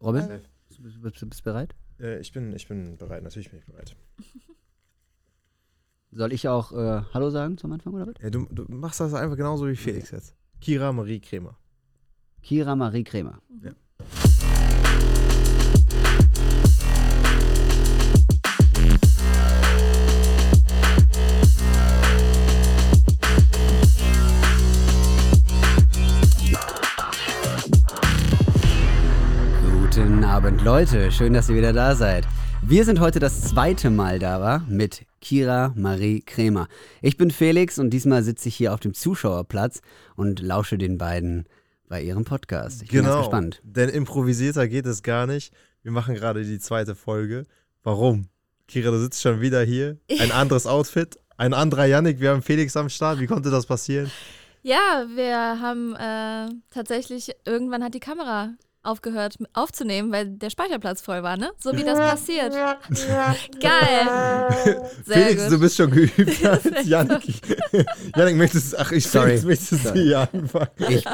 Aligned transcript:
Robin, 0.00 0.28
bist, 0.68 0.78
du- 0.78 1.00
bist, 1.00 1.22
du 1.22 1.42
bereit? 1.42 1.74
Äh, 2.00 2.20
ich, 2.20 2.32
bin, 2.32 2.52
ich 2.52 2.68
bin 2.68 2.96
bereit, 2.96 3.22
natürlich 3.22 3.50
bin 3.50 3.58
ich 3.58 3.66
bereit. 3.66 3.96
Soll 6.10 6.32
ich 6.32 6.48
auch 6.48 6.72
äh, 6.72 7.02
Hallo 7.12 7.30
sagen 7.30 7.58
zum 7.58 7.72
Anfang 7.72 7.92
oder 7.94 8.06
was? 8.06 8.14
Ja, 8.22 8.30
du, 8.30 8.46
du 8.50 8.64
machst 8.68 9.00
das 9.00 9.12
einfach 9.14 9.36
genauso 9.36 9.66
wie 9.68 9.76
Felix 9.76 10.10
jetzt. 10.10 10.34
Kira 10.60 10.92
Marie 10.92 11.20
Kremer. 11.20 11.58
Kira 12.42 12.74
Marie 12.76 13.04
Kremer. 13.04 13.42
Ja. 13.62 13.72
Abend, 30.48 30.64
Leute. 30.64 31.12
Schön, 31.12 31.34
dass 31.34 31.50
ihr 31.50 31.56
wieder 31.56 31.74
da 31.74 31.94
seid. 31.94 32.26
Wir 32.62 32.86
sind 32.86 33.00
heute 33.00 33.18
das 33.18 33.42
zweite 33.42 33.90
Mal 33.90 34.18
da 34.18 34.40
war 34.40 34.60
mit 34.66 35.04
Kira 35.20 35.74
Marie 35.76 36.22
Kremer. 36.22 36.68
Ich 37.02 37.18
bin 37.18 37.30
Felix 37.30 37.78
und 37.78 37.90
diesmal 37.90 38.22
sitze 38.22 38.48
ich 38.48 38.56
hier 38.56 38.72
auf 38.72 38.80
dem 38.80 38.94
Zuschauerplatz 38.94 39.82
und 40.16 40.40
lausche 40.40 40.78
den 40.78 40.96
beiden 40.96 41.44
bei 41.86 42.00
ihrem 42.00 42.24
Podcast. 42.24 42.80
Ich 42.80 42.88
bin 42.88 43.04
ganz 43.04 43.18
gespannt. 43.18 43.60
Denn 43.62 43.90
improvisierter 43.90 44.68
geht 44.68 44.86
es 44.86 45.02
gar 45.02 45.26
nicht. 45.26 45.52
Wir 45.82 45.92
machen 45.92 46.14
gerade 46.14 46.42
die 46.42 46.58
zweite 46.58 46.94
Folge. 46.94 47.44
Warum? 47.82 48.28
Kira, 48.68 48.90
du 48.90 49.00
sitzt 49.00 49.20
schon 49.20 49.42
wieder 49.42 49.62
hier. 49.62 49.98
Ein 50.18 50.32
anderes 50.32 50.66
Outfit. 50.66 51.18
Ein 51.36 51.52
anderer 51.52 51.84
Yannick. 51.84 52.20
Wir 52.20 52.30
haben 52.30 52.40
Felix 52.40 52.74
am 52.74 52.88
Start. 52.88 53.20
Wie 53.20 53.26
konnte 53.26 53.50
das 53.50 53.66
passieren? 53.66 54.10
Ja, 54.62 55.04
wir 55.14 55.60
haben 55.60 55.94
äh, 55.94 56.48
tatsächlich, 56.70 57.32
irgendwann 57.44 57.84
hat 57.84 57.92
die 57.92 58.00
Kamera 58.00 58.54
aufgehört 58.82 59.36
aufzunehmen, 59.52 60.12
weil 60.12 60.26
der 60.26 60.50
Speicherplatz 60.50 61.00
voll 61.02 61.22
war, 61.22 61.36
ne? 61.36 61.50
So 61.58 61.72
wie 61.72 61.84
das 61.84 61.98
passiert. 61.98 62.52
Geil. 63.60 64.90
Sehr 65.04 65.16
Felix, 65.16 65.42
gut. 65.44 65.52
du 65.52 65.60
bist 65.60 65.76
schon 65.76 65.90
geübt 65.90 66.40
Yannick. 66.84 67.42
Yannick, 68.16 68.36
möchtest 68.36 68.78
ach, 68.78 68.92
ich 68.92 69.06
Sorry. 69.06 69.38
Felix, 69.38 69.44
möchtest 69.44 69.72
du 69.72 69.76
Sorry. 69.76 70.02
hier 70.02 70.28
anfangen? 70.32 70.68
Ich, 70.88 71.04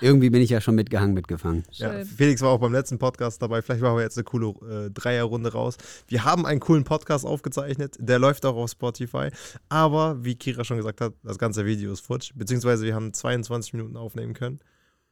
irgendwie 0.00 0.30
bin 0.30 0.40
ich 0.40 0.50
ja 0.50 0.60
schon 0.60 0.74
mitgehangen, 0.74 1.14
mitgefangen. 1.14 1.64
Ja, 1.72 1.92
Schön. 1.92 2.06
Felix 2.06 2.40
war 2.40 2.50
auch 2.50 2.60
beim 2.60 2.72
letzten 2.72 2.98
Podcast 2.98 3.42
dabei. 3.42 3.62
Vielleicht 3.62 3.82
machen 3.82 3.96
wir 3.96 4.02
jetzt 4.02 4.16
eine 4.16 4.24
coole 4.24 4.54
äh, 4.86 4.90
Dreierrunde 4.90 5.52
raus. 5.52 5.76
Wir 6.08 6.24
haben 6.24 6.46
einen 6.46 6.60
coolen 6.60 6.84
Podcast 6.84 7.26
aufgezeichnet. 7.26 7.96
Der 7.98 8.18
läuft 8.18 8.44
auch 8.46 8.56
auf 8.56 8.70
Spotify. 8.70 9.28
Aber 9.68 10.24
wie 10.24 10.34
Kira 10.34 10.64
schon 10.64 10.78
gesagt 10.78 11.00
hat, 11.00 11.14
das 11.22 11.38
ganze 11.38 11.66
Video 11.66 11.92
ist 11.92 12.00
futsch. 12.00 12.32
Beziehungsweise 12.34 12.84
wir 12.84 12.94
haben 12.94 13.12
22 13.12 13.74
Minuten 13.74 13.96
aufnehmen 13.96 14.34
können. 14.34 14.60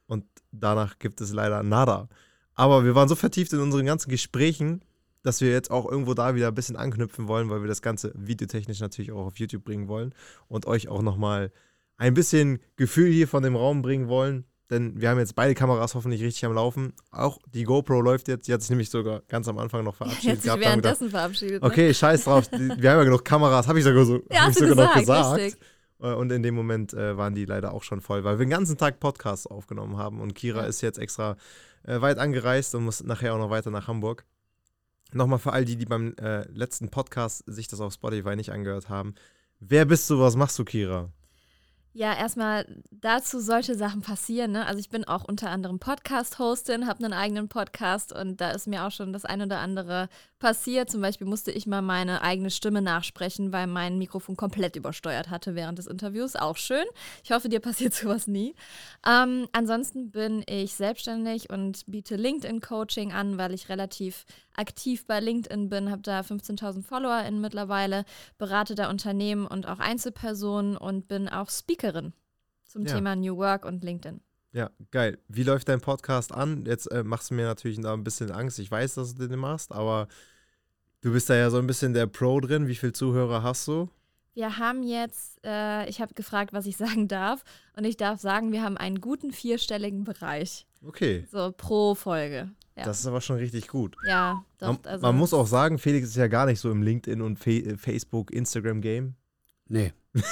Und 0.06 0.24
danach 0.52 0.98
gibt 0.98 1.20
es 1.20 1.32
leider 1.32 1.62
nada. 1.62 2.08
Aber 2.54 2.84
wir 2.84 2.94
waren 2.94 3.08
so 3.08 3.16
vertieft 3.16 3.52
in 3.52 3.60
unseren 3.60 3.86
ganzen 3.86 4.10
Gesprächen, 4.10 4.82
dass 5.22 5.40
wir 5.40 5.50
jetzt 5.50 5.70
auch 5.70 5.90
irgendwo 5.90 6.14
da 6.14 6.34
wieder 6.34 6.48
ein 6.48 6.54
bisschen 6.54 6.76
anknüpfen 6.76 7.26
wollen, 7.28 7.50
weil 7.50 7.62
wir 7.62 7.68
das 7.68 7.82
Ganze 7.82 8.12
videotechnisch 8.14 8.80
natürlich 8.80 9.10
auch 9.12 9.26
auf 9.26 9.38
YouTube 9.38 9.64
bringen 9.64 9.88
wollen 9.88 10.14
und 10.48 10.66
euch 10.66 10.88
auch 10.88 11.02
nochmal 11.02 11.50
ein 11.96 12.14
bisschen 12.14 12.60
Gefühl 12.76 13.10
hier 13.10 13.26
von 13.28 13.42
dem 13.42 13.56
Raum 13.56 13.82
bringen 13.82 14.08
wollen. 14.08 14.44
Denn 14.70 15.00
wir 15.00 15.10
haben 15.10 15.18
jetzt 15.18 15.34
beide 15.34 15.54
Kameras 15.54 15.94
hoffentlich 15.94 16.22
richtig 16.22 16.44
am 16.46 16.54
Laufen. 16.54 16.94
Auch 17.10 17.38
die 17.52 17.64
GoPro 17.64 18.00
läuft 18.00 18.28
jetzt. 18.28 18.48
Die 18.48 18.52
hat 18.52 18.62
sich 18.62 18.70
nämlich 18.70 18.88
sogar 18.88 19.22
ganz 19.28 19.46
am 19.46 19.58
Anfang 19.58 19.84
noch 19.84 19.94
verabschiedet. 19.94 20.36
Sich 20.42 20.44
gehabt. 20.44 20.46
Da 20.46 20.52
haben 20.52 20.60
wir 20.60 20.76
gedacht, 20.76 21.00
währenddessen 21.00 21.10
verabschiedet. 21.10 21.62
Ne? 21.62 21.68
Okay, 21.68 21.92
scheiß 21.94 22.24
drauf. 22.24 22.50
Wir 22.50 22.90
haben 22.90 22.98
ja 22.98 23.04
genug 23.04 23.24
Kameras. 23.24 23.68
Habe 23.68 23.78
ich 23.78 23.84
sogar, 23.84 24.04
so, 24.06 24.22
Ja, 24.30 24.42
hab 24.42 24.50
ich 24.50 24.56
sogar 24.56 24.74
noch 24.74 24.94
gesagt, 24.94 25.06
gesagt. 25.06 25.40
richtig. 25.40 25.60
Äh, 26.00 26.12
Und 26.12 26.30
in 26.32 26.42
dem 26.42 26.54
Moment 26.54 26.92
äh, 26.94 27.16
waren 27.16 27.34
die 27.34 27.44
leider 27.44 27.72
auch 27.72 27.82
schon 27.82 28.00
voll, 28.00 28.24
weil 28.24 28.38
wir 28.38 28.46
den 28.46 28.50
ganzen 28.50 28.76
Tag 28.78 29.00
Podcasts 29.00 29.46
aufgenommen 29.46 29.96
haben. 29.96 30.20
Und 30.20 30.34
Kira 30.34 30.62
Ja. 30.62 30.66
ist 30.66 30.80
jetzt 30.80 30.98
extra 30.98 31.36
äh, 31.84 32.00
weit 32.00 32.18
angereist 32.18 32.74
und 32.74 32.84
muss 32.84 33.02
nachher 33.02 33.34
auch 33.34 33.38
noch 33.38 33.50
weiter 33.50 33.70
nach 33.70 33.88
Hamburg. 33.88 34.24
Nochmal 35.12 35.38
für 35.38 35.52
all 35.52 35.64
die, 35.64 35.76
die 35.76 35.86
beim 35.86 36.14
äh, 36.20 36.42
letzten 36.50 36.88
Podcast 36.90 37.44
sich 37.46 37.68
das 37.68 37.80
auf 37.80 37.92
Spotify 37.92 38.34
nicht 38.36 38.50
angehört 38.50 38.88
haben. 38.88 39.14
Wer 39.60 39.84
bist 39.84 40.08
du, 40.10 40.18
was 40.18 40.34
machst 40.36 40.58
du, 40.58 40.64
Kira? 40.64 41.10
Ja, 41.96 42.12
erstmal 42.12 42.66
dazu 42.90 43.38
solche 43.38 43.76
Sachen 43.76 44.00
passieren. 44.00 44.50
Ne? 44.50 44.66
Also 44.66 44.80
ich 44.80 44.88
bin 44.90 45.04
auch 45.04 45.22
unter 45.22 45.50
anderem 45.50 45.78
Podcast-Hostin, 45.78 46.88
habe 46.88 47.04
einen 47.04 47.12
eigenen 47.12 47.48
Podcast 47.48 48.12
und 48.12 48.40
da 48.40 48.50
ist 48.50 48.66
mir 48.66 48.84
auch 48.84 48.90
schon 48.90 49.12
das 49.12 49.24
ein 49.24 49.40
oder 49.42 49.60
andere 49.60 50.08
passiert. 50.44 50.90
Zum 50.90 51.00
Beispiel 51.00 51.26
musste 51.26 51.50
ich 51.52 51.66
mal 51.66 51.80
meine 51.80 52.20
eigene 52.20 52.50
Stimme 52.50 52.82
nachsprechen, 52.82 53.50
weil 53.50 53.66
mein 53.66 53.96
Mikrofon 53.96 54.36
komplett 54.36 54.76
übersteuert 54.76 55.30
hatte 55.30 55.54
während 55.54 55.78
des 55.78 55.86
Interviews. 55.86 56.36
Auch 56.36 56.58
schön. 56.58 56.84
Ich 57.22 57.32
hoffe, 57.32 57.48
dir 57.48 57.60
passiert 57.68 57.94
sowas 57.94 58.26
nie. 58.26 58.54
Ähm, 59.08 59.48
ansonsten 59.52 60.10
bin 60.10 60.44
ich 60.46 60.74
selbstständig 60.74 61.48
und 61.48 61.84
biete 61.86 62.16
LinkedIn-Coaching 62.16 63.10
an, 63.14 63.38
weil 63.38 63.54
ich 63.54 63.70
relativ 63.70 64.26
aktiv 64.54 65.06
bei 65.06 65.18
LinkedIn 65.18 65.70
bin, 65.70 65.90
habe 65.90 66.02
da 66.02 66.20
15.000 66.20 66.82
FollowerInnen 66.82 67.40
mittlerweile, 67.40 68.04
berate 68.36 68.74
da 68.74 68.90
Unternehmen 68.90 69.46
und 69.46 69.66
auch 69.66 69.78
Einzelpersonen 69.78 70.76
und 70.76 71.08
bin 71.08 71.30
auch 71.30 71.48
Speakerin 71.48 72.12
zum 72.66 72.84
Ja. 72.84 72.96
Thema 72.96 73.16
New 73.16 73.38
Work 73.38 73.64
und 73.64 73.82
LinkedIn. 73.82 74.20
Ja, 74.52 74.68
geil. 74.90 75.18
Wie 75.26 75.42
läuft 75.42 75.70
dein 75.70 75.80
Podcast 75.80 76.32
an? 76.32 76.66
Jetzt 76.66 76.92
äh, 76.92 77.02
machst 77.02 77.30
du 77.30 77.34
mir 77.34 77.46
natürlich 77.46 77.80
da 77.80 77.94
ein 77.94 78.04
bisschen 78.04 78.30
Angst. 78.30 78.58
Ich 78.58 78.70
weiß, 78.70 78.96
dass 78.96 79.14
du 79.14 79.26
den 79.26 79.38
machst, 79.40 79.72
aber 79.72 80.06
du 81.04 81.12
bist 81.12 81.30
da 81.30 81.36
ja 81.36 81.50
so 81.50 81.58
ein 81.58 81.66
bisschen 81.66 81.92
der 81.94 82.06
Pro 82.06 82.40
drin. 82.40 82.66
Wie 82.66 82.74
viele 82.74 82.92
Zuhörer 82.92 83.42
hast 83.42 83.68
du? 83.68 83.88
Wir 84.34 84.58
haben 84.58 84.82
jetzt, 84.82 85.38
äh, 85.44 85.88
ich 85.88 86.00
habe 86.00 86.14
gefragt, 86.14 86.52
was 86.52 86.66
ich 86.66 86.76
sagen 86.84 87.06
darf 87.06 87.44
und 87.76 87.84
ich 87.84 87.96
darf 87.96 88.20
sagen, 88.20 88.50
wir 88.50 88.62
haben 88.62 88.76
einen 88.76 89.00
guten 89.00 89.30
vierstelligen 89.30 90.02
Bereich, 90.04 90.66
Okay, 90.86 91.24
so 91.30 91.52
pro 91.56 91.94
Folge. 91.94 92.50
Ja, 92.76 92.82
das 92.84 92.98
ist 93.00 93.06
aber 93.06 93.20
schon 93.20 93.36
richtig 93.36 93.68
gut. 93.68 93.94
ja 94.06 94.44
doch. 94.58 94.66
Man, 94.68 94.78
also, 94.84 95.06
man 95.06 95.16
muss 95.16 95.32
auch 95.32 95.46
sagen, 95.46 95.78
Felix 95.78 96.08
ist 96.08 96.16
ja 96.16 96.26
gar 96.26 96.46
nicht 96.46 96.58
so 96.58 96.70
im 96.72 96.82
LinkedIn 96.82 97.22
und 97.22 97.38
Fe 97.38 97.58
äh, 97.60 97.76
Facebook, 97.76 98.32
Instagram-Game. 98.32 99.14
Nee. 99.68 99.92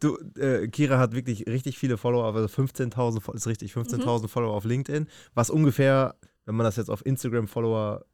du, 0.00 0.16
äh, 0.38 0.68
Kira 0.68 0.98
hat 0.98 1.14
wirklich 1.14 1.46
richtig 1.46 1.78
viele 1.78 1.96
Follower, 1.96 2.24
also 2.34 2.46
15.000, 2.62 3.20
Fo- 3.20 3.32
ist 3.32 3.46
richtig, 3.46 3.72
15.000 3.74 4.22
Mhm. 4.22 4.28
Follower 4.28 4.54
auf 4.54 4.64
LinkedIn, 4.64 5.06
was 5.34 5.50
ungefähr, 5.50 6.14
wenn 6.44 6.54
man 6.54 6.64
das 6.64 6.76
jetzt 6.76 6.90
auf 6.90 7.04
Instagram-Follower 7.04 8.04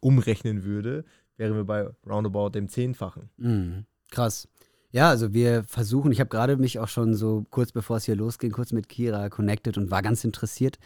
umrechnen 0.00 0.64
würde, 0.64 1.04
wären 1.36 1.54
wir 1.54 1.64
bei 1.64 1.88
roundabout 2.06 2.50
dem 2.50 2.68
Zehnfachen. 2.68 3.30
Mhm. 3.36 3.86
Krass. 4.10 4.48
Ja, 4.90 5.10
also 5.10 5.34
wir 5.34 5.64
versuchen, 5.64 6.12
ich 6.12 6.20
habe 6.20 6.30
gerade 6.30 6.56
mich 6.56 6.78
auch 6.78 6.88
schon 6.88 7.14
so 7.14 7.44
kurz 7.50 7.72
bevor 7.72 7.98
es 7.98 8.04
hier 8.04 8.16
losging, 8.16 8.52
kurz 8.52 8.72
mit 8.72 8.88
Kira 8.88 9.28
connected 9.28 9.76
und 9.76 9.90
war 9.90 10.02
ganz 10.02 10.24
interessiert. 10.24 10.78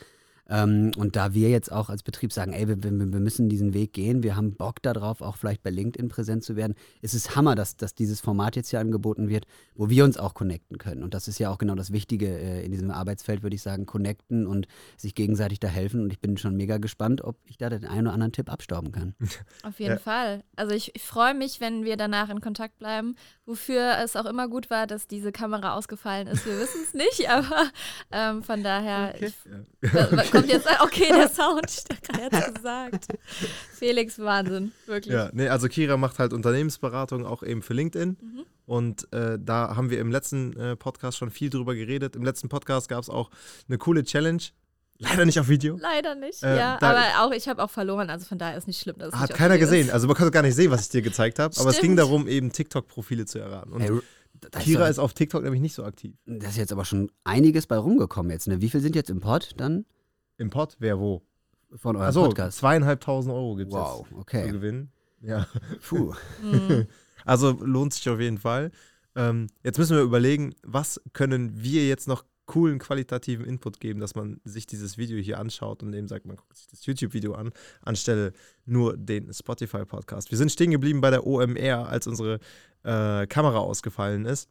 Ähm, 0.49 0.91
und 0.97 1.17
da 1.17 1.35
wir 1.35 1.49
jetzt 1.51 1.71
auch 1.71 1.89
als 1.89 2.03
Betrieb 2.03 2.33
sagen, 2.33 2.53
ey, 2.53 2.69
wir, 2.69 2.83
wir, 2.83 2.91
wir 2.91 3.21
müssen 3.21 3.49
diesen 3.49 3.75
Weg 3.75 3.93
gehen, 3.93 4.23
wir 4.23 4.37
haben 4.37 4.55
Bock 4.55 4.83
darauf, 4.83 5.23
auch 5.23 5.37
vielleicht 5.37 5.63
bei 5.63 5.71
LinkedIn 5.71 6.09
präsent 6.09 6.45
zu 6.45 6.57
werden, 6.57 6.75
ist 7.01 7.15
es 7.15 7.37
Hammer, 7.37 7.55
dass, 7.55 7.77
dass 7.77 7.95
dieses 7.95 8.21
Format 8.21 8.57
jetzt 8.57 8.71
hier 8.71 8.81
angeboten 8.81 9.29
wird, 9.29 9.47
wo 9.75 9.89
wir 9.89 10.05
uns 10.05 10.19
auch 10.19 10.35
connecten 10.35 10.79
können. 10.79 11.03
Und 11.03 11.15
das 11.15 11.29
ist 11.29 11.39
ja 11.39 11.51
auch 11.51 11.59
genau 11.59 11.75
das 11.75 11.93
Wichtige 11.93 12.27
äh, 12.27 12.65
in 12.65 12.73
diesem 12.73 12.91
Arbeitsfeld, 12.91 13.43
würde 13.43 13.57
ich 13.57 13.63
sagen, 13.63 13.87
connecten 13.87 14.47
und 14.47 14.67
sich 14.97 15.15
gegenseitig 15.15 15.61
da 15.61 15.69
helfen. 15.69 16.03
Und 16.03 16.13
ich 16.13 16.21
bin 16.21 16.37
schon 16.37 16.57
mega 16.57 16.79
gespannt, 16.79 17.23
ob 17.23 17.37
ich 17.47 17.57
da 17.57 17.71
den 17.71 17.85
einen 17.85 18.07
oder 18.09 18.15
anderen 18.15 18.33
Tipp 18.33 18.51
abstauben 18.51 18.93
kann. 18.93 19.15
Auf 19.63 19.79
jeden 19.79 19.93
Ja. 19.93 19.99
Fall. 19.99 20.43
Also 20.57 20.75
ich, 20.75 20.95
ich 20.95 21.03
freue 21.03 21.35
mich, 21.35 21.61
wenn 21.61 21.85
wir 21.85 21.97
danach 21.97 22.29
in 22.31 22.41
Kontakt 22.41 22.79
bleiben. 22.79 23.15
Wofür 23.45 23.99
es 24.05 24.15
auch 24.15 24.27
immer 24.27 24.47
gut 24.49 24.71
war, 24.71 24.87
dass 24.87 25.09
diese 25.09 25.33
Kamera 25.33 25.75
ausgefallen 25.75 26.29
ist. 26.29 26.47
Wir 26.47 26.59
wissen 26.61 26.81
es 26.85 26.95
nicht, 26.95 27.29
aber 27.29 27.67
ähm, 28.13 28.43
von 28.45 28.63
daher 28.63 29.21
ich, 29.21 29.35
Ja. 29.83 30.13
wa- 30.17 30.23
kommt 30.31 30.49
jetzt, 30.49 30.69
okay, 30.81 31.09
der 31.09 31.29
Sound, 31.29 31.85
der 32.17 32.25
hat 32.27 32.33
es 32.33 32.55
gesagt. 32.55 33.07
Felix, 33.75 34.19
Wahnsinn, 34.21 34.71
wirklich. 34.87 35.13
Ja, 35.13 35.31
nee, 35.33 35.49
also 35.49 35.67
Kira 35.69 35.97
macht 35.97 36.21
halt 36.21 36.33
Unternehmensberatung 36.33 37.27
auch 37.27 37.43
eben 37.43 37.63
für 37.63 37.75
LinkedIn. 37.75 38.17
Mhm. 38.21 38.45
Und 38.65 39.13
äh, 39.13 39.39
da 39.41 39.75
haben 39.75 39.91
wir 39.91 39.99
im 39.99 40.13
letzten 40.13 40.57
äh, 40.57 40.77
Podcast 40.77 41.19
schon 41.19 41.31
viel 41.33 41.51
drüber 41.51 41.75
geredet. 41.75 42.15
Im 42.15 42.23
letzten 42.23 42.49
Podcast 42.49 42.89
gab 42.89 43.01
es 43.03 43.11
auch 43.11 43.31
eine 43.69 43.77
coole 43.77 44.05
Challenge. 44.05 44.43
Leider 45.03 45.25
nicht 45.25 45.39
auf 45.41 45.49
Video. 45.49 45.77
Leider 45.81 46.15
nicht, 46.15 46.43
Äh, 46.43 46.57
ja. 46.57 46.79
da- 46.79 46.91
Aber 46.91 47.27
auch, 47.27 47.33
ich 47.37 47.49
habe 47.49 47.63
auch 47.63 47.71
verloren, 47.71 48.09
also 48.11 48.25
von 48.27 48.39
daher 48.39 48.57
ist 48.57 48.67
nicht 48.67 48.81
schlimm. 48.81 48.97
Dass 48.99 49.13
es 49.15 49.21
Hat 49.21 49.35
keiner 49.35 49.59
gesehen. 49.59 49.89
Ist. 49.89 49.93
Also 49.93 50.07
man 50.07 50.17
konnte 50.17 50.31
gar 50.31 50.43
nicht 50.43 50.55
sehen, 50.55 50.71
was 50.71 50.83
ich 50.83 50.89
dir 50.91 51.03
gezeigt 51.03 51.39
habe. 51.39 51.55
Aber 51.59 51.71
es 51.71 51.81
ging 51.81 51.97
darum, 51.97 52.29
eben 52.29 52.53
TikTok-Profile 52.53 53.27
zu 53.27 53.39
erraten. 53.39 53.73
Und 53.73 53.81
Ey, 53.83 53.91
das 54.51 54.63
Kira 54.63 54.89
ist 54.89 54.99
auf 54.99 55.13
TikTok 55.15 55.43
nämlich 55.43 55.61
nicht 55.61 55.75
so 55.75 55.85
aktiv. 55.85 56.15
Da 56.27 56.49
ist 56.49 56.57
jetzt 56.57 56.73
aber 56.73 56.85
schon 56.85 57.11
einiges 57.25 57.67
bei 57.67 57.77
rumgekommen 57.77 58.31
jetzt. 58.33 58.49
Ne? 58.49 58.61
Wie 58.61 58.71
viel 58.71 58.81
sind 58.81 58.95
jetzt 58.97 59.11
im 59.11 59.21
Pod 59.21 59.51
dann 59.57 59.85
Im 60.39 60.51
Pod, 60.51 60.77
wer 60.79 60.99
wo? 60.99 61.23
von 61.75 61.97
eurem 61.97 62.09
Achso, 62.09 62.25
Podcast? 62.27 62.59
zweieinhalbtausend 62.59 63.33
Euro 63.35 63.55
gibt 63.57 63.73
es 63.73 63.79
Wow, 63.79 64.01
jetzt 64.01 64.11
zu 64.11 64.19
okay. 64.19 64.51
gewinnen. 64.51 64.93
Ja. 65.21 65.47
Puh. 65.89 66.13
Mhm. 66.43 66.87
Also 67.25 67.53
lohnt 67.61 67.95
sich 67.95 68.09
auf 68.09 68.19
jeden 68.19 68.39
Fall. 68.39 68.73
Ähm, 69.15 69.47
jetzt 69.63 69.79
müssen 69.79 69.97
wir 69.97 70.03
überlegen, 70.03 70.55
was 70.65 71.01
können 71.13 71.53
wir 71.63 71.87
jetzt 71.87 72.09
noch 72.09 72.25
coolen 72.47 72.79
qualitativen 72.79 73.47
Input 73.47 73.81
geben, 73.81 74.01
dass 74.01 74.15
man 74.15 74.41
sich 74.45 74.67
dieses 74.67 74.99
Video 74.99 75.19
hier 75.19 75.39
anschaut 75.39 75.83
und 75.83 75.95
eben 75.95 76.09
sagt, 76.09 76.27
man 76.27 76.37
guckt 76.37 76.57
sich 76.57 76.67
das 76.67 76.85
YouTube-Video 76.85 77.35
an, 77.35 77.53
anstelle 77.83 78.33
nur 78.65 78.97
den 78.97 79.33
Spotify-Podcast. 79.33 80.31
Wir 80.31 80.39
sind 80.39 80.51
stehen 80.51 80.71
geblieben 80.71 81.01
bei 81.01 81.11
der 81.11 81.27
OMR, 81.27 81.89
als 81.89 82.07
unsere 82.07 82.41
äh, 82.83 83.27
Kamera 83.27 83.59
ausgefallen 83.59 84.25
ist. 84.25 84.49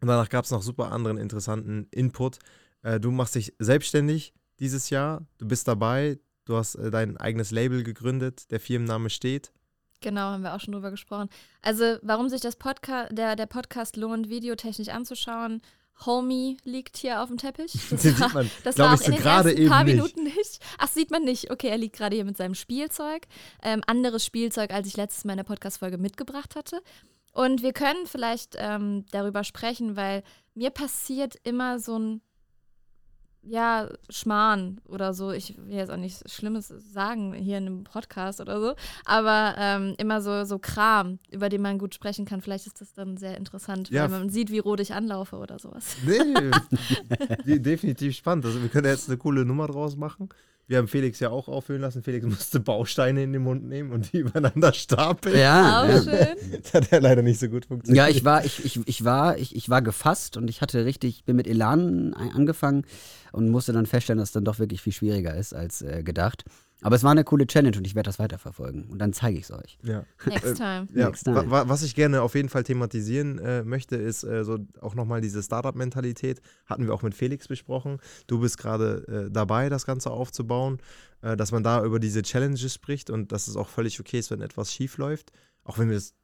Und 0.00 0.08
danach 0.08 0.28
gab 0.28 0.44
es 0.44 0.50
noch 0.50 0.62
super 0.62 0.92
anderen 0.92 1.18
interessanten 1.18 1.88
Input. 1.90 2.38
Äh, 2.82 3.00
du 3.00 3.10
machst 3.10 3.34
dich 3.34 3.54
selbstständig 3.58 4.32
dieses 4.60 4.90
Jahr. 4.90 5.26
Du 5.38 5.48
bist 5.48 5.66
dabei, 5.66 6.18
du 6.44 6.56
hast 6.56 6.76
äh, 6.76 6.90
dein 6.90 7.16
eigenes 7.16 7.50
Label 7.50 7.82
gegründet, 7.82 8.50
der 8.50 8.60
Firmenname 8.60 9.10
steht. 9.10 9.52
Genau, 10.00 10.20
haben 10.22 10.42
wir 10.42 10.54
auch 10.54 10.60
schon 10.60 10.72
drüber 10.72 10.92
gesprochen. 10.92 11.28
Also, 11.60 11.98
warum 12.02 12.28
sich 12.28 12.40
das 12.40 12.54
Podca 12.54 13.08
der, 13.08 13.34
der 13.34 13.46
Podcast 13.46 13.96
lohnt, 13.96 14.28
videotechnisch 14.28 14.88
anzuschauen, 14.88 15.60
Homie 16.06 16.56
liegt 16.64 16.96
hier 16.96 17.22
auf 17.22 17.28
dem 17.28 17.38
Teppich. 17.38 17.72
Das 17.90 18.02
Den 18.02 18.18
war, 18.20 18.28
sieht 18.28 18.34
man, 18.34 18.50
das 18.64 18.78
war 18.78 18.94
auch 18.94 18.98
so 18.98 19.06
in 19.06 19.12
den 19.12 19.20
gerade 19.20 19.50
ersten 19.50 19.68
paar 19.68 19.84
nicht. 19.84 19.94
Minuten 19.94 20.22
nicht. 20.24 20.60
Ach, 20.78 20.88
sieht 20.88 21.10
man 21.10 21.24
nicht. 21.24 21.50
Okay, 21.50 21.68
er 21.68 21.78
liegt 21.78 21.96
gerade 21.96 22.14
hier 22.16 22.24
mit 22.24 22.36
seinem 22.36 22.54
Spielzeug. 22.54 23.26
Ähm, 23.62 23.82
anderes 23.86 24.24
Spielzeug, 24.24 24.72
als 24.72 24.86
ich 24.86 24.96
letztes 24.96 25.24
Mal 25.24 25.32
in 25.32 25.38
der 25.38 25.44
Podcast-Folge 25.44 25.98
mitgebracht 25.98 26.56
hatte. 26.56 26.82
Und 27.32 27.62
wir 27.62 27.72
können 27.72 28.06
vielleicht 28.06 28.56
ähm, 28.58 29.04
darüber 29.10 29.44
sprechen, 29.44 29.96
weil 29.96 30.22
mir 30.54 30.70
passiert 30.70 31.36
immer 31.44 31.78
so 31.78 31.98
ein 31.98 32.20
ja, 33.42 33.88
Schmarrn 34.10 34.80
oder 34.86 35.14
so. 35.14 35.30
Ich 35.30 35.56
will 35.56 35.74
jetzt 35.74 35.90
auch 35.90 35.96
nichts 35.96 36.22
Schlimmes 36.32 36.68
sagen 36.92 37.32
hier 37.32 37.58
in 37.58 37.66
einem 37.66 37.84
Podcast 37.84 38.40
oder 38.40 38.60
so, 38.60 38.74
aber 39.04 39.54
ähm, 39.58 39.94
immer 39.98 40.20
so, 40.20 40.44
so 40.44 40.58
Kram, 40.58 41.18
über 41.30 41.48
den 41.48 41.62
man 41.62 41.78
gut 41.78 41.94
sprechen 41.94 42.24
kann. 42.24 42.40
Vielleicht 42.42 42.66
ist 42.66 42.80
das 42.80 42.92
dann 42.92 43.16
sehr 43.16 43.36
interessant, 43.36 43.90
Ja, 43.90 44.02
weil 44.02 44.18
man 44.18 44.30
sieht, 44.30 44.50
wie 44.50 44.58
rot 44.58 44.80
ich 44.80 44.92
anlaufe 44.94 45.36
oder 45.36 45.58
sowas. 45.58 45.96
Nee, 46.04 46.18
de- 47.46 47.58
definitiv 47.60 48.16
spannend. 48.16 48.44
Also 48.44 48.60
wir 48.60 48.68
können 48.68 48.86
jetzt 48.86 49.08
eine 49.08 49.18
coole 49.18 49.44
Nummer 49.44 49.66
draus 49.66 49.96
machen. 49.96 50.28
Wir 50.68 50.76
haben 50.76 50.86
Felix 50.86 51.18
ja 51.18 51.30
auch 51.30 51.48
auffüllen 51.48 51.80
lassen. 51.80 52.02
Felix 52.02 52.26
musste 52.26 52.60
Bausteine 52.60 53.22
in 53.22 53.32
den 53.32 53.42
Mund 53.42 53.66
nehmen 53.66 53.90
und 53.90 54.12
die 54.12 54.18
übereinander 54.20 54.74
stapeln. 54.74 55.38
Ja, 55.38 55.82
Auch 55.82 55.88
ja. 55.88 56.02
schön. 56.02 56.62
Das 56.62 56.74
hat 56.74 56.90
ja 56.90 56.98
leider 56.98 57.22
nicht 57.22 57.40
so 57.40 57.48
gut 57.48 57.64
funktioniert. 57.64 58.06
Ja, 58.06 58.14
ich 58.14 58.22
war, 58.24 58.44
ich, 58.44 58.64
ich, 58.64 58.80
ich 58.86 59.04
war, 59.04 59.38
ich, 59.38 59.56
ich 59.56 59.70
war 59.70 59.80
gefasst 59.80 60.36
und 60.36 60.48
ich 60.48 60.60
hatte 60.60 60.84
richtig, 60.84 61.24
bin 61.24 61.36
mit 61.36 61.48
Elan 61.48 62.12
angefangen 62.12 62.84
und 63.32 63.48
musste 63.48 63.72
dann 63.72 63.86
feststellen, 63.86 64.18
dass 64.18 64.28
es 64.28 64.32
dann 64.34 64.44
doch 64.44 64.58
wirklich 64.58 64.82
viel 64.82 64.92
schwieriger 64.92 65.34
ist 65.34 65.54
als 65.54 65.80
äh, 65.80 66.02
gedacht. 66.02 66.44
Aber 66.82 66.94
es 66.94 67.02
war 67.02 67.10
eine 67.10 67.24
coole 67.24 67.46
Challenge 67.46 67.76
und 67.76 67.86
ich 67.86 67.94
werde 67.96 68.08
das 68.08 68.18
weiterverfolgen. 68.20 68.84
Und 68.84 68.98
dann 69.00 69.12
zeige 69.12 69.36
ich 69.38 69.44
es 69.44 69.50
euch. 69.50 69.78
Ja. 69.82 70.04
Next 70.26 70.56
time. 70.56 70.86
Ja, 70.94 71.06
Next 71.06 71.24
time. 71.24 71.36
wa- 71.36 71.50
wa- 71.50 71.68
was 71.68 71.82
ich 71.82 71.94
gerne 71.96 72.22
auf 72.22 72.34
jeden 72.36 72.48
Fall 72.48 72.62
thematisieren 72.62 73.38
äh, 73.40 73.64
möchte, 73.64 73.96
ist 73.96 74.22
äh, 74.22 74.44
so 74.44 74.58
auch 74.80 74.94
nochmal 74.94 75.20
diese 75.20 75.42
Startup-Mentalität. 75.42 76.40
Hatten 76.66 76.86
wir 76.86 76.94
auch 76.94 77.02
mit 77.02 77.14
Felix 77.14 77.48
besprochen. 77.48 77.98
Du 78.28 78.38
bist 78.40 78.58
gerade 78.58 79.26
äh, 79.26 79.30
dabei, 79.32 79.68
das 79.68 79.86
Ganze 79.86 80.10
aufzubauen, 80.12 80.78
äh, 81.22 81.36
dass 81.36 81.50
man 81.52 81.62
da 81.64 81.84
über 81.84 81.98
diese 81.98 82.22
Challenges 82.22 82.72
spricht 82.74 83.10
und 83.10 83.32
dass 83.32 83.48
es 83.48 83.56
auch 83.56 83.68
völlig 83.68 83.98
okay 83.98 84.18
ist, 84.20 84.30
wenn 84.30 84.40
etwas 84.40 84.72
schief 84.72 84.98
läuft. 84.98 85.32
Auch 85.68 85.76
wenn 85.78 85.88
mir 85.88 85.94
das 85.94 86.14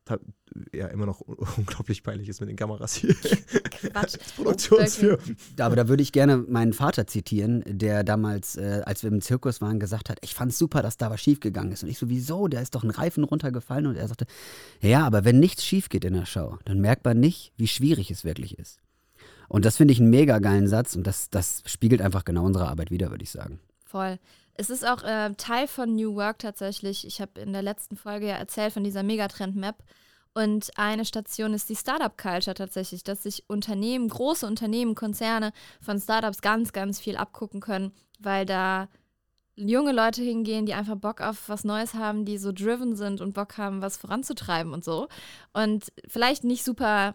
ja 0.72 0.86
immer 0.86 1.04
noch 1.04 1.20
un- 1.20 1.36
unglaublich 1.58 2.02
peinlich 2.02 2.30
ist 2.30 2.40
mit 2.40 2.48
den 2.48 2.56
Kameras 2.56 2.94
hier. 2.94 3.14
Quatsch. 3.14 4.16
Produktionsfirmen. 4.36 5.36
Aber 5.58 5.76
da 5.76 5.86
würde 5.86 6.02
ich 6.02 6.12
gerne 6.12 6.38
meinen 6.38 6.72
Vater 6.72 7.06
zitieren, 7.06 7.62
der 7.66 8.04
damals, 8.04 8.56
äh, 8.56 8.80
als 8.86 9.02
wir 9.02 9.10
im 9.12 9.20
Zirkus 9.20 9.60
waren, 9.60 9.78
gesagt 9.78 10.08
hat, 10.08 10.18
ich 10.22 10.34
fand 10.34 10.52
es 10.52 10.58
super, 10.58 10.80
dass 10.80 10.96
da 10.96 11.10
was 11.10 11.20
schiefgegangen 11.20 11.72
ist. 11.72 11.82
Und 11.82 11.90
ich 11.90 11.98
so, 11.98 12.08
wieso? 12.08 12.48
Da 12.48 12.58
ist 12.60 12.74
doch 12.74 12.84
ein 12.84 12.90
Reifen 12.90 13.22
runtergefallen. 13.22 13.86
Und 13.86 13.96
er 13.96 14.08
sagte, 14.08 14.24
ja, 14.80 15.04
aber 15.06 15.26
wenn 15.26 15.40
nichts 15.40 15.62
schief 15.64 15.90
geht 15.90 16.06
in 16.06 16.14
der 16.14 16.24
Show, 16.26 16.56
dann 16.64 16.80
merkt 16.80 17.04
man 17.04 17.20
nicht, 17.20 17.52
wie 17.58 17.68
schwierig 17.68 18.10
es 18.10 18.24
wirklich 18.24 18.58
ist. 18.58 18.78
Und 19.48 19.66
das 19.66 19.76
finde 19.76 19.92
ich 19.92 20.00
einen 20.00 20.08
mega 20.08 20.38
geilen 20.38 20.68
Satz 20.68 20.96
und 20.96 21.06
das, 21.06 21.28
das 21.28 21.62
spiegelt 21.66 22.00
einfach 22.00 22.24
genau 22.24 22.46
unsere 22.46 22.66
Arbeit 22.66 22.90
wieder, 22.90 23.10
würde 23.10 23.24
ich 23.24 23.30
sagen. 23.30 23.60
Voll. 23.84 24.18
Es 24.54 24.70
ist 24.70 24.86
auch 24.86 25.02
äh, 25.02 25.34
Teil 25.34 25.66
von 25.66 25.94
New 25.94 26.14
Work 26.14 26.38
tatsächlich. 26.38 27.06
Ich 27.06 27.20
habe 27.20 27.40
in 27.40 27.52
der 27.52 27.62
letzten 27.62 27.96
Folge 27.96 28.28
ja 28.28 28.36
erzählt 28.36 28.72
von 28.72 28.84
dieser 28.84 29.02
Megatrend-Map. 29.02 29.76
Und 30.32 30.70
eine 30.76 31.04
Station 31.04 31.54
ist 31.54 31.68
die 31.68 31.76
Startup-Culture 31.76 32.54
tatsächlich, 32.54 33.04
dass 33.04 33.22
sich 33.22 33.44
Unternehmen, 33.48 34.08
große 34.08 34.46
Unternehmen, 34.46 34.94
Konzerne 34.96 35.52
von 35.80 36.00
Startups 36.00 36.40
ganz, 36.40 36.72
ganz 36.72 36.98
viel 36.98 37.16
abgucken 37.16 37.60
können, 37.60 37.92
weil 38.18 38.44
da 38.44 38.88
junge 39.56 39.92
Leute 39.92 40.22
hingehen, 40.22 40.66
die 40.66 40.74
einfach 40.74 40.96
Bock 40.96 41.20
auf 41.20 41.48
was 41.48 41.62
Neues 41.62 41.94
haben, 41.94 42.24
die 42.24 42.38
so 42.38 42.50
driven 42.50 42.96
sind 42.96 43.20
und 43.20 43.34
Bock 43.34 43.56
haben, 43.58 43.82
was 43.82 43.96
voranzutreiben 43.96 44.72
und 44.72 44.84
so. 44.84 45.08
Und 45.52 45.92
vielleicht 46.08 46.42
nicht 46.42 46.64
super 46.64 47.14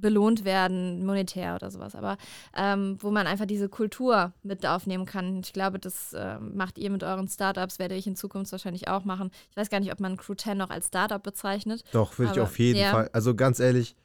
belohnt 0.00 0.44
werden, 0.44 1.04
monetär 1.04 1.54
oder 1.54 1.70
sowas, 1.70 1.94
aber 1.94 2.16
ähm, 2.56 2.96
wo 3.00 3.10
man 3.10 3.26
einfach 3.26 3.46
diese 3.46 3.68
Kultur 3.68 4.32
mit 4.42 4.64
aufnehmen 4.66 5.06
kann. 5.06 5.40
Ich 5.40 5.52
glaube, 5.52 5.78
das 5.78 6.14
ähm, 6.16 6.56
macht 6.56 6.78
ihr 6.78 6.90
mit 6.90 7.02
euren 7.02 7.28
Startups, 7.28 7.78
werde 7.78 7.94
ich 7.94 8.06
in 8.06 8.16
Zukunft 8.16 8.52
wahrscheinlich 8.52 8.88
auch 8.88 9.04
machen. 9.04 9.30
Ich 9.50 9.56
weiß 9.56 9.70
gar 9.70 9.80
nicht, 9.80 9.92
ob 9.92 10.00
man 10.00 10.16
Crew 10.16 10.34
10 10.34 10.56
noch 10.58 10.70
als 10.70 10.88
Startup 10.88 11.22
bezeichnet. 11.22 11.84
Doch, 11.92 12.18
würde 12.18 12.32
ich 12.32 12.40
auf 12.40 12.58
jeden 12.58 12.80
ja. 12.80 12.90
Fall. 12.92 13.10
Also 13.12 13.34
ganz 13.34 13.60
ehrlich, 13.60 13.96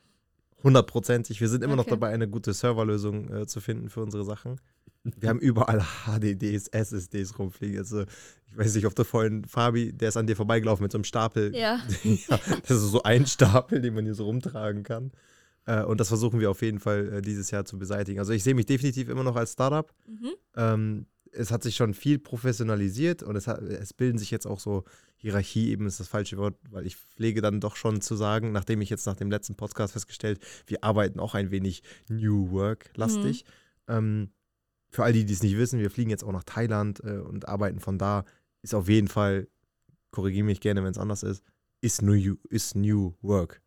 hundertprozentig. 0.63 1.41
Wir 1.41 1.49
sind 1.49 1.63
immer 1.63 1.75
noch 1.75 1.83
Okay. 1.83 1.91
dabei, 1.91 2.09
eine 2.09 2.27
gute 2.27 2.53
Serverlösung 2.53 3.29
äh, 3.33 3.45
zu 3.45 3.61
finden 3.61 3.89
für 3.89 4.01
unsere 4.01 4.23
Sachen. 4.23 4.59
Wir 5.03 5.27
haben 5.27 5.39
überall 5.39 5.83
HDDs, 6.05 6.69
SSDs 6.69 7.37
rumfliegen. 7.37 7.77
Also, 7.79 8.03
ich 8.03 8.57
weiß 8.57 8.75
nicht, 8.75 8.85
ob 8.85 8.95
du 8.95 9.03
vorhin, 9.03 9.43
Fabi, 9.43 9.91
der 9.91 10.09
ist 10.09 10.17
an 10.17 10.27
dir 10.27 10.35
vorbeigelaufen 10.37 10.83
mit 10.83 10.93
so 10.93 10.97
einem 10.97 11.03
Stapel. 11.03 11.53
Ja. 11.53 11.81
ja, 12.03 12.39
das 12.61 12.77
ist 12.77 12.91
so 12.91 13.03
ein 13.03 13.25
Stapel, 13.25 13.81
den 13.81 13.95
man 13.95 14.05
hier 14.05 14.15
so 14.15 14.23
rumtragen 14.23 14.83
kann. 14.83 15.11
Äh, 15.65 15.83
und 15.83 16.00
das 16.00 16.10
versuchen 16.10 16.39
wir 16.39 16.51
auf 16.51 16.62
jeden 16.62 16.80
Fall 16.80 17.13
äh, 17.13 17.21
dieses 17.21 17.51
Jahr 17.51 17.65
zu 17.65 17.77
beseitigen. 17.77 18.19
Also, 18.19 18.33
ich 18.33 18.44
sehe 18.44 18.56
mich 18.56 18.65
definitiv 18.65 19.10
immer 19.10 19.24
noch 19.24 19.36
als 19.36 19.54
Startup. 19.54 19.92
Mhm. 20.07 20.31
Ähm, 20.56 21.06
es 21.33 21.51
hat 21.51 21.63
sich 21.63 21.75
schon 21.75 21.94
viel 21.94 22.19
professionalisiert 22.19 23.24
und 23.24 23.36
es, 23.36 23.48
hat, 23.48 23.62
es 23.62 23.94
bilden 23.94 24.18
sich 24.18 24.31
jetzt 24.31 24.45
auch 24.45 24.60
so 24.60 24.83
Hierarchie, 25.18 25.71
eben 25.71 25.88
ist 25.88 26.00
das 26.00 26.07
falsche 26.07 26.38
Wort, 26.38 26.56
weil 26.69 26.86
ich 26.86 26.95
pflege 26.95 27.42
dann 27.42 27.60
doch 27.60 27.75
schon 27.75 28.01
zu 28.01 28.15
sagen, 28.15 28.51
nachdem 28.51 28.81
ich 28.81 28.89
jetzt 28.89 29.06
nach 29.06 29.15
dem 29.15 29.31
letzten 29.31 29.56
Podcast 29.56 29.94
festgestellt, 29.94 30.39
wir 30.68 30.83
arbeiten 30.83 31.19
auch 31.19 31.33
ein 31.33 31.50
wenig 31.50 31.81
New 32.07 32.51
Work-lastig. 32.51 33.45
Ähm, 33.88 34.30
für 34.89 35.04
all 35.04 35.13
die, 35.13 35.25
die 35.25 35.33
es 35.33 35.42
nicht 35.42 35.57
wissen, 35.57 35.80
wir 35.80 35.89
fliegen 35.89 36.12
jetzt 36.12 36.24
auch 36.24 36.31
nach 36.31 36.44
Thailand 36.44 37.04
äh, 37.04 37.18
und 37.18 37.48
arbeiten 37.48 37.80
von 37.80 37.98
da. 37.98 38.25
Ist 38.62 38.75
auf 38.75 38.88
jeden 38.88 39.07
Fall, 39.07 39.48
korrigiere 40.12 40.45
mich 40.45 40.62
gerne, 40.62 40.83
wenn 40.83 40.92
es 40.92 41.00
anders 41.00 41.24
ist, 41.24 41.44
ist 41.81 42.01
New, 42.01 42.36
ist 42.50 42.75
new 42.75 43.15
Work. 43.21 43.62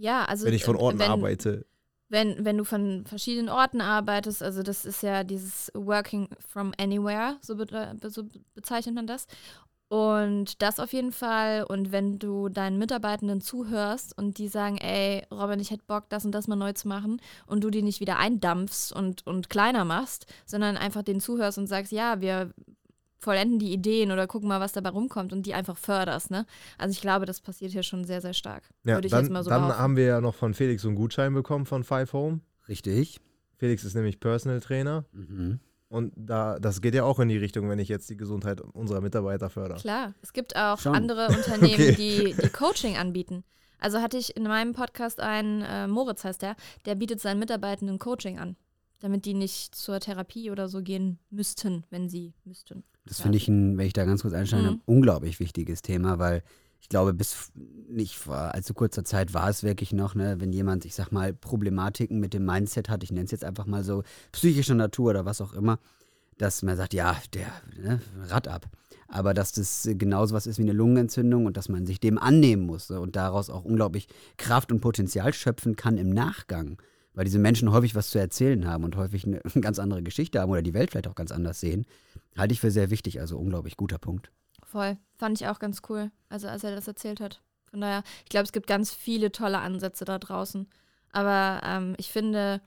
Ja, 0.00 0.24
also 0.24 0.46
wenn 0.46 0.54
ich 0.54 0.64
von 0.64 0.76
Orten 0.76 0.98
wenn, 0.98 1.10
arbeite. 1.10 1.66
Wenn, 2.08 2.42
wenn 2.44 2.56
du 2.56 2.64
von 2.64 3.04
verschiedenen 3.06 3.50
Orten 3.50 3.82
arbeitest, 3.82 4.42
also 4.42 4.62
das 4.62 4.86
ist 4.86 5.02
ja 5.02 5.24
dieses 5.24 5.70
Working 5.74 6.28
from 6.38 6.72
Anywhere, 6.78 7.36
so, 7.42 7.54
be 7.54 7.66
so 8.08 8.24
bezeichnet 8.54 8.94
man 8.94 9.06
das. 9.06 9.26
Und 9.88 10.62
das 10.62 10.80
auf 10.80 10.92
jeden 10.94 11.12
Fall. 11.12 11.64
Und 11.64 11.92
wenn 11.92 12.18
du 12.18 12.48
deinen 12.48 12.78
Mitarbeitenden 12.78 13.40
zuhörst 13.42 14.16
und 14.16 14.38
die 14.38 14.48
sagen, 14.48 14.78
ey, 14.78 15.26
Robin, 15.30 15.60
ich 15.60 15.70
hätte 15.70 15.84
Bock, 15.86 16.08
das 16.08 16.24
und 16.24 16.32
das 16.32 16.48
mal 16.48 16.56
neu 16.56 16.72
zu 16.72 16.88
machen, 16.88 17.20
und 17.46 17.62
du 17.62 17.70
die 17.70 17.82
nicht 17.82 18.00
wieder 18.00 18.16
eindampfst 18.16 18.92
und, 18.92 19.26
und 19.26 19.50
kleiner 19.50 19.84
machst, 19.84 20.26
sondern 20.46 20.78
einfach 20.78 21.02
denen 21.02 21.20
zuhörst 21.20 21.58
und 21.58 21.66
sagst, 21.66 21.92
ja, 21.92 22.20
wir 22.20 22.54
vollenden 23.20 23.58
die 23.58 23.72
Ideen 23.72 24.10
oder 24.12 24.26
gucken 24.26 24.48
mal, 24.48 24.60
was 24.60 24.72
dabei 24.72 24.88
rumkommt 24.90 25.32
und 25.32 25.44
die 25.46 25.54
einfach 25.54 25.76
förderst, 25.76 26.30
ne? 26.30 26.46
Also 26.78 26.92
ich 26.92 27.00
glaube, 27.00 27.26
das 27.26 27.40
passiert 27.40 27.72
hier 27.72 27.82
schon 27.82 28.04
sehr, 28.04 28.20
sehr 28.20 28.34
stark. 28.34 28.64
Ja, 28.84 28.94
Würde 28.94 29.06
ich 29.06 29.12
dann 29.12 29.24
jetzt 29.24 29.32
mal 29.32 29.44
so 29.44 29.50
dann 29.50 29.62
behaupten. 29.62 29.78
haben 29.82 29.96
wir 29.96 30.04
ja 30.06 30.20
noch 30.20 30.34
von 30.34 30.54
Felix 30.54 30.82
so 30.82 30.88
einen 30.88 30.96
Gutschein 30.96 31.34
bekommen 31.34 31.66
von 31.66 31.84
Five 31.84 32.12
Home. 32.12 32.40
Richtig. 32.68 33.20
Felix 33.56 33.84
ist 33.84 33.94
nämlich 33.94 34.20
Personal 34.20 34.60
Trainer. 34.60 35.04
Mhm. 35.12 35.60
Und 35.88 36.12
da, 36.16 36.58
das 36.60 36.80
geht 36.80 36.94
ja 36.94 37.02
auch 37.04 37.18
in 37.18 37.28
die 37.28 37.36
Richtung, 37.36 37.68
wenn 37.68 37.78
ich 37.80 37.88
jetzt 37.88 38.08
die 38.10 38.16
Gesundheit 38.16 38.60
unserer 38.60 39.00
Mitarbeiter 39.00 39.50
fördere. 39.50 39.78
Klar, 39.78 40.14
es 40.22 40.32
gibt 40.32 40.54
auch 40.56 40.78
Schon. 40.78 40.94
andere 40.94 41.26
Unternehmen, 41.36 41.74
Okay. 41.74 41.94
die, 41.96 42.34
die 42.40 42.48
Coaching 42.48 42.96
anbieten. 42.96 43.42
Also 43.80 44.00
hatte 44.00 44.16
ich 44.18 44.36
in 44.36 44.44
meinem 44.44 44.72
Podcast 44.72 45.20
einen, 45.20 45.62
äh, 45.62 45.88
Moritz 45.88 46.22
heißt 46.22 46.42
der, 46.42 46.54
der 46.86 46.94
bietet 46.94 47.20
seinen 47.20 47.40
Mitarbeitenden 47.40 47.98
Coaching 47.98 48.38
an, 48.38 48.56
damit 49.00 49.24
die 49.24 49.34
nicht 49.34 49.74
zur 49.74 49.98
Therapie 50.00 50.50
oder 50.50 50.68
so 50.68 50.82
gehen 50.82 51.18
müssten, 51.30 51.84
wenn 51.90 52.08
sie 52.08 52.34
müssten. 52.44 52.84
Das 53.06 53.20
finde 53.20 53.38
ich, 53.38 53.48
ein, 53.48 53.76
wenn 53.76 53.86
ich 53.86 53.92
da 53.92 54.04
ganz 54.04 54.22
kurz 54.22 54.34
einsteigen 54.34 54.66
Mhm. 54.66 54.72
ein 54.74 54.82
unglaublich 54.86 55.40
wichtiges 55.40 55.82
Thema, 55.82 56.18
weil 56.18 56.42
ich 56.80 56.88
glaube, 56.88 57.12
bis 57.12 57.50
nicht 57.88 58.16
vor 58.16 58.54
allzu 58.54 58.72
kurzer 58.74 59.04
Zeit 59.04 59.34
war 59.34 59.48
es 59.48 59.62
wirklich 59.62 59.92
noch, 59.92 60.14
ne, 60.14 60.36
wenn 60.40 60.52
jemand, 60.52 60.84
ich 60.84 60.94
sag 60.94 61.10
mal, 61.12 61.32
Problematiken 61.32 62.20
mit 62.20 62.32
dem 62.34 62.44
Mindset 62.44 62.88
hat, 62.88 63.02
ich 63.02 63.10
nenne 63.10 63.24
es 63.24 63.30
jetzt 63.30 63.44
einfach 63.44 63.66
mal 63.66 63.84
so, 63.84 64.02
psychischer 64.32 64.74
Natur 64.74 65.10
oder 65.10 65.24
was 65.24 65.40
auch 65.40 65.52
immer, 65.52 65.78
dass 66.38 66.62
man 66.62 66.76
sagt, 66.76 66.94
ja, 66.94 67.16
der, 67.34 67.48
ne, 67.76 68.00
Rad 68.28 68.48
ab. 68.48 68.66
Aber 69.08 69.34
dass 69.34 69.52
das 69.52 69.88
genauso 69.92 70.34
was 70.34 70.46
ist 70.46 70.58
wie 70.58 70.62
eine 70.62 70.72
Lungenentzündung 70.72 71.46
und 71.46 71.56
dass 71.56 71.68
man 71.68 71.84
sich 71.84 72.00
dem 72.00 72.16
annehmen 72.16 72.64
muss 72.64 72.90
ne, 72.90 73.00
und 73.00 73.16
daraus 73.16 73.50
auch 73.50 73.64
unglaublich 73.64 74.06
Kraft 74.36 74.70
und 74.70 74.80
Potenzial 74.80 75.32
schöpfen 75.32 75.76
kann 75.76 75.98
im 75.98 76.10
Nachgang. 76.10 76.78
Weil 77.14 77.24
diese 77.24 77.38
Menschen 77.38 77.72
häufig 77.72 77.94
was 77.94 78.10
zu 78.10 78.18
erzählen 78.18 78.66
haben 78.66 78.84
und 78.84 78.96
häufig 78.96 79.26
eine 79.26 79.40
ganz 79.60 79.78
andere 79.78 80.02
Geschichte 80.02 80.40
haben 80.40 80.50
oder 80.50 80.62
die 80.62 80.74
Welt 80.74 80.90
vielleicht 80.90 81.08
auch 81.08 81.14
ganz 81.14 81.32
anders 81.32 81.60
sehen, 81.60 81.86
halte 82.36 82.52
ich 82.52 82.60
für 82.60 82.70
sehr 82.70 82.90
wichtig. 82.90 83.20
Also 83.20 83.38
unglaublich 83.38 83.76
guter 83.76 83.98
Punkt. 83.98 84.30
Voll. 84.64 84.96
Fand 85.16 85.40
ich 85.40 85.48
auch 85.48 85.58
ganz 85.58 85.82
cool, 85.88 86.10
also 86.28 86.48
als 86.48 86.64
er 86.64 86.74
das 86.74 86.86
erzählt 86.86 87.20
hat. 87.20 87.42
Von 87.70 87.80
daher, 87.80 88.02
ich 88.24 88.30
glaube, 88.30 88.44
es 88.44 88.52
gibt 88.52 88.66
ganz 88.66 88.92
viele 88.92 89.32
tolle 89.32 89.58
Ansätze 89.58 90.04
da 90.04 90.18
draußen. 90.18 90.68
Aber 91.12 91.60
ähm, 91.64 91.94
ich 91.98 92.10
finde, 92.10 92.60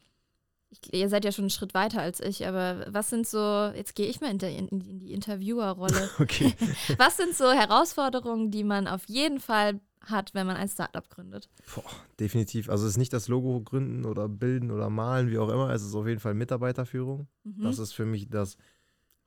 ich, 0.69 0.93
ihr 0.93 1.09
seid 1.09 1.25
ja 1.25 1.31
schon 1.31 1.43
einen 1.43 1.49
Schritt 1.49 1.73
weiter 1.73 2.01
als 2.01 2.19
ich, 2.19 2.47
aber 2.47 2.85
was 2.87 3.09
sind 3.09 3.27
so, 3.27 3.71
jetzt 3.75 3.95
gehe 3.95 4.07
ich 4.07 4.21
mal 4.21 4.31
in, 4.31 4.37
der, 4.37 4.51
in, 4.51 4.67
in 4.67 4.99
die 4.99 5.13
Interviewerrolle. 5.13 6.09
Okay. 6.19 6.53
was 6.97 7.17
sind 7.17 7.35
so 7.35 7.51
Herausforderungen, 7.51 8.51
die 8.51 8.63
man 8.63 8.87
auf 8.87 9.05
jeden 9.07 9.39
Fall 9.39 9.79
hat, 10.03 10.33
wenn 10.33 10.45
man 10.47 10.55
ein 10.57 10.67
Startup 10.67 11.09
gründet? 11.09 11.49
Boah, 11.75 11.83
definitiv. 12.19 12.69
Also 12.69 12.85
es 12.85 12.91
ist 12.91 12.97
nicht 12.97 13.13
das 13.13 13.27
Logo 13.27 13.61
gründen 13.61 14.05
oder 14.05 14.27
bilden 14.29 14.71
oder 14.71 14.89
malen, 14.89 15.29
wie 15.29 15.37
auch 15.37 15.49
immer. 15.49 15.69
Es 15.71 15.83
ist 15.83 15.95
auf 15.95 16.07
jeden 16.07 16.19
Fall 16.19 16.33
Mitarbeiterführung. 16.33 17.27
Mhm. 17.43 17.63
Das 17.63 17.79
ist 17.79 17.93
für 17.93 18.05
mich 18.05 18.29
das 18.29 18.57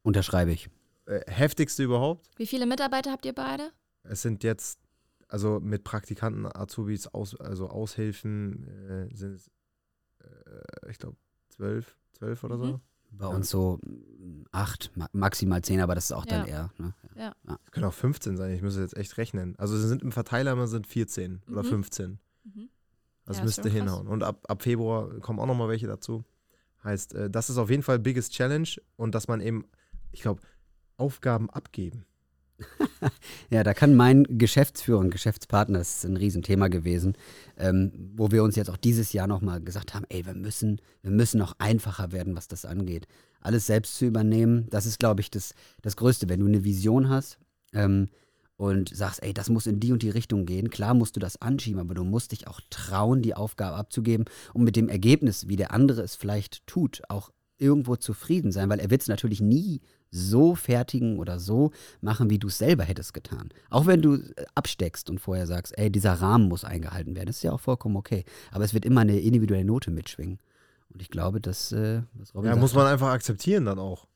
Unterschreibe 0.02 0.52
ich. 0.52 0.68
Äh, 1.06 1.20
heftigste 1.30 1.82
überhaupt. 1.82 2.28
Wie 2.36 2.46
viele 2.46 2.66
Mitarbeiter 2.66 3.10
habt 3.12 3.24
ihr 3.26 3.32
beide? 3.34 3.70
Es 4.02 4.22
sind 4.22 4.44
jetzt, 4.44 4.78
also 5.28 5.60
mit 5.60 5.82
Praktikanten, 5.84 6.46
Azubis, 6.46 7.06
aus, 7.08 7.34
also 7.40 7.68
Aushilfen, 7.68 8.66
äh, 8.88 9.14
sind 9.16 9.34
es, 9.34 9.48
äh, 10.22 10.90
ich 10.90 10.98
glaube, 10.98 11.16
zwölf, 11.48 11.96
zwölf 12.12 12.44
oder 12.44 12.58
so. 12.58 12.64
Mhm. 12.64 12.80
Bei 13.12 13.26
Ja. 13.28 13.34
uns 13.34 13.48
so 13.50 13.78
mm, 13.84 14.44
acht, 14.52 14.90
ma- 14.96 15.08
maximal 15.12 15.62
zehn, 15.62 15.80
aber 15.80 15.94
das 15.94 16.06
ist 16.06 16.12
auch 16.12 16.26
dann 16.26 16.40
Ja. 16.46 16.46
eher. 16.46 16.70
Ne? 16.78 16.94
Es 17.64 17.70
können 17.72 17.86
auch 17.86 17.94
15 17.94 18.36
sein, 18.36 18.52
ich 18.52 18.62
muss 18.62 18.76
jetzt 18.76 18.96
echt 18.96 19.16
rechnen. 19.16 19.54
Also 19.58 19.76
sie 19.76 19.88
sind 19.88 20.02
im 20.02 20.12
Verteiler 20.12 20.52
immer 20.52 20.66
sind 20.66 20.86
14 20.86 21.42
oder 21.50 21.62
Mhm. 21.62 21.68
15. 21.68 22.18
Mhm. 22.44 22.68
Also 23.24 23.38
Ja, 23.40 23.44
müsste 23.44 23.62
schon 23.62 23.70
krass. 23.70 23.80
hinhauen. 23.80 24.06
Und 24.08 24.22
ab, 24.22 24.44
ab 24.48 24.62
Februar 24.62 25.08
kommen 25.20 25.40
auch 25.40 25.46
nochmal 25.46 25.68
welche 25.68 25.86
dazu. 25.86 26.24
Heißt, 26.84 27.14
äh, 27.14 27.30
das 27.30 27.50
ist 27.50 27.58
auf 27.58 27.70
jeden 27.70 27.82
Fall 27.82 27.98
biggest 27.98 28.32
Challenge 28.32 28.68
und 28.96 29.14
dass 29.14 29.26
man 29.28 29.40
eben, 29.40 29.64
ich 30.12 30.20
glaube, 30.22 30.40
Aufgaben 30.98 31.50
abgeben. 31.50 32.04
Ja, 33.50 33.62
da 33.62 33.74
kann 33.74 33.94
mein 33.94 34.24
Geschäftsführer 34.38 34.98
und 34.98 35.10
Geschäftspartner, 35.10 35.78
das 35.78 35.98
ist 35.98 36.04
ein 36.04 36.16
Riesenthema 36.16 36.68
gewesen, 36.68 37.16
ähm, 37.58 37.92
wo 38.16 38.30
wir 38.30 38.42
uns 38.42 38.56
jetzt 38.56 38.70
auch 38.70 38.76
dieses 38.76 39.12
Jahr 39.12 39.26
nochmal 39.26 39.60
gesagt 39.60 39.94
haben, 39.94 40.06
ey, 40.08 40.26
wir 40.26 40.34
müssen, 40.34 40.80
wir 41.02 41.10
müssen 41.10 41.38
noch 41.38 41.54
einfacher 41.58 42.12
werden, 42.12 42.36
was 42.36 42.48
das 42.48 42.64
angeht. 42.64 43.06
Alles 43.40 43.66
selbst 43.66 43.96
zu 43.96 44.06
übernehmen, 44.06 44.66
das 44.70 44.86
ist, 44.86 44.98
glaube 44.98 45.20
ich, 45.20 45.30
das, 45.30 45.54
das 45.82 45.96
Größte. 45.96 46.28
Wenn 46.28 46.40
du 46.40 46.46
eine 46.46 46.64
Vision 46.64 47.08
hast 47.08 47.38
ähm, 47.72 48.08
und 48.56 48.94
sagst, 48.94 49.22
ey, 49.22 49.32
das 49.32 49.50
muss 49.50 49.66
in 49.66 49.78
die 49.78 49.92
und 49.92 50.02
die 50.02 50.10
Richtung 50.10 50.46
gehen, 50.46 50.70
klar 50.70 50.94
musst 50.94 51.16
du 51.16 51.20
das 51.20 51.40
anschieben, 51.40 51.80
aber 51.80 51.94
du 51.94 52.04
musst 52.04 52.32
dich 52.32 52.48
auch 52.48 52.60
trauen, 52.70 53.22
die 53.22 53.34
Aufgabe 53.34 53.76
abzugeben 53.76 54.24
und 54.54 54.64
mit 54.64 54.76
dem 54.76 54.88
Ergebnis, 54.88 55.48
wie 55.48 55.56
der 55.56 55.72
andere 55.72 56.02
es 56.02 56.16
vielleicht 56.16 56.66
tut, 56.66 57.02
auch 57.08 57.30
irgendwo 57.58 57.96
zufrieden 57.96 58.52
sein, 58.52 58.68
weil 58.68 58.80
er 58.80 58.90
wird 58.90 59.02
es 59.02 59.08
natürlich 59.08 59.40
nie 59.40 59.80
so 60.10 60.54
fertigen 60.54 61.18
oder 61.18 61.38
so 61.38 61.72
machen, 62.00 62.30
wie 62.30 62.38
du 62.38 62.48
es 62.48 62.58
selber 62.58 62.84
hättest 62.84 63.12
getan. 63.14 63.50
Auch 63.70 63.86
wenn 63.86 64.02
du 64.02 64.14
äh, 64.16 64.44
absteckst 64.54 65.10
und 65.10 65.20
vorher 65.20 65.46
sagst, 65.46 65.76
ey, 65.76 65.90
dieser 65.90 66.14
Rahmen 66.14 66.48
muss 66.48 66.64
eingehalten 66.64 67.14
werden, 67.16 67.26
das 67.26 67.36
ist 67.36 67.42
ja 67.42 67.52
auch 67.52 67.60
vollkommen 67.60 67.96
okay. 67.96 68.24
Aber 68.52 68.64
es 68.64 68.72
wird 68.74 68.84
immer 68.84 69.02
eine 69.02 69.18
individuelle 69.18 69.64
Note 69.64 69.90
mitschwingen. 69.90 70.38
Und 70.92 71.02
ich 71.02 71.10
glaube, 71.10 71.40
dass, 71.40 71.72
äh, 71.72 72.02
was 72.14 72.34
Robin 72.34 72.46
Ja, 72.48 72.52
sagt, 72.54 72.60
muss 72.62 72.74
man 72.74 72.86
einfach 72.86 73.08
akzeptieren 73.10 73.64
dann 73.66 73.78
auch. 73.78 74.06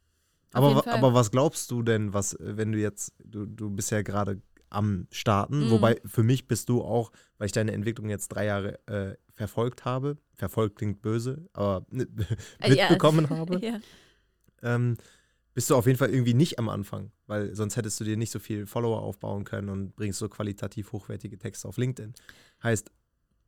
Aber, 0.52 0.86
aber 0.88 1.14
was 1.14 1.30
glaubst 1.30 1.70
du 1.70 1.82
denn, 1.82 2.12
was, 2.12 2.36
wenn 2.40 2.72
du 2.72 2.78
jetzt, 2.78 3.12
du, 3.24 3.46
du 3.46 3.70
bist 3.70 3.90
ja 3.90 4.02
gerade 4.02 4.40
am 4.68 5.06
Starten, 5.10 5.66
Mhm. 5.66 5.70
wobei 5.70 6.00
für 6.04 6.22
mich 6.22 6.46
bist 6.48 6.68
du 6.68 6.82
auch, 6.82 7.10
weil 7.38 7.46
ich 7.46 7.52
deine 7.52 7.72
Entwicklung 7.72 8.08
jetzt 8.08 8.28
drei 8.28 8.46
Jahre 8.46 8.78
äh, 8.86 9.16
verfolgt 9.34 9.84
habe, 9.84 10.16
verfolgt 10.34 10.76
klingt 10.76 11.02
böse, 11.02 11.48
aber 11.52 11.84
Äh, 11.92 12.74
ja. 12.74 12.84
mitbekommen 12.88 13.28
habe, 13.30 13.58
Ja. 13.64 13.80
ähm, 14.62 14.96
bist 15.54 15.70
du 15.70 15.76
auf 15.76 15.86
jeden 15.86 15.98
Fall 15.98 16.10
irgendwie 16.10 16.34
nicht 16.34 16.58
am 16.58 16.68
Anfang, 16.68 17.10
weil 17.26 17.54
sonst 17.54 17.76
hättest 17.76 17.98
du 18.00 18.04
dir 18.04 18.16
nicht 18.16 18.30
so 18.30 18.38
viel 18.38 18.66
Follower 18.66 19.02
aufbauen 19.02 19.44
können 19.44 19.68
und 19.68 19.96
bringst 19.96 20.18
so 20.18 20.28
qualitativ 20.28 20.92
hochwertige 20.92 21.38
Texte 21.38 21.68
auf 21.68 21.76
LinkedIn. 21.76 22.14
Heißt, 22.62 22.90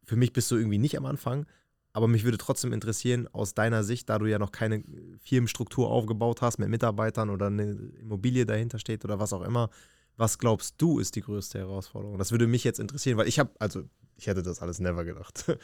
für 0.04 0.16
mich 0.16 0.32
bist 0.32 0.50
du 0.50 0.56
irgendwie 0.56 0.78
nicht 0.78 0.96
am 0.96 1.06
Anfang, 1.06 1.46
aber 1.92 2.08
mich 2.08 2.24
würde 2.24 2.38
trotzdem 2.38 2.72
interessieren, 2.72 3.28
aus 3.32 3.54
deiner 3.54 3.84
Sicht, 3.84 4.08
da 4.08 4.18
du 4.18 4.26
ja 4.26 4.38
noch 4.38 4.50
keine 4.50 4.82
Firmenstruktur 5.18 5.90
aufgebaut 5.90 6.42
hast 6.42 6.58
mit 6.58 6.68
Mitarbeitern 6.68 7.30
oder 7.30 7.46
eine 7.46 7.72
Immobilie 8.00 8.46
dahinter 8.46 8.78
steht 8.78 9.04
oder 9.04 9.18
was 9.18 9.32
auch 9.32 9.42
immer, 9.42 9.70
was 10.16 10.38
glaubst 10.38 10.74
du 10.78 10.98
ist 10.98 11.16
die 11.16 11.20
größte 11.20 11.58
Herausforderung? 11.58 12.18
Das 12.18 12.32
würde 12.32 12.46
mich 12.46 12.64
jetzt 12.64 12.80
interessieren, 12.80 13.18
weil 13.18 13.28
ich 13.28 13.38
habe, 13.38 13.50
also 13.58 13.84
ich 14.16 14.26
hätte 14.26 14.42
das 14.42 14.60
alles 14.60 14.80
never 14.80 15.04
gedacht. 15.04 15.56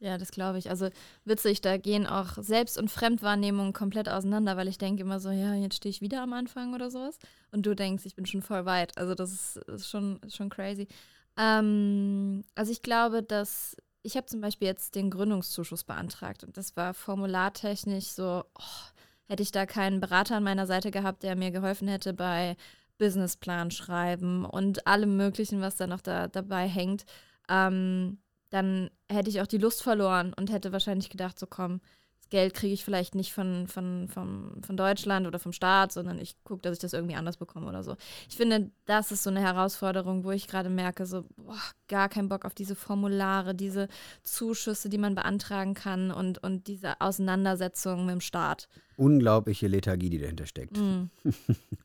Ja, 0.00 0.16
das 0.16 0.30
glaube 0.30 0.58
ich. 0.58 0.70
Also 0.70 0.88
witzig, 1.24 1.60
da 1.60 1.76
gehen 1.76 2.06
auch 2.06 2.38
Selbst- 2.38 2.78
und 2.78 2.90
Fremdwahrnehmungen 2.90 3.74
komplett 3.74 4.08
auseinander, 4.08 4.56
weil 4.56 4.66
ich 4.66 4.78
denke 4.78 5.02
immer 5.02 5.20
so, 5.20 5.30
ja, 5.30 5.54
jetzt 5.54 5.76
stehe 5.76 5.90
ich 5.90 6.00
wieder 6.00 6.22
am 6.22 6.32
Anfang 6.32 6.74
oder 6.74 6.90
sowas. 6.90 7.18
Und 7.52 7.66
du 7.66 7.76
denkst, 7.76 8.06
ich 8.06 8.16
bin 8.16 8.24
schon 8.24 8.40
voll 8.40 8.64
weit. 8.64 8.96
Also 8.96 9.14
das 9.14 9.30
ist, 9.30 9.56
ist, 9.68 9.90
schon, 9.90 10.18
schon 10.28 10.48
crazy. 10.48 10.88
Ähm, 11.36 12.44
also 12.54 12.72
ich 12.72 12.82
glaube, 12.82 13.22
dass 13.22 13.76
ich 14.02 14.16
habe 14.16 14.26
zum 14.26 14.40
Beispiel 14.40 14.68
jetzt 14.68 14.94
den 14.94 15.10
Gründungszuschuss 15.10 15.84
beantragt 15.84 16.42
und 16.42 16.56
das 16.56 16.74
war 16.74 16.94
formulartechnisch 16.94 18.06
so, 18.06 18.44
oh, 18.58 19.00
hätte 19.28 19.42
ich 19.42 19.52
da 19.52 19.66
keinen 19.66 20.00
Berater 20.00 20.36
an 20.36 20.44
meiner 20.44 20.66
Seite 20.66 20.90
gehabt, 20.90 21.22
der 21.22 21.36
mir 21.36 21.50
geholfen 21.50 21.86
hätte 21.88 22.14
bei 22.14 22.56
Businessplan 22.98 23.70
schreiben 23.70 24.46
und 24.46 24.86
allem 24.86 25.16
Möglichen, 25.18 25.60
was 25.60 25.76
da 25.76 25.86
noch 25.86 26.00
da, 26.00 26.28
dabei 26.28 26.66
hängt. 26.66 27.04
Ähm, 27.48 28.18
dann 28.50 28.90
hätte 29.08 29.30
ich 29.30 29.40
auch 29.40 29.46
die 29.46 29.58
Lust 29.58 29.82
verloren 29.82 30.34
und 30.34 30.50
hätte 30.50 30.72
wahrscheinlich 30.72 31.08
gedacht, 31.08 31.38
so 31.38 31.46
komm, 31.46 31.80
das 32.20 32.28
Geld 32.28 32.52
kriege 32.52 32.74
ich 32.74 32.84
vielleicht 32.84 33.14
nicht 33.14 33.32
von, 33.32 33.66
von, 33.66 34.08
vom, 34.08 34.62
von 34.62 34.76
Deutschland 34.76 35.26
oder 35.26 35.38
vom 35.38 35.52
Staat, 35.52 35.92
sondern 35.92 36.18
ich 36.18 36.34
gucke, 36.44 36.62
dass 36.62 36.74
ich 36.74 36.78
das 36.80 36.92
irgendwie 36.92 37.14
anders 37.14 37.38
bekomme 37.38 37.66
oder 37.66 37.82
so. 37.82 37.96
Ich 38.28 38.36
finde, 38.36 38.70
das 38.84 39.12
ist 39.12 39.22
so 39.22 39.30
eine 39.30 39.40
Herausforderung, 39.40 40.24
wo 40.24 40.32
ich 40.32 40.48
gerade 40.48 40.68
merke, 40.68 41.06
so 41.06 41.24
boah, 41.36 41.56
gar 41.88 42.08
keinen 42.08 42.28
Bock 42.28 42.44
auf 42.44 42.54
diese 42.54 42.74
Formulare, 42.74 43.54
diese 43.54 43.88
Zuschüsse, 44.22 44.88
die 44.88 44.98
man 44.98 45.14
beantragen 45.14 45.74
kann 45.74 46.10
und, 46.10 46.42
und 46.42 46.66
diese 46.66 47.00
Auseinandersetzung 47.00 48.04
mit 48.04 48.14
dem 48.14 48.20
Staat. 48.20 48.68
unglaubliche 48.96 49.68
Lethargie, 49.68 50.10
die 50.10 50.18
dahinter 50.18 50.46
steckt. 50.46 50.76
Mm. 50.76 51.04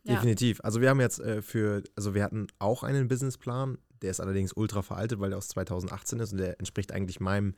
ja. 0.04 0.16
Definitiv. 0.16 0.60
Also 0.64 0.82
wir 0.82 0.90
haben 0.90 1.00
jetzt 1.00 1.20
äh, 1.20 1.42
für, 1.42 1.84
also 1.96 2.14
wir 2.14 2.24
hatten 2.24 2.48
auch 2.60 2.84
einen 2.84 3.08
Businessplan, 3.08 3.78
der 4.06 4.12
ist 4.12 4.20
allerdings 4.20 4.54
ultra 4.54 4.84
veraltet, 4.84 5.20
weil 5.20 5.30
der 5.32 5.40
aus 5.40 5.48
2018 5.50 6.20
ist 6.20 6.32
und 6.32 6.38
der 6.38 6.60
entspricht 6.60 6.92
eigentlich 6.92 7.20
meinem 7.20 7.56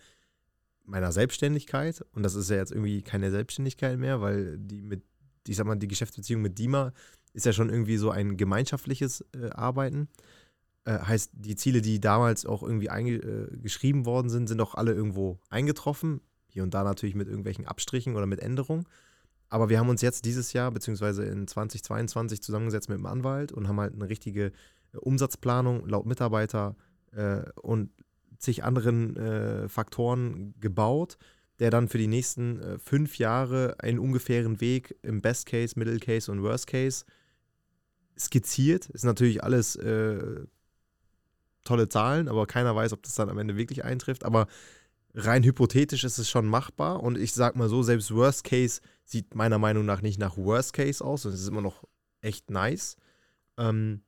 meiner 0.85 1.11
Selbstständigkeit 1.11 2.03
und 2.13 2.23
das 2.23 2.35
ist 2.35 2.49
ja 2.49 2.55
jetzt 2.55 2.71
irgendwie 2.71 3.01
keine 3.01 3.29
Selbstständigkeit 3.29 3.99
mehr, 3.99 4.21
weil 4.21 4.57
die 4.57 4.81
mit, 4.81 5.03
ich 5.45 5.57
sag 5.57 5.67
mal, 5.67 5.75
die 5.75 5.89
Geschäftsbeziehung 5.89 6.41
mit 6.41 6.57
Dima 6.57 6.93
ist 7.33 7.45
ja 7.45 7.51
schon 7.51 7.69
irgendwie 7.69 7.97
so 7.97 8.09
ein 8.09 8.37
gemeinschaftliches 8.37 9.25
äh, 9.35 9.49
Arbeiten. 9.49 10.07
Äh, 10.85 10.99
heißt, 10.99 11.31
die 11.33 11.57
Ziele, 11.57 11.81
die 11.81 11.99
damals 11.99 12.45
auch 12.45 12.63
irgendwie 12.63 12.87
äh, 12.87 13.57
geschrieben 13.57 14.05
worden 14.05 14.29
sind, 14.29 14.47
sind 14.47 14.61
auch 14.61 14.75
alle 14.75 14.93
irgendwo 14.93 15.37
eingetroffen. 15.49 16.21
Hier 16.47 16.63
und 16.63 16.73
da 16.73 16.85
natürlich 16.85 17.15
mit 17.15 17.27
irgendwelchen 17.27 17.67
Abstrichen 17.67 18.15
oder 18.15 18.25
mit 18.25 18.39
Änderungen. 18.39 18.85
Aber 19.49 19.69
wir 19.69 19.79
haben 19.79 19.89
uns 19.89 20.01
jetzt 20.01 20.25
dieses 20.25 20.53
Jahr, 20.53 20.71
beziehungsweise 20.71 21.25
in 21.25 21.47
2022, 21.47 22.41
zusammengesetzt 22.41 22.89
mit 22.89 22.97
dem 22.97 23.05
Anwalt 23.05 23.51
und 23.51 23.67
haben 23.67 23.79
halt 23.79 23.93
eine 23.93 24.09
richtige 24.09 24.51
Umsatzplanung 25.01 25.87
laut 25.87 26.05
Mitarbeiter 26.05 26.75
äh, 27.11 27.43
und 27.61 27.91
zig 28.39 28.63
anderen 28.63 29.15
äh, 29.17 29.69
Faktoren 29.69 30.53
gebaut, 30.59 31.17
der 31.59 31.71
dann 31.71 31.87
für 31.87 31.97
die 31.97 32.07
nächsten 32.07 32.59
äh, 32.59 32.79
fünf 32.79 33.17
Jahre 33.17 33.75
einen 33.79 33.99
ungefähren 33.99 34.61
Weg 34.61 34.95
im 35.01 35.21
Best 35.21 35.47
Case, 35.47 35.77
Middle 35.77 35.99
Case 35.99 36.31
und 36.31 36.43
Worst 36.43 36.67
Case 36.67 37.05
skizziert. 38.17 38.89
Ist 38.89 39.05
natürlich 39.05 39.43
alles 39.43 39.75
äh, 39.75 40.45
tolle 41.63 41.89
Zahlen, 41.89 42.27
aber 42.27 42.45
keiner 42.45 42.75
weiß, 42.75 42.93
ob 42.93 43.03
das 43.03 43.15
dann 43.15 43.29
am 43.29 43.37
Ende 43.37 43.57
wirklich 43.57 43.83
eintrifft. 43.83 44.23
Aber 44.23 44.47
rein 45.13 45.43
hypothetisch 45.43 46.03
ist 46.03 46.17
es 46.19 46.29
schon 46.29 46.45
machbar 46.45 47.01
und 47.01 47.17
ich 47.17 47.33
sag 47.33 47.55
mal 47.55 47.69
so, 47.69 47.81
selbst 47.81 48.13
Worst 48.13 48.43
Case 48.43 48.81
sieht 49.03 49.35
meiner 49.35 49.57
Meinung 49.57 49.85
nach 49.85 50.01
nicht 50.01 50.19
nach 50.19 50.37
Worst 50.37 50.73
Case 50.73 51.03
aus. 51.03 51.25
Es 51.25 51.41
ist 51.41 51.47
immer 51.47 51.61
noch 51.61 51.83
echt 52.21 52.51
nice. 52.51 52.97
Ähm, 53.57 54.01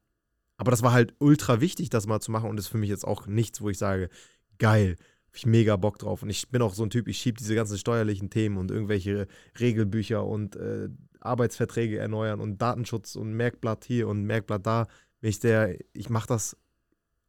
aber 0.60 0.72
das 0.72 0.84
war 0.84 0.92
halt 0.92 1.14
ultra 1.20 1.62
wichtig, 1.62 1.90
das 1.90 2.06
mal 2.06 2.20
zu 2.20 2.32
machen 2.32 2.50
und 2.50 2.60
ist 2.60 2.68
für 2.68 2.78
mich 2.78 2.90
jetzt 2.90 3.08
auch 3.08 3.28
nichts, 3.28 3.62
wo 3.62 3.70
ich 3.70 3.78
sage, 3.78 4.10
geil, 4.58 4.98
hab 5.28 5.36
ich 5.38 5.46
mega 5.46 5.78
Bock 5.78 5.98
drauf. 6.00 6.22
Und 6.22 6.30
ich 6.30 6.50
bin 6.50 6.62
auch 6.62 6.74
so 6.74 6.84
ein 6.84 6.90
Typ, 6.90 7.08
ich 7.08 7.18
schiebe 7.18 7.40
diese 7.40 7.56
ganzen 7.56 7.78
steuerlichen 7.78 8.30
Themen 8.30 8.58
und 8.58 8.70
irgendwelche 8.70 9.28
Regelbücher 9.58 10.26
und 10.26 10.58
äh, 10.58 10.90
Arbeitsverträge 11.22 11.98
erneuern 11.98 12.42
und 12.42 12.62
Datenschutz 12.62 13.16
und 13.16 13.32
Merkblatt 13.32 13.86
hier 13.86 14.10
und 14.10 14.26
Merkblatt 14.26 14.66
da. 14.66 14.88
Bin 15.22 15.30
ich 15.30 15.40
der, 15.40 15.78
ich 15.94 16.10
mache 16.10 16.28
das 16.28 16.58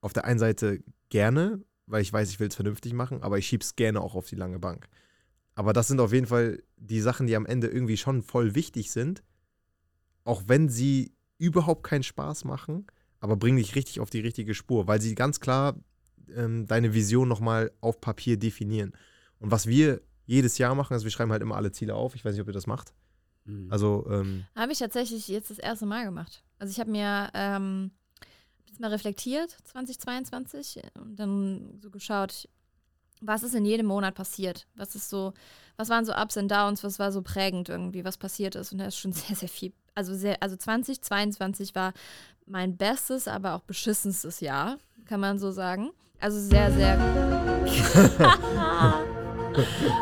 auf 0.00 0.12
der 0.12 0.24
einen 0.24 0.40
Seite 0.40 0.82
gerne, 1.08 1.62
weil 1.86 2.02
ich 2.02 2.12
weiß, 2.12 2.30
ich 2.30 2.40
will 2.40 2.48
es 2.48 2.56
vernünftig 2.56 2.94
machen, 2.94 3.22
aber 3.22 3.38
ich 3.38 3.46
schiebe 3.46 3.62
es 3.62 3.76
gerne 3.76 4.00
auch 4.00 4.16
auf 4.16 4.26
die 4.26 4.36
lange 4.36 4.58
Bank. 4.58 4.88
Aber 5.54 5.72
das 5.72 5.86
sind 5.86 6.00
auf 6.00 6.12
jeden 6.12 6.26
Fall 6.26 6.64
die 6.78 7.00
Sachen, 7.00 7.28
die 7.28 7.36
am 7.36 7.46
Ende 7.46 7.68
irgendwie 7.68 7.96
schon 7.96 8.22
voll 8.22 8.56
wichtig 8.56 8.90
sind, 8.90 9.22
auch 10.24 10.42
wenn 10.48 10.68
sie 10.68 11.12
überhaupt 11.38 11.84
keinen 11.84 12.02
Spaß 12.02 12.44
machen, 12.44 12.86
aber 13.20 13.36
bringen 13.36 13.58
dich 13.58 13.74
richtig 13.74 14.00
auf 14.00 14.10
die 14.10 14.20
richtige 14.20 14.54
Spur, 14.54 14.86
weil 14.86 15.00
sie 15.00 15.14
ganz 15.14 15.40
klar 15.40 15.76
ähm, 16.34 16.66
deine 16.66 16.94
Vision 16.94 17.28
nochmal 17.28 17.70
auf 17.80 18.00
Papier 18.00 18.38
definieren. 18.38 18.92
Und 19.38 19.50
was 19.50 19.66
wir 19.66 20.00
jedes 20.26 20.58
Jahr 20.58 20.74
machen, 20.74 20.94
also 20.94 21.04
wir 21.04 21.10
schreiben 21.10 21.32
halt 21.32 21.42
immer 21.42 21.56
alle 21.56 21.72
Ziele 21.72 21.94
auf. 21.94 22.14
Ich 22.14 22.24
weiß 22.24 22.32
nicht, 22.32 22.42
ob 22.42 22.48
ihr 22.48 22.52
das 22.52 22.66
macht. 22.66 22.92
Mhm. 23.44 23.70
Also, 23.70 24.06
ähm, 24.10 24.44
Habe 24.54 24.72
ich 24.72 24.78
tatsächlich 24.78 25.28
jetzt 25.28 25.50
das 25.50 25.58
erste 25.58 25.86
Mal 25.86 26.04
gemacht. 26.04 26.42
Also 26.58 26.70
ich 26.70 26.80
habe 26.80 26.90
mir 26.90 27.30
ähm, 27.34 27.90
jetzt 28.66 28.80
mal 28.80 28.90
reflektiert, 28.90 29.56
2022, 29.64 30.82
und 31.00 31.16
dann 31.16 31.78
so 31.82 31.90
geschaut, 31.90 32.48
was 33.20 33.42
ist 33.42 33.54
in 33.54 33.64
jedem 33.64 33.86
Monat 33.86 34.14
passiert? 34.14 34.66
Was 34.76 34.94
ist 34.94 35.10
so, 35.10 35.34
was 35.76 35.88
waren 35.88 36.04
so 36.04 36.14
Ups 36.14 36.36
und 36.36 36.50
Downs, 36.50 36.84
was 36.84 36.98
war 36.98 37.12
so 37.12 37.22
prägend 37.22 37.68
irgendwie, 37.68 38.04
was 38.04 38.16
passiert 38.16 38.54
ist? 38.54 38.72
Und 38.72 38.78
da 38.78 38.86
ist 38.86 38.96
schon 38.96 39.12
sehr, 39.12 39.36
sehr 39.36 39.48
viel. 39.48 39.72
Also 39.94 40.14
sehr, 40.14 40.42
also 40.42 40.56
2022 40.56 41.74
war 41.74 41.92
mein 42.50 42.76
bestes, 42.76 43.28
aber 43.28 43.54
auch 43.54 43.62
beschissenstes 43.62 44.40
Jahr, 44.40 44.78
kann 45.06 45.20
man 45.20 45.38
so 45.38 45.52
sagen. 45.52 45.90
Also 46.18 46.38
sehr, 46.40 46.72
sehr. 46.72 46.98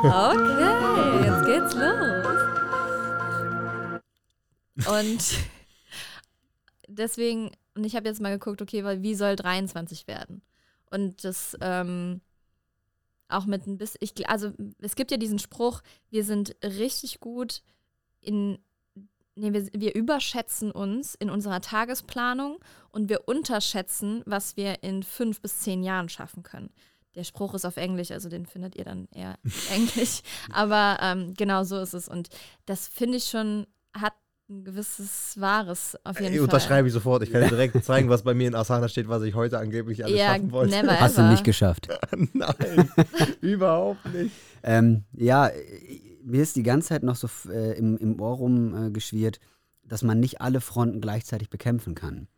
okay, 0.02 1.24
jetzt 1.24 1.44
geht's 1.44 1.74
los. 1.74 2.26
Und 4.88 5.22
deswegen, 6.88 7.50
und 7.74 7.84
ich 7.84 7.94
habe 7.94 8.08
jetzt 8.08 8.20
mal 8.20 8.36
geguckt, 8.36 8.62
okay, 8.62 8.82
weil 8.84 9.02
wie 9.02 9.14
soll 9.14 9.36
23 9.36 10.06
werden? 10.06 10.42
Und 10.90 11.24
das 11.24 11.56
ähm, 11.60 12.22
auch 13.28 13.44
mit 13.44 13.66
ein 13.66 13.76
bisschen, 13.76 13.98
ich, 14.00 14.28
also 14.28 14.52
es 14.80 14.96
gibt 14.96 15.10
ja 15.10 15.18
diesen 15.18 15.38
Spruch, 15.38 15.82
wir 16.10 16.24
sind 16.24 16.56
richtig 16.62 17.20
gut 17.20 17.62
in, 18.20 18.58
nee, 19.38 19.52
wir, 19.52 19.68
wir 19.72 19.94
überschätzen 19.94 20.70
uns 20.70 21.14
in 21.14 21.30
unserer 21.30 21.60
Tagesplanung 21.60 22.58
und 22.90 23.08
wir 23.08 23.28
unterschätzen, 23.28 24.22
was 24.26 24.56
wir 24.56 24.82
in 24.82 25.02
fünf 25.02 25.40
bis 25.40 25.60
zehn 25.60 25.82
Jahren 25.82 26.08
schaffen 26.08 26.42
können. 26.42 26.70
Der 27.14 27.24
Spruch 27.24 27.54
ist 27.54 27.64
auf 27.64 27.76
Englisch, 27.76 28.10
also 28.10 28.28
den 28.28 28.46
findet 28.46 28.76
ihr 28.76 28.84
dann 28.84 29.08
eher 29.12 29.36
Englisch. 29.74 30.20
Aber 30.52 30.98
ähm, 31.00 31.34
genau 31.34 31.64
so 31.64 31.78
ist 31.80 31.94
es. 31.94 32.08
Und 32.08 32.28
das 32.66 32.86
finde 32.88 33.16
ich 33.16 33.24
schon, 33.24 33.66
hat 33.94 34.12
ein 34.50 34.64
gewisses 34.64 35.38
Wahres 35.38 35.96
auf 36.04 36.20
jeden 36.20 36.32
Ey, 36.32 36.38
Fall. 36.38 36.44
Unterschreibe 36.44 36.88
ich 36.88 36.94
sofort. 36.94 37.22
Ich 37.22 37.30
kann 37.30 37.42
dir 37.42 37.48
direkt 37.48 37.84
zeigen, 37.84 38.08
was 38.08 38.22
bei 38.22 38.32
mir 38.34 38.48
in 38.48 38.54
Asana 38.54 38.88
steht, 38.88 39.08
was 39.08 39.22
ich 39.22 39.34
heute 39.34 39.58
angeblich 39.58 40.04
alles 40.04 40.18
Ja, 40.18 40.34
schaffen 40.34 40.52
wollte. 40.52 40.70
never 40.74 40.98
Hast 41.00 41.18
du 41.18 41.22
ever. 41.22 41.30
nicht 41.30 41.44
geschafft. 41.44 41.88
Nein, 42.32 42.90
überhaupt 43.42 44.06
nicht. 44.14 44.34
Ähm, 44.62 45.04
ja, 45.12 45.50
mir 46.22 46.42
ist 46.42 46.56
die 46.56 46.62
ganze 46.62 46.88
Zeit 46.88 47.02
noch 47.02 47.16
so 47.16 47.28
äh, 47.50 47.76
im, 47.78 47.96
im 47.98 48.20
Ohr 48.20 48.36
rumgeschwirrt, 48.36 49.40
dass 49.88 50.02
man 50.02 50.20
nicht 50.20 50.40
alle 50.40 50.60
Fronten 50.60 51.00
gleichzeitig 51.00 51.50
bekämpfen 51.50 51.94
kann. 51.94 52.28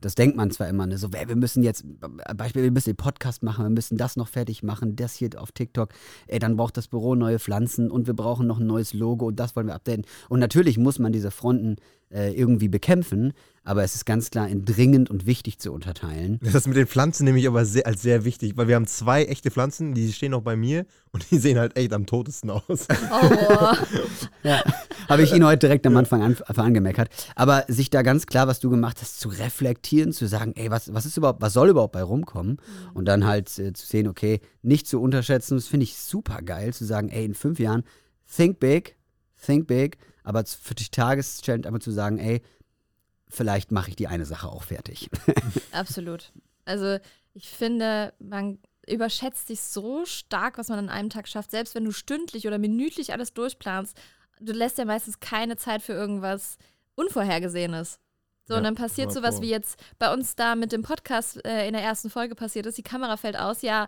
Das 0.00 0.14
denkt 0.14 0.36
man 0.36 0.50
zwar 0.50 0.68
immer, 0.68 0.86
ne, 0.86 0.98
so, 0.98 1.12
wir 1.12 1.36
müssen 1.36 1.62
jetzt, 1.62 1.84
äh, 1.84 2.34
Beispiel, 2.34 2.62
wir 2.62 2.70
müssen 2.70 2.90
den 2.90 2.96
Podcast 2.96 3.42
machen, 3.42 3.64
wir 3.64 3.70
müssen 3.70 3.98
das 3.98 4.16
noch 4.16 4.28
fertig 4.28 4.62
machen, 4.62 4.96
das 4.96 5.14
hier 5.14 5.30
auf 5.36 5.52
TikTok, 5.52 5.90
ey, 6.26 6.38
dann 6.38 6.56
braucht 6.56 6.76
das 6.76 6.88
Büro 6.88 7.14
neue 7.14 7.38
Pflanzen 7.38 7.90
und 7.90 8.06
wir 8.06 8.14
brauchen 8.14 8.46
noch 8.46 8.60
ein 8.60 8.66
neues 8.66 8.94
Logo 8.94 9.26
und 9.26 9.36
das 9.36 9.54
wollen 9.56 9.66
wir 9.66 9.74
updaten. 9.74 10.06
Und 10.28 10.40
natürlich 10.40 10.78
muss 10.78 10.98
man 10.98 11.12
diese 11.12 11.30
Fronten 11.30 11.76
äh, 12.12 12.32
irgendwie 12.32 12.68
bekämpfen, 12.68 13.32
aber 13.62 13.84
es 13.84 13.94
ist 13.94 14.04
ganz 14.04 14.30
klar 14.30 14.48
in 14.48 14.64
dringend 14.64 15.10
und 15.10 15.26
wichtig 15.26 15.58
zu 15.58 15.72
unterteilen. 15.72 16.40
Das 16.42 16.66
mit 16.66 16.76
den 16.76 16.86
Pflanzen 16.86 17.24
nehme 17.24 17.38
ich 17.38 17.46
aber 17.46 17.64
sehr, 17.64 17.86
als 17.86 18.02
sehr 18.02 18.24
wichtig, 18.24 18.56
weil 18.56 18.68
wir 18.68 18.74
haben 18.74 18.86
zwei 18.86 19.24
echte 19.24 19.50
Pflanzen, 19.50 19.94
die 19.94 20.12
stehen 20.12 20.34
auch 20.34 20.42
bei 20.42 20.56
mir 20.56 20.86
und 21.12 21.30
die 21.30 21.38
sehen 21.38 21.58
halt 21.58 21.76
echt 21.76 21.92
am 21.92 22.06
totesten 22.06 22.50
aus. 22.50 22.88
Oh. 23.12 23.74
Ja, 24.42 24.62
habe 25.08 25.22
ich 25.22 25.32
ihn 25.32 25.44
heute 25.44 25.66
direkt 25.66 25.86
am 25.86 25.96
Anfang 25.96 26.22
an, 26.22 26.36
angemeckert. 26.46 27.08
Aber 27.34 27.64
sich 27.68 27.90
da 27.90 28.02
ganz 28.02 28.26
klar, 28.26 28.46
was 28.46 28.60
du 28.60 28.70
gemacht 28.70 28.98
hast, 29.00 29.20
zu 29.20 29.28
reflektieren, 29.28 30.12
zu 30.12 30.26
sagen, 30.26 30.52
ey, 30.56 30.70
was, 30.70 30.94
was 30.94 31.06
ist 31.06 31.16
überhaupt, 31.16 31.42
was 31.42 31.52
soll 31.52 31.70
überhaupt 31.70 31.92
bei 31.92 32.02
rumkommen? 32.02 32.58
Und 32.94 33.06
dann 33.06 33.26
halt 33.26 33.46
äh, 33.58 33.72
zu 33.72 33.86
sehen, 33.86 34.08
okay, 34.08 34.40
nicht 34.62 34.86
zu 34.86 35.00
unterschätzen, 35.00 35.56
das 35.56 35.66
finde 35.66 35.84
ich 35.84 35.96
super 35.96 36.40
geil, 36.42 36.72
zu 36.72 36.84
sagen, 36.84 37.08
ey, 37.08 37.24
in 37.24 37.34
fünf 37.34 37.58
Jahren, 37.58 37.82
think 38.34 38.60
big, 38.60 38.96
think 39.44 39.66
big, 39.66 39.98
aber 40.24 40.44
für 40.44 40.74
die 40.74 40.88
Tageschallenge 40.88 41.66
einfach 41.66 41.80
zu 41.80 41.90
sagen, 41.90 42.18
ey, 42.18 42.42
vielleicht 43.28 43.72
mache 43.72 43.90
ich 43.90 43.96
die 43.96 44.08
eine 44.08 44.26
Sache 44.26 44.48
auch 44.48 44.64
fertig. 44.64 45.08
Absolut. 45.72 46.32
Also 46.64 46.98
ich 47.32 47.48
finde, 47.48 48.12
man 48.18 48.58
überschätzt 48.88 49.46
sich 49.46 49.60
so 49.60 50.04
stark, 50.04 50.58
was 50.58 50.68
man 50.68 50.78
an 50.78 50.88
einem 50.88 51.10
Tag 51.10 51.28
schafft, 51.28 51.50
selbst 51.50 51.74
wenn 51.74 51.84
du 51.84 51.92
stündlich 51.92 52.46
oder 52.46 52.58
minütlich 52.58 53.12
alles 53.12 53.32
durchplanst. 53.32 53.96
Du 54.40 54.52
lässt 54.52 54.78
ja 54.78 54.84
meistens 54.84 55.20
keine 55.20 55.56
Zeit 55.56 55.82
für 55.82 55.92
irgendwas 55.92 56.56
Unvorhergesehenes. 56.96 58.00
So, 58.46 58.54
Ja, 58.54 58.58
und 58.58 58.64
dann 58.64 58.74
passiert 58.74 59.12
sowas 59.12 59.40
wie 59.42 59.50
jetzt 59.50 59.78
bei 59.98 60.12
uns 60.12 60.34
da 60.34 60.56
mit 60.56 60.72
dem 60.72 60.82
Podcast 60.82 61.44
äh, 61.44 61.68
in 61.68 61.72
der 61.72 61.82
ersten 61.82 62.10
Folge 62.10 62.34
passiert 62.34 62.66
ist. 62.66 62.78
Die 62.78 62.82
Kamera 62.82 63.16
fällt 63.16 63.38
aus, 63.38 63.62
ja, 63.62 63.86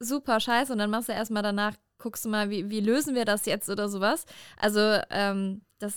super 0.00 0.40
scheiße. 0.40 0.72
Und 0.72 0.78
dann 0.78 0.90
machst 0.90 1.08
du 1.08 1.12
erstmal 1.12 1.42
danach, 1.42 1.74
guckst 1.98 2.24
du 2.24 2.28
mal, 2.28 2.50
wie, 2.50 2.70
wie 2.70 2.80
lösen 2.80 3.14
wir 3.14 3.24
das 3.24 3.46
jetzt 3.46 3.68
oder 3.68 3.88
sowas. 3.88 4.24
Also, 4.56 5.00
ähm, 5.10 5.62
das 5.78 5.94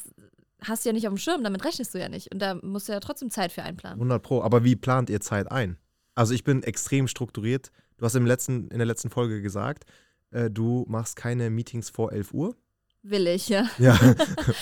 hast 0.62 0.86
du 0.86 0.90
ja 0.90 0.94
nicht 0.94 1.08
auf 1.08 1.14
dem 1.14 1.18
Schirm, 1.18 1.44
damit 1.44 1.64
rechnest 1.64 1.94
du 1.94 2.00
ja 2.00 2.10
nicht. 2.10 2.32
Und 2.34 2.40
da 2.40 2.56
musst 2.56 2.88
du 2.88 2.94
ja 2.94 3.00
trotzdem 3.00 3.30
Zeit 3.30 3.52
für 3.52 3.64
einplanen. 3.64 3.98
100 3.98 4.22
Pro. 4.22 4.42
Aber 4.42 4.64
wie 4.64 4.76
plant 4.76 5.10
ihr 5.10 5.22
Zeit 5.22 5.52
ein? 5.52 5.78
Also 6.16 6.34
ich 6.34 6.44
bin 6.44 6.64
extrem 6.64 7.08
strukturiert. 7.08 7.72
Du 7.98 8.06
hast 8.06 8.16
im 8.16 8.26
letzten, 8.26 8.70
in 8.70 8.78
der 8.78 8.88
letzten 8.88 9.10
Folge 9.10 9.42
gesagt, 9.42 9.86
äh, 10.32 10.50
du 10.50 10.86
machst 10.88 11.16
keine 11.16 11.50
Meetings 11.50 11.90
vor 11.90 12.12
11 12.12 12.34
Uhr. 12.34 12.56
Will 13.04 13.28
ich, 13.28 13.50
ja. 13.50 13.70
Ja, 13.78 13.98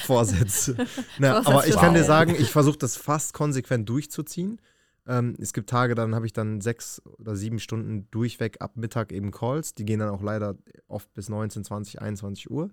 Vorsitz. 0.06 0.74
Na, 1.17 1.34
Vorsatz 1.43 1.48
aber 1.48 1.67
ich 1.67 1.76
kann 1.76 1.93
dir 1.93 2.04
sagen, 2.04 2.36
ich 2.38 2.52
versuche 2.52 2.78
das 2.78 2.98
fast 2.98 3.34
konsequent 3.34 3.88
durchzuziehen. 3.89 4.60
Ähm, 5.08 5.36
es 5.39 5.54
gibt 5.54 5.70
Tage, 5.70 5.96
dann 5.96 6.15
habe 6.15 6.26
ich 6.26 6.34
dann 6.34 6.62
sechs 6.62 7.02
oder 7.20 7.36
sieben 7.36 7.60
Stunden 7.60 8.08
durchweg 8.12 8.62
ab 8.62 8.76
Mittag 8.76 9.12
eben 9.12 9.32
Calls. 9.32 9.76
Die 9.76 9.86
gehen 9.86 10.00
dann 10.00 10.10
auch 10.10 10.22
leider 10.22 10.56
oft 10.88 11.13
bis 11.13 11.30
19, 11.30 11.63
20, 11.63 12.02
21 12.02 12.50
Uhr. 12.50 12.70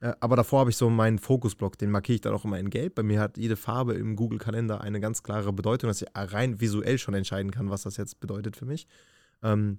Äh, 0.00 0.12
aber 0.20 0.36
davor 0.36 0.60
habe 0.60 0.70
ich 0.70 0.76
so 0.76 0.90
meinen 0.90 1.18
Fokusblock, 1.18 1.78
den 1.78 1.90
markiere 1.90 2.16
ich 2.16 2.20
dann 2.20 2.34
auch 2.34 2.44
immer 2.44 2.58
in 2.58 2.70
Gelb. 2.70 2.96
Bei 2.96 3.02
mir 3.02 3.20
hat 3.20 3.36
jede 3.38 3.56
Farbe 3.56 3.94
im 3.94 4.16
Google-Kalender 4.16 4.80
eine 4.80 5.00
ganz 5.00 5.22
klare 5.22 5.52
Bedeutung, 5.52 5.88
dass 5.88 6.02
ich 6.02 6.08
rein 6.14 6.60
visuell 6.60 6.98
schon 6.98 7.14
entscheiden 7.14 7.50
kann, 7.50 7.70
was 7.70 7.82
das 7.82 7.96
jetzt 7.96 8.20
bedeutet 8.20 8.56
für 8.56 8.66
mich. 8.66 8.86
Ähm, 9.42 9.78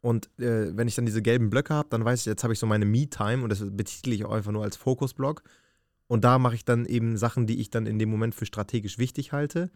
und 0.00 0.28
äh, 0.38 0.76
wenn 0.76 0.86
ich 0.86 0.96
dann 0.96 1.06
diese 1.06 1.22
gelben 1.22 1.48
Blöcke 1.48 1.72
habe, 1.74 1.88
dann 1.90 2.04
weiß 2.04 2.20
ich, 2.20 2.26
jetzt 2.26 2.44
habe 2.44 2.52
ich 2.52 2.58
so 2.58 2.66
meine 2.66 2.84
Me-Time 2.84 3.42
und 3.42 3.48
das 3.48 3.64
betitel 3.70 4.12
ich 4.12 4.24
auch 4.24 4.32
einfach 4.32 4.52
nur 4.52 4.62
als 4.62 4.76
Fokusblock. 4.76 5.42
Und 6.06 6.24
da 6.24 6.38
mache 6.38 6.56
ich 6.56 6.64
dann 6.64 6.84
eben 6.84 7.16
Sachen, 7.16 7.46
die 7.46 7.60
ich 7.60 7.70
dann 7.70 7.86
in 7.86 7.98
dem 7.98 8.10
Moment 8.10 8.34
für 8.34 8.44
strategisch 8.44 8.98
wichtig 8.98 9.32
halte. 9.32 9.70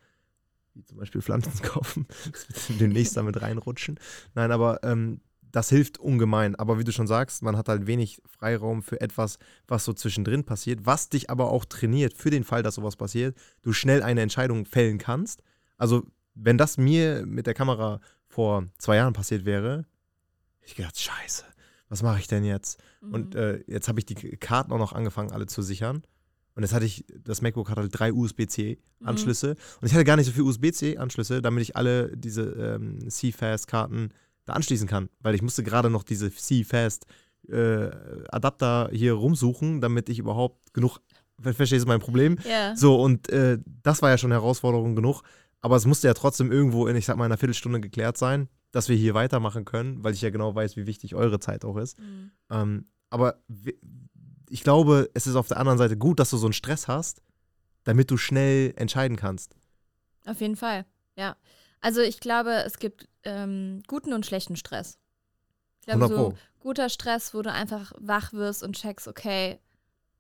Wie 0.79 0.85
zum 0.85 0.97
Beispiel 0.97 1.21
Pflanzen 1.21 1.61
kaufen. 1.63 2.07
Das 2.33 2.69
wird 2.69 2.81
demnächst 2.81 3.17
damit 3.17 3.43
reinrutschen. 3.43 3.99
Nein, 4.35 4.53
aber 4.53 4.83
ähm, 4.85 5.21
das 5.51 5.71
hilft 5.71 5.99
ungemein. 5.99 6.55
Aber 6.55 6.79
wie 6.79 6.85
du 6.85 6.93
schon 6.93 7.09
sagst, 7.09 7.43
man 7.43 7.57
hat 7.57 7.69
halt 7.69 7.89
wenig 7.89 8.23
Freiraum 8.27 8.83
für 8.83 9.01
etwas, 9.01 9.39
was 9.67 9.85
so 9.85 9.93
zwischendrin 9.93 10.45
passiert, 10.45 10.87
was 10.87 11.09
dich 11.09 11.31
aber 11.31 11.51
auch 11.51 11.65
trainiert 11.65 12.15
für 12.15 12.31
den 12.31 12.45
Fall, 12.45 12.63
dass 12.63 12.77
sowas 12.77 12.95
passiert, 12.95 13.37
du 13.63 13.73
schnell 13.73 14.05
eine 14.05 14.21
Entscheidung 14.21 14.67
fällen 14.67 14.99
kannst. 14.99 15.43
Also, 15.79 16.07
wenn 16.35 16.59
das 16.59 16.77
mir 16.79 17.27
mit 17.27 17.49
der 17.49 17.55
Kamera 17.55 18.01
vor 18.29 18.69
zwei 18.79 18.97
Jahren 18.97 19.15
passiert 19.15 19.45
wäre, 19.45 19.79
hätte 20.61 20.67
ich 20.67 20.75
gedacht, 20.77 20.97
scheiße, 21.01 21.45
was 21.89 22.03
mache 22.05 22.21
ich 22.21 22.29
denn 22.29 22.45
jetzt? 22.45 22.81
Und 23.01 23.35
Mhm. 23.35 23.41
äh, 23.41 23.57
jetzt 23.67 23.89
habe 23.89 23.99
ich 23.99 24.07
die 24.07 24.15
Karten 24.37 24.71
auch 24.71 24.79
noch 24.79 24.93
angefangen, 24.93 25.33
alle 25.33 25.47
zu 25.47 25.63
sichern. 25.63 26.03
Und 26.59 26.65
jetzt 26.65 26.75
hatte 26.75 26.87
ich, 26.87 27.05
das 27.23 27.41
MacBook 27.41 27.71
hat 27.71 27.77
halt 27.77 27.97
drei 27.97 28.13
USB-C-Anschlüsse. 28.13 29.51
Und 29.81 29.87
ich 29.87 29.95
hatte 29.95 30.03
gar 30.03 30.17
nicht 30.17 30.27
so 30.27 30.33
viele 30.33 30.47
USB-C-Anschlüsse, 30.47 31.41
damit 31.41 31.63
ich 31.63 31.77
alle 31.77 32.17
diese 32.17 32.43
ähm, 32.43 33.09
C-Fast-Karten 33.09 34.09
da 34.45 34.55
anschließen 34.55 34.89
kann. 34.89 35.09
Weil 35.21 35.37
ich 35.37 35.43
musste 35.43 35.63
gerade 35.63 35.89
noch 35.89 36.03
diese 36.03 36.33
C-Fast-Adapter 37.49 38.91
hier 38.93 39.13
rumsuchen, 39.15 39.81
damit 39.81 40.09
ich 40.09 40.19
überhaupt 40.19 40.73
genug, 40.75 40.99
ver- 41.41 41.55
verstehst 41.55 41.85
du 41.85 41.89
mein 41.89 42.01
Problem? 42.01 42.37
ja. 42.49 42.75
So, 42.77 43.01
und 43.01 43.29
äh, 43.31 43.59
das 43.83 44.03
war 44.03 44.11
ja 44.11 44.19
schon 44.19 44.33
Herausforderung 44.33 44.97
genug. 44.97 45.23
Aber 45.61 45.77
es 45.77 45.87
musste 45.87 46.07
ja 46.07 46.15
trotzdem 46.15 46.53
irgendwo 46.53 46.87
in, 46.87 46.95
ich 46.97 47.07
sag 47.07 47.17
mal, 47.17 47.25
einer 47.25 47.37
Viertelstunde 47.37 47.81
geklärt 47.81 48.17
sein, 48.17 48.49
dass 48.71 48.89
wir 48.89 48.97
hier 48.97 49.15
weitermachen 49.15 49.65
können, 49.65 50.05
weil 50.05 50.15
ich 50.15 50.23
ja 50.23 50.31
genau 50.31 50.55
weiß, 50.55 50.77
wie 50.77 50.87
wichtig 50.87 51.15
eure 51.17 51.41
Zeit 51.41 51.65
auch 51.65 51.77
ist. 51.77 51.99
Mhm. 51.99 52.31
Ähm, 52.51 52.85
aber 53.11 53.41
ich 54.51 54.63
glaube, 54.63 55.11
es 55.15 55.27
ist 55.27 55.37
auf 55.37 55.49
der 55.49 55.59
anderen 55.59 55.79
Seite 55.79 55.97
gut, 55.97 56.19
dass 56.21 56.31
du 56.31 56.37
so 56.37 56.47
einen 56.47 56.53
Stress 56.53 56.89
hast, 56.89 57.23
damit 57.85 58.11
du 58.11 58.17
schnell 58.17 58.73
entscheiden 58.77 59.17
kannst. 59.17 59.55
Auf 60.27 60.41
jeden 60.41 60.57
Fall, 60.57 60.85
ja. 61.17 61.37
Also 61.81 62.01
ich 62.01 62.21
glaube, 62.21 62.51
es 62.65 62.79
gibt 62.79 63.09
ähm, 63.25 63.83
guten 63.87 64.13
und 64.13 64.27
schlechten 64.27 64.57
Stress. 64.57 64.99
Ich 65.81 65.87
glaube, 65.87 66.05
100 66.05 66.19
so 66.19 66.39
guter 66.61 66.89
Stress, 66.89 67.35
wo 67.35 67.43
du 67.43 67.53
einfach 67.53 67.93
wach 67.99 68.33
wirst 68.33 68.63
und 68.63 68.77
checkst, 68.77 69.09
okay, 69.09 69.59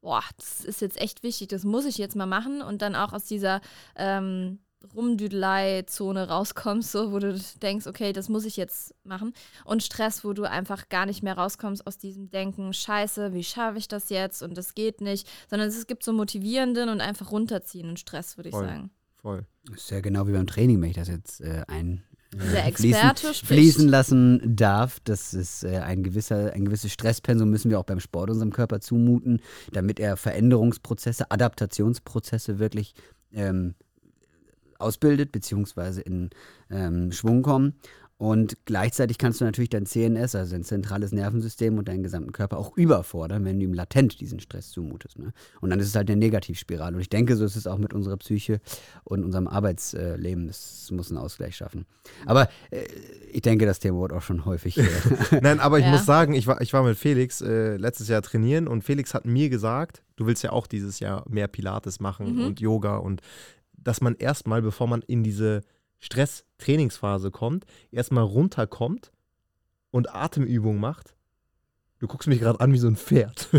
boah, 0.00 0.22
das 0.36 0.64
ist 0.64 0.80
jetzt 0.80 1.00
echt 1.00 1.22
wichtig, 1.22 1.48
das 1.48 1.64
muss 1.64 1.84
ich 1.84 1.98
jetzt 1.98 2.16
mal 2.16 2.26
machen 2.26 2.62
und 2.62 2.82
dann 2.82 2.94
auch 2.94 3.12
aus 3.12 3.24
dieser 3.24 3.60
ähm, 3.96 4.60
Rumdüdelei-Zone 4.94 6.28
rauskommst, 6.28 6.92
so, 6.92 7.12
wo 7.12 7.18
du 7.18 7.38
denkst, 7.62 7.86
okay, 7.86 8.12
das 8.12 8.28
muss 8.28 8.44
ich 8.44 8.56
jetzt 8.56 8.94
machen. 9.04 9.32
Und 9.64 9.82
Stress, 9.82 10.24
wo 10.24 10.32
du 10.32 10.44
einfach 10.44 10.88
gar 10.88 11.06
nicht 11.06 11.22
mehr 11.22 11.36
rauskommst 11.36 11.86
aus 11.86 11.98
diesem 11.98 12.30
Denken, 12.30 12.72
scheiße, 12.72 13.32
wie 13.34 13.44
schaffe 13.44 13.78
ich 13.78 13.88
das 13.88 14.08
jetzt 14.10 14.42
und 14.42 14.56
das 14.56 14.74
geht 14.74 15.00
nicht, 15.00 15.28
sondern 15.50 15.68
es 15.68 15.86
gibt 15.86 16.02
so 16.04 16.12
motivierenden 16.12 16.88
und 16.88 17.00
einfach 17.00 17.30
runterziehenden 17.30 17.96
Stress, 17.96 18.36
würde 18.36 18.50
ich 18.50 18.54
Voll. 18.54 18.66
sagen. 18.66 18.90
Voll. 19.16 19.46
Das 19.64 19.82
ist 19.82 19.90
ja 19.90 20.00
genau 20.00 20.26
wie 20.26 20.32
beim 20.32 20.46
Training, 20.46 20.80
wenn 20.80 20.90
ich 20.90 20.96
das 20.96 21.08
jetzt 21.08 21.40
äh, 21.40 21.64
ein 21.66 22.04
äh, 22.32 22.36
Der 22.36 22.72
fließen, 22.72 22.84
Experte 22.92 23.34
spricht. 23.34 23.46
fließen 23.46 23.88
lassen 23.88 24.56
darf. 24.56 25.00
Das 25.00 25.34
ist 25.34 25.64
äh, 25.64 25.78
ein 25.78 26.02
gewisser, 26.04 26.52
ein 26.52 26.64
gewisses 26.64 26.92
Stresspensum 26.92 27.50
müssen 27.50 27.70
wir 27.70 27.80
auch 27.80 27.84
beim 27.84 28.00
Sport 28.00 28.30
unserem 28.30 28.52
Körper 28.52 28.80
zumuten, 28.80 29.40
damit 29.72 29.98
er 29.98 30.16
Veränderungsprozesse, 30.16 31.30
Adaptationsprozesse 31.30 32.58
wirklich 32.58 32.94
ähm, 33.32 33.74
ausbildet, 34.78 35.32
beziehungsweise 35.32 36.00
in 36.00 36.30
ähm, 36.70 37.12
Schwung 37.12 37.42
kommen. 37.42 37.74
Und 38.20 38.56
gleichzeitig 38.64 39.16
kannst 39.16 39.40
du 39.40 39.44
natürlich 39.44 39.70
dein 39.70 39.86
CNS, 39.86 40.34
also 40.34 40.50
dein 40.56 40.64
zentrales 40.64 41.12
Nervensystem 41.12 41.78
und 41.78 41.86
deinen 41.86 42.02
gesamten 42.02 42.32
Körper 42.32 42.58
auch 42.58 42.76
überfordern, 42.76 43.44
wenn 43.44 43.60
du 43.60 43.64
ihm 43.66 43.74
latent 43.74 44.20
diesen 44.20 44.40
Stress 44.40 44.70
zumutest. 44.70 45.20
Ne? 45.20 45.32
Und 45.60 45.70
dann 45.70 45.78
ist 45.78 45.86
es 45.86 45.94
halt 45.94 46.10
eine 46.10 46.18
Negativspirale. 46.18 46.96
Und 46.96 47.00
ich 47.00 47.10
denke, 47.10 47.36
so 47.36 47.44
ist 47.44 47.54
es 47.54 47.68
auch 47.68 47.78
mit 47.78 47.94
unserer 47.94 48.16
Psyche 48.16 48.60
und 49.04 49.22
unserem 49.24 49.46
Arbeitsleben. 49.46 50.48
Das 50.48 50.90
muss 50.90 51.10
einen 51.12 51.18
Ausgleich 51.18 51.54
schaffen. 51.54 51.86
Aber 52.26 52.48
äh, 52.72 52.86
ich 53.30 53.42
denke, 53.42 53.66
das 53.66 53.78
Thema 53.78 53.98
wurde 53.98 54.16
auch 54.16 54.22
schon 54.22 54.44
häufig. 54.44 54.76
Äh, 55.30 55.40
Nein, 55.40 55.60
aber 55.60 55.78
ich 55.78 55.84
Ja. 55.84 55.92
muss 55.92 56.04
sagen, 56.04 56.32
ich 56.32 56.48
war, 56.48 56.60
ich 56.60 56.72
war 56.72 56.82
mit 56.82 56.98
Felix 56.98 57.40
äh, 57.40 57.76
letztes 57.76 58.08
Jahr 58.08 58.22
trainieren 58.22 58.66
und 58.66 58.82
Felix 58.82 59.14
hat 59.14 59.26
mir 59.26 59.48
gesagt, 59.48 60.02
du 60.16 60.26
willst 60.26 60.42
ja 60.42 60.50
auch 60.50 60.66
dieses 60.66 60.98
Jahr 60.98 61.24
mehr 61.28 61.46
Pilates 61.46 62.00
machen 62.00 62.34
Mhm. 62.34 62.44
und 62.46 62.60
Yoga 62.60 62.96
und 62.96 63.20
dass 63.82 64.00
man 64.00 64.14
erstmal, 64.16 64.62
bevor 64.62 64.86
man 64.86 65.02
in 65.02 65.22
diese 65.22 65.62
Stress-Trainingsphase 66.00 67.30
kommt, 67.30 67.64
erstmal 67.90 68.24
runterkommt 68.24 69.12
und 69.90 70.14
Atemübungen 70.14 70.80
macht. 70.80 71.14
Du 72.00 72.06
guckst 72.06 72.28
mich 72.28 72.38
gerade 72.38 72.60
an 72.60 72.72
wie 72.72 72.78
so 72.78 72.86
ein 72.86 72.94
Pferd. 72.94 73.48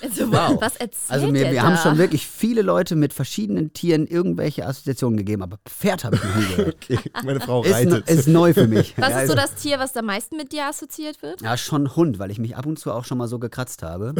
Also, 0.00 0.30
Wow. 0.30 0.60
Was 0.60 0.76
erzählt 0.76 1.10
Also 1.10 1.26
wir, 1.26 1.32
der 1.42 1.50
wir 1.52 1.60
da? 1.62 1.66
haben 1.66 1.76
schon 1.78 1.98
wirklich 1.98 2.24
viele 2.24 2.62
Leute 2.62 2.94
mit 2.94 3.12
verschiedenen 3.12 3.72
Tieren 3.72 4.06
irgendwelche 4.06 4.64
Assoziationen 4.66 5.16
gegeben, 5.16 5.42
aber 5.42 5.58
Pferd 5.66 6.04
habe 6.04 6.14
ich 6.14 6.22
noch 6.22 6.36
nie 6.36 6.46
gehört. 6.54 6.76
Okay, 6.88 6.98
meine 7.24 7.40
Frau 7.40 7.64
ist, 7.64 7.72
reitet. 7.72 8.08
ist 8.08 8.28
neu 8.28 8.54
für 8.54 8.68
mich. 8.68 8.94
Was 8.98 9.10
ja, 9.10 9.20
ist 9.22 9.26
so 9.28 9.32
also- 9.32 9.34
das 9.34 9.54
Tier, 9.60 9.80
was 9.80 9.96
am 9.96 10.06
meisten 10.06 10.36
mit 10.36 10.52
dir 10.52 10.66
assoziiert 10.66 11.20
wird? 11.22 11.40
Ja, 11.40 11.56
schon 11.56 11.96
Hund, 11.96 12.20
weil 12.20 12.30
ich 12.30 12.38
mich 12.38 12.56
ab 12.56 12.66
und 12.66 12.78
zu 12.78 12.92
auch 12.92 13.04
schon 13.04 13.18
mal 13.18 13.26
so 13.26 13.40
gekratzt 13.40 13.82
habe. 13.82 14.14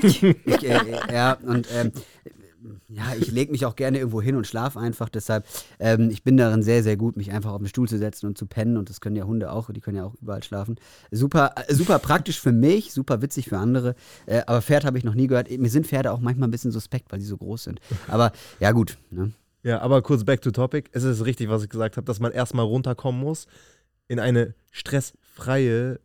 ich, 0.00 0.22
äh, 0.22 0.80
ja, 1.12 1.34
und 1.42 1.68
ähm, 1.74 1.92
ja, 2.88 3.14
ich 3.18 3.30
lege 3.30 3.52
mich 3.52 3.66
auch 3.66 3.76
gerne 3.76 3.98
irgendwo 3.98 4.22
hin 4.22 4.34
und 4.34 4.46
schlafe 4.46 4.80
einfach. 4.80 5.10
Deshalb, 5.10 5.46
ähm, 5.78 6.08
ich 6.10 6.22
bin 6.22 6.38
darin 6.38 6.62
sehr, 6.62 6.82
sehr 6.82 6.96
gut, 6.96 7.16
mich 7.16 7.30
einfach 7.32 7.52
auf 7.52 7.58
den 7.58 7.68
Stuhl 7.68 7.86
zu 7.86 7.98
setzen 7.98 8.26
und 8.26 8.38
zu 8.38 8.46
pennen. 8.46 8.78
Und 8.78 8.88
das 8.88 9.00
können 9.00 9.14
ja 9.14 9.24
Hunde 9.24 9.52
auch, 9.52 9.70
die 9.70 9.80
können 9.80 9.98
ja 9.98 10.04
auch 10.04 10.14
überall 10.22 10.42
schlafen. 10.42 10.76
Super, 11.10 11.54
äh, 11.56 11.74
super 11.74 11.98
praktisch 11.98 12.40
für 12.40 12.52
mich, 12.52 12.94
super 12.94 13.20
witzig 13.20 13.48
für 13.48 13.58
andere. 13.58 13.94
Äh, 14.24 14.42
aber 14.46 14.62
Pferd 14.62 14.86
habe 14.86 14.96
ich 14.96 15.04
noch 15.04 15.14
nie 15.14 15.26
gehört. 15.26 15.50
Mir 15.50 15.68
sind 15.68 15.86
Pferde 15.86 16.12
auch 16.12 16.20
manchmal 16.20 16.48
ein 16.48 16.50
bisschen 16.50 16.72
suspekt, 16.72 17.12
weil 17.12 17.20
sie 17.20 17.26
so 17.26 17.36
groß 17.36 17.64
sind. 17.64 17.80
Aber 18.08 18.32
ja, 18.58 18.72
gut. 18.72 18.96
Ne? 19.10 19.32
Ja, 19.62 19.80
aber 19.80 20.00
kurz 20.00 20.24
back 20.24 20.40
to 20.40 20.50
topic. 20.50 20.88
Es 20.92 21.04
ist 21.04 21.26
richtig, 21.26 21.50
was 21.50 21.62
ich 21.62 21.68
gesagt 21.68 21.98
habe, 21.98 22.06
dass 22.06 22.20
man 22.20 22.32
erstmal 22.32 22.64
runterkommen 22.64 23.20
muss, 23.20 23.46
in 24.06 24.18
eine 24.18 24.54
stressfreie 24.70 26.00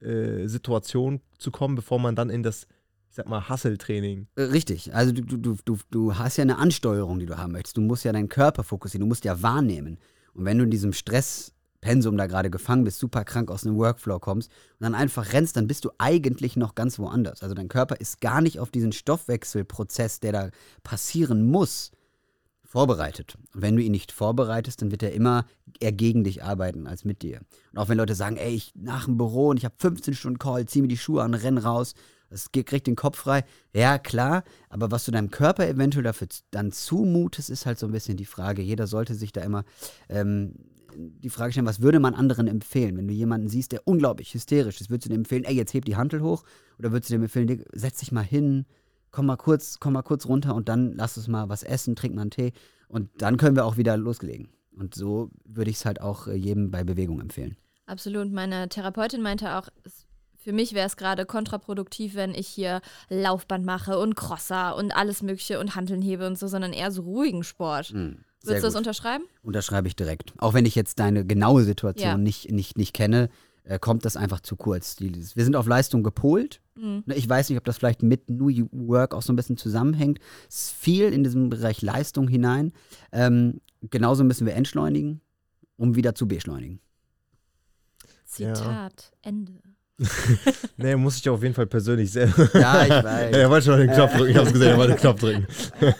äh, 0.00 0.46
Situation 0.48 1.20
zu 1.38 1.52
kommen, 1.52 1.76
bevor 1.76 2.00
man 2.00 2.16
dann 2.16 2.28
in 2.28 2.42
das, 2.42 2.66
ich 3.14 3.16
sag 3.16 3.28
mal, 3.28 3.48
Hustle-Training. 3.48 4.26
Äh, 4.34 4.42
Richtig. 4.42 4.92
Also 4.92 5.12
du, 5.12 5.22
du, 5.22 5.36
du, 5.36 5.56
du, 5.64 5.78
du 5.92 6.18
hast 6.18 6.36
ja 6.36 6.42
eine 6.42 6.58
Ansteuerung, 6.58 7.20
die 7.20 7.26
du 7.26 7.38
haben 7.38 7.52
möchtest. 7.52 7.76
Du 7.76 7.80
musst 7.80 8.04
ja 8.04 8.12
deinen 8.12 8.28
Körper 8.28 8.64
fokussieren, 8.64 9.02
du 9.02 9.06
musst 9.06 9.24
ja 9.24 9.40
wahrnehmen. 9.40 9.98
Und 10.32 10.44
wenn 10.44 10.58
du 10.58 10.64
in 10.64 10.70
diesem 10.72 10.92
Stresspensum 10.92 12.16
da 12.16 12.26
gerade 12.26 12.50
gefangen 12.50 12.82
bist, 12.82 12.98
super 12.98 13.24
krank 13.24 13.52
aus 13.52 13.64
einem 13.64 13.76
Workflow 13.76 14.18
kommst 14.18 14.50
und 14.50 14.82
dann 14.82 14.96
einfach 14.96 15.32
rennst, 15.32 15.56
dann 15.56 15.68
bist 15.68 15.84
du 15.84 15.92
eigentlich 15.98 16.56
noch 16.56 16.74
ganz 16.74 16.98
woanders. 16.98 17.44
Also 17.44 17.54
dein 17.54 17.68
Körper 17.68 18.00
ist 18.00 18.20
gar 18.20 18.40
nicht 18.40 18.58
auf 18.58 18.72
diesen 18.72 18.90
Stoffwechselprozess, 18.90 20.18
der 20.18 20.32
da 20.32 20.50
passieren 20.82 21.48
muss, 21.48 21.92
vorbereitet. 22.64 23.36
Und 23.54 23.62
wenn 23.62 23.76
du 23.76 23.82
ihn 23.82 23.92
nicht 23.92 24.10
vorbereitest, 24.10 24.82
dann 24.82 24.90
wird 24.90 25.04
er 25.04 25.12
immer 25.12 25.46
eher 25.78 25.92
gegen 25.92 26.24
dich 26.24 26.42
arbeiten 26.42 26.88
als 26.88 27.04
mit 27.04 27.22
dir. 27.22 27.42
Und 27.70 27.78
auch 27.78 27.88
wenn 27.88 27.98
Leute 27.98 28.16
sagen, 28.16 28.38
ey, 28.38 28.56
ich 28.56 28.72
nach 28.74 29.04
dem 29.04 29.16
Büro 29.16 29.50
und 29.50 29.58
ich 29.58 29.64
habe 29.64 29.76
15 29.78 30.14
Stunden 30.14 30.40
Call, 30.40 30.66
zieh 30.66 30.82
mir 30.82 30.88
die 30.88 30.98
Schuhe 30.98 31.22
an, 31.22 31.34
renn 31.34 31.58
raus, 31.58 31.94
ge- 32.52 32.64
kriegt 32.64 32.86
den 32.86 32.96
Kopf 32.96 33.18
frei. 33.18 33.44
Ja, 33.74 33.98
klar, 33.98 34.44
aber 34.68 34.90
was 34.90 35.04
du 35.04 35.12
deinem 35.12 35.30
Körper 35.30 35.66
eventuell 35.68 36.04
dafür 36.04 36.28
dann 36.50 36.72
zumutest, 36.72 37.50
ist 37.50 37.66
halt 37.66 37.78
so 37.78 37.86
ein 37.86 37.92
bisschen 37.92 38.16
die 38.16 38.24
Frage. 38.24 38.62
Jeder 38.62 38.86
sollte 38.86 39.14
sich 39.14 39.32
da 39.32 39.42
immer 39.42 39.64
ähm, 40.08 40.54
die 40.96 41.30
Frage 41.30 41.52
stellen, 41.52 41.66
was 41.66 41.80
würde 41.80 41.98
man 41.98 42.14
anderen 42.14 42.46
empfehlen? 42.46 42.96
Wenn 42.96 43.08
du 43.08 43.14
jemanden 43.14 43.48
siehst, 43.48 43.72
der 43.72 43.86
unglaublich 43.86 44.32
hysterisch 44.32 44.80
ist, 44.80 44.90
würdest 44.90 45.06
du 45.06 45.10
dem 45.10 45.20
empfehlen, 45.20 45.44
ey, 45.44 45.54
jetzt 45.54 45.74
heb 45.74 45.84
die 45.84 45.96
Hantel 45.96 46.22
hoch? 46.22 46.44
Oder 46.78 46.92
würdest 46.92 47.10
du 47.10 47.14
dem 47.14 47.22
empfehlen, 47.22 47.64
setz 47.72 47.98
dich 47.98 48.12
mal 48.12 48.22
hin, 48.22 48.64
komm 49.10 49.26
mal 49.26 49.36
kurz, 49.36 49.78
komm 49.80 49.94
mal 49.94 50.02
kurz 50.02 50.26
runter 50.26 50.54
und 50.54 50.68
dann 50.68 50.94
lass 50.94 51.16
uns 51.16 51.28
mal 51.28 51.48
was 51.48 51.62
essen, 51.62 51.96
trink 51.96 52.14
mal 52.14 52.22
einen 52.22 52.30
Tee 52.30 52.52
und 52.88 53.10
dann 53.18 53.36
können 53.36 53.56
wir 53.56 53.64
auch 53.64 53.76
wieder 53.76 53.96
loslegen. 53.96 54.48
Und 54.76 54.94
so 54.94 55.30
würde 55.44 55.70
ich 55.70 55.76
es 55.76 55.84
halt 55.84 56.00
auch 56.00 56.26
äh, 56.26 56.34
jedem 56.34 56.70
bei 56.72 56.82
Bewegung 56.84 57.20
empfehlen. 57.20 57.56
Absolut. 57.86 58.32
Meine 58.32 58.68
Therapeutin 58.68 59.22
meinte 59.22 59.56
auch, 59.56 59.68
es, 59.84 60.06
für 60.44 60.52
mich 60.52 60.74
wäre 60.74 60.86
es 60.86 60.96
gerade 60.96 61.24
kontraproduktiv, 61.26 62.14
wenn 62.14 62.34
ich 62.34 62.46
hier 62.46 62.80
Laufband 63.08 63.64
mache 63.64 63.98
und 63.98 64.14
Crosser 64.14 64.76
und 64.76 64.94
alles 64.94 65.22
Mögliche 65.22 65.58
und 65.58 65.74
Hanteln 65.74 66.02
hebe 66.02 66.26
und 66.26 66.38
so, 66.38 66.46
sondern 66.46 66.72
eher 66.72 66.90
so 66.90 67.02
ruhigen 67.02 67.42
Sport. 67.42 67.92
Mhm. 67.92 68.18
Sehr 68.40 68.50
Würdest 68.50 68.62
du 68.62 68.66
das 68.66 68.74
gut. 68.74 68.78
unterschreiben? 68.80 69.24
Unterschreibe 69.42 69.88
ich 69.88 69.96
direkt. 69.96 70.34
Auch 70.36 70.52
wenn 70.52 70.66
ich 70.66 70.74
jetzt 70.74 70.98
deine 71.00 71.24
genaue 71.24 71.64
Situation 71.64 72.08
Ja. 72.08 72.16
nicht, 72.18 72.52
nicht, 72.52 72.76
nicht 72.76 72.92
kenne, 72.92 73.30
äh, 73.64 73.78
kommt 73.78 74.04
das 74.04 74.18
einfach 74.18 74.40
zu 74.40 74.56
kurz. 74.56 74.96
Die, 74.96 75.10
wir 75.14 75.44
sind 75.44 75.56
auf 75.56 75.66
Leistung 75.66 76.02
gepolt. 76.02 76.60
Mhm. 76.74 77.04
Ne, 77.06 77.14
Ich 77.14 77.26
weiß 77.26 77.48
nicht, 77.48 77.56
ob 77.56 77.64
das 77.64 77.78
vielleicht 77.78 78.02
mit 78.02 78.28
New 78.28 78.50
Work 78.72 79.14
auch 79.14 79.22
so 79.22 79.32
ein 79.32 79.36
bisschen 79.36 79.56
zusammenhängt. 79.56 80.18
Es 80.50 80.64
ist 80.66 80.72
viel 80.72 81.10
in 81.10 81.24
diesem 81.24 81.48
Bereich 81.48 81.80
Leistung 81.80 82.28
hinein. 82.28 82.72
Ähm, 83.12 83.62
genauso 83.80 84.24
müssen 84.24 84.46
wir 84.46 84.54
entschleunigen, 84.54 85.22
um 85.78 85.94
wieder 85.96 86.14
zu 86.14 86.28
beschleunigen. 86.28 86.80
Zitat. 88.26 89.12
Ende. 89.22 89.52
Nee, 90.76 90.96
muss 90.96 91.18
ich 91.18 91.28
auf 91.28 91.42
jeden 91.42 91.54
Fall 91.54 91.66
persönlich 91.66 92.10
sehr. 92.10 92.26
Ja, 92.54 92.84
ich 92.84 92.90
weiß. 92.90 93.36
Er 93.36 93.48
wollte 93.50 93.66
schon 93.66 93.78
den 93.78 93.90
Knopf 93.90 94.12
drücken. 94.16 94.30
Ich 94.30 94.36
hab's 94.36 94.52
gesehen, 94.52 94.68
er 94.68 94.76
wollte 94.76 94.92
den 94.94 95.00
Knopf 95.00 95.20
drücken. 95.20 95.46
Du, 95.80 95.92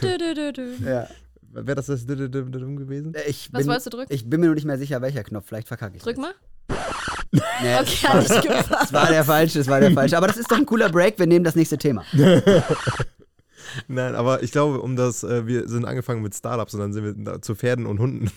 du, 0.00 0.18
du, 0.18 0.34
du, 0.34 0.52
du. 0.52 0.84
Ja. 0.84 1.08
Wäre 1.52 1.74
das 1.76 1.86
das 1.86 2.06
gewesen? 2.06 3.14
Ich 3.28 3.50
Was 3.52 3.60
bin, 3.60 3.68
wolltest 3.68 3.86
du 3.86 3.90
drücken? 3.90 4.12
Ich 4.12 4.28
bin 4.28 4.40
mir 4.40 4.46
noch 4.48 4.54
nicht 4.54 4.64
mehr 4.64 4.78
sicher, 4.78 5.00
welcher 5.02 5.22
Knopf. 5.22 5.46
Vielleicht 5.46 5.68
verkacke 5.68 5.96
ich. 5.96 6.02
Drück 6.02 6.16
jetzt. 6.16 6.22
mal. 6.22 6.34
Nee, 7.30 7.76
Okay, 7.80 8.06
hab 8.08 8.22
ich 8.22 8.28
gefragt. 8.28 8.70
Das 8.70 8.92
war 8.92 9.08
der 9.08 9.24
falsche, 9.24 9.58
das 9.58 9.68
war 9.68 9.80
der 9.80 9.92
falsche. 9.92 10.16
Aber 10.16 10.26
das 10.26 10.36
ist 10.38 10.50
doch 10.50 10.56
ein 10.56 10.66
cooler 10.66 10.88
Break. 10.88 11.18
Wir 11.18 11.26
nehmen 11.26 11.44
das 11.44 11.54
nächste 11.54 11.78
Thema. 11.78 12.04
Nein, 13.88 14.14
aber 14.14 14.42
ich 14.42 14.52
glaube, 14.52 14.80
um 14.80 14.96
das, 14.96 15.22
äh, 15.24 15.46
wir 15.46 15.68
sind 15.68 15.84
angefangen 15.84 16.22
mit 16.22 16.34
Startups 16.34 16.74
und 16.74 16.80
dann 16.80 16.92
sind 16.92 17.04
wir 17.04 17.14
da 17.14 17.40
zu 17.40 17.54
Pferden 17.54 17.86
und 17.86 17.98
Hunden 18.00 18.30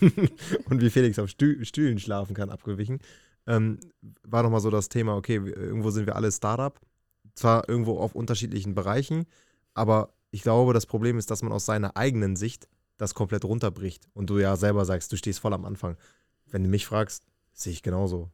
und 0.69 0.81
wie 0.81 0.89
Felix 0.89 1.19
auf 1.19 1.29
Stü 1.29 1.65
Stühlen 1.65 1.99
schlafen 1.99 2.35
kann, 2.35 2.49
abgewichen. 2.49 2.99
Ähm, 3.47 3.79
war 4.23 4.43
nochmal 4.43 4.61
so 4.61 4.69
das 4.69 4.89
Thema, 4.89 5.15
okay, 5.15 5.35
irgendwo 5.35 5.91
sind 5.91 6.07
wir 6.07 6.15
alle 6.15 6.31
Startup, 6.31 6.79
zwar 7.35 7.67
irgendwo 7.69 7.99
auf 7.99 8.15
unterschiedlichen 8.15 8.73
Bereichen, 8.73 9.25
aber 9.73 10.13
ich 10.31 10.41
glaube, 10.41 10.73
das 10.73 10.85
Problem 10.85 11.17
ist, 11.17 11.31
dass 11.31 11.43
man 11.43 11.51
aus 11.51 11.65
seiner 11.65 11.95
eigenen 11.95 12.35
Sicht 12.35 12.67
das 12.97 13.13
komplett 13.13 13.45
runterbricht 13.45 14.07
und 14.13 14.29
du 14.29 14.39
ja 14.39 14.55
selber 14.55 14.85
sagst, 14.85 15.11
du 15.11 15.17
stehst 15.17 15.39
voll 15.39 15.53
am 15.53 15.65
Anfang. 15.65 15.97
Wenn 16.47 16.63
du 16.63 16.69
mich 16.69 16.85
fragst, 16.85 17.23
sehe 17.53 17.73
ich 17.73 17.83
genauso. 17.83 18.29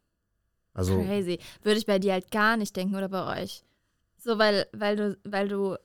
Also, 0.74 0.96
Crazy. 1.04 1.40
Würde 1.64 1.80
ich 1.80 1.86
bei 1.86 2.00
dir 2.00 2.14
halt 2.14 2.32
gar 2.32 2.58
nicht 2.58 2.76
denken 2.76 2.96
oder 2.96 3.10
bei 3.10 3.42
euch. 3.42 3.64
So, 4.18 4.38
weil, 4.38 4.68
weil 4.72 4.96
du, 4.96 5.18
weil 5.24 5.48
du 5.48 5.78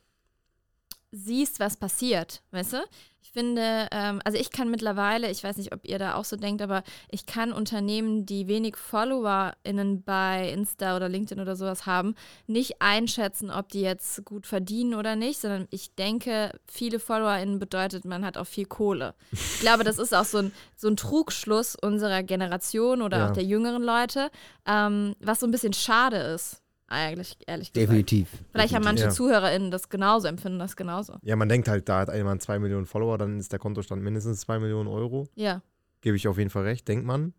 siehst, 1.17 1.61
was 1.61 1.77
passiert, 1.77 2.43
weißt 2.51 2.75
du? 2.75 2.77
Ich 3.23 3.33
finde, 3.33 3.89
ähm, 3.91 4.21
also 4.25 4.39
ich 4.39 4.51
kann 4.51 4.71
mittlerweile, 4.71 5.31
ich 5.31 5.45
weiß 5.45 5.59
nicht, 5.59 5.75
ob 5.75 5.85
ihr 5.85 5.99
da 5.99 6.15
auch 6.15 6.25
so 6.25 6.37
denkt, 6.37 6.63
aber 6.63 6.83
ich 7.11 7.27
kann 7.27 7.53
Unternehmen, 7.53 8.25
die 8.25 8.47
wenig 8.49 8.77
FollowerInnen 8.79 10.03
bei 10.05 10.51
Insta 10.51 10.97
oder 10.97 11.09
LinkedIn 11.09 11.41
oder 11.43 11.55
sowas 11.57 11.85
haben, 11.87 12.15
nicht 12.47 12.81
einschätzen, 12.81 13.51
ob 13.51 13.69
die 13.69 13.83
jetzt 13.83 14.25
gut 14.25 14.47
verdienen 14.47 14.95
oder 14.95 15.17
nicht, 15.17 15.41
sondern 15.41 15.67
ich 15.71 15.95
denke, 15.95 16.53
viele 16.67 16.99
FollowerInnen 16.99 17.59
bedeutet, 17.59 18.05
man 18.05 18.25
hat 18.25 18.39
auch 18.39 18.47
viel 18.47 18.67
Kohle. 18.67 19.15
Ich 19.33 19.61
glaube, 19.61 19.85
das 19.85 19.99
ist 19.99 20.15
auch 20.15 20.25
so 20.25 20.39
ein, 20.39 20.53
so 20.77 20.89
ein 20.89 20.97
Trugschluss 20.97 21.77
unserer 21.77 22.23
Generation 22.23 23.03
oder 23.03 23.19
Ja. 23.19 23.29
auch 23.29 23.33
der 23.33 23.45
jüngeren 23.45 23.83
Leute, 23.83 24.31
ähm, 24.67 25.15
was 25.21 25.41
so 25.41 25.47
ein 25.47 25.51
bisschen 25.51 25.73
schade 25.75 26.17
ist, 26.17 26.63
eigentlich, 26.89 27.37
ehrlich 27.47 27.73
gesagt. 27.73 27.91
Definitiv. 27.91 28.29
Vielleicht 28.53 28.75
haben 28.75 28.85
manche 28.85 29.05
Ja. 29.05 29.11
ZuhörerInnen 29.11 29.71
das 29.71 29.89
genauso, 29.89 30.29
empfinden 30.29 30.59
das 30.59 30.77
genauso. 30.77 31.15
ja, 31.23 31.35
man 31.37 31.49
denkt 31.49 31.69
halt, 31.69 31.89
da 31.89 32.01
hat 32.01 32.15
jemand 32.15 32.43
zwei 32.43 32.59
Millionen 32.59 32.87
Follower, 32.87 33.19
dann 33.19 33.39
ist 33.39 33.53
der 33.53 33.59
Kontostand 33.59 34.03
mindestens 34.03 34.41
zwei 34.41 34.59
Millionen 34.59 34.89
Euro. 34.89 35.29
Ja. 35.35 35.63
Gebe 36.01 36.17
ich 36.17 36.29
auf 36.29 36.39
jeden 36.39 36.51
Fall 36.51 36.63
recht, 36.65 36.87
denkt 36.87 37.05
man. 37.07 37.35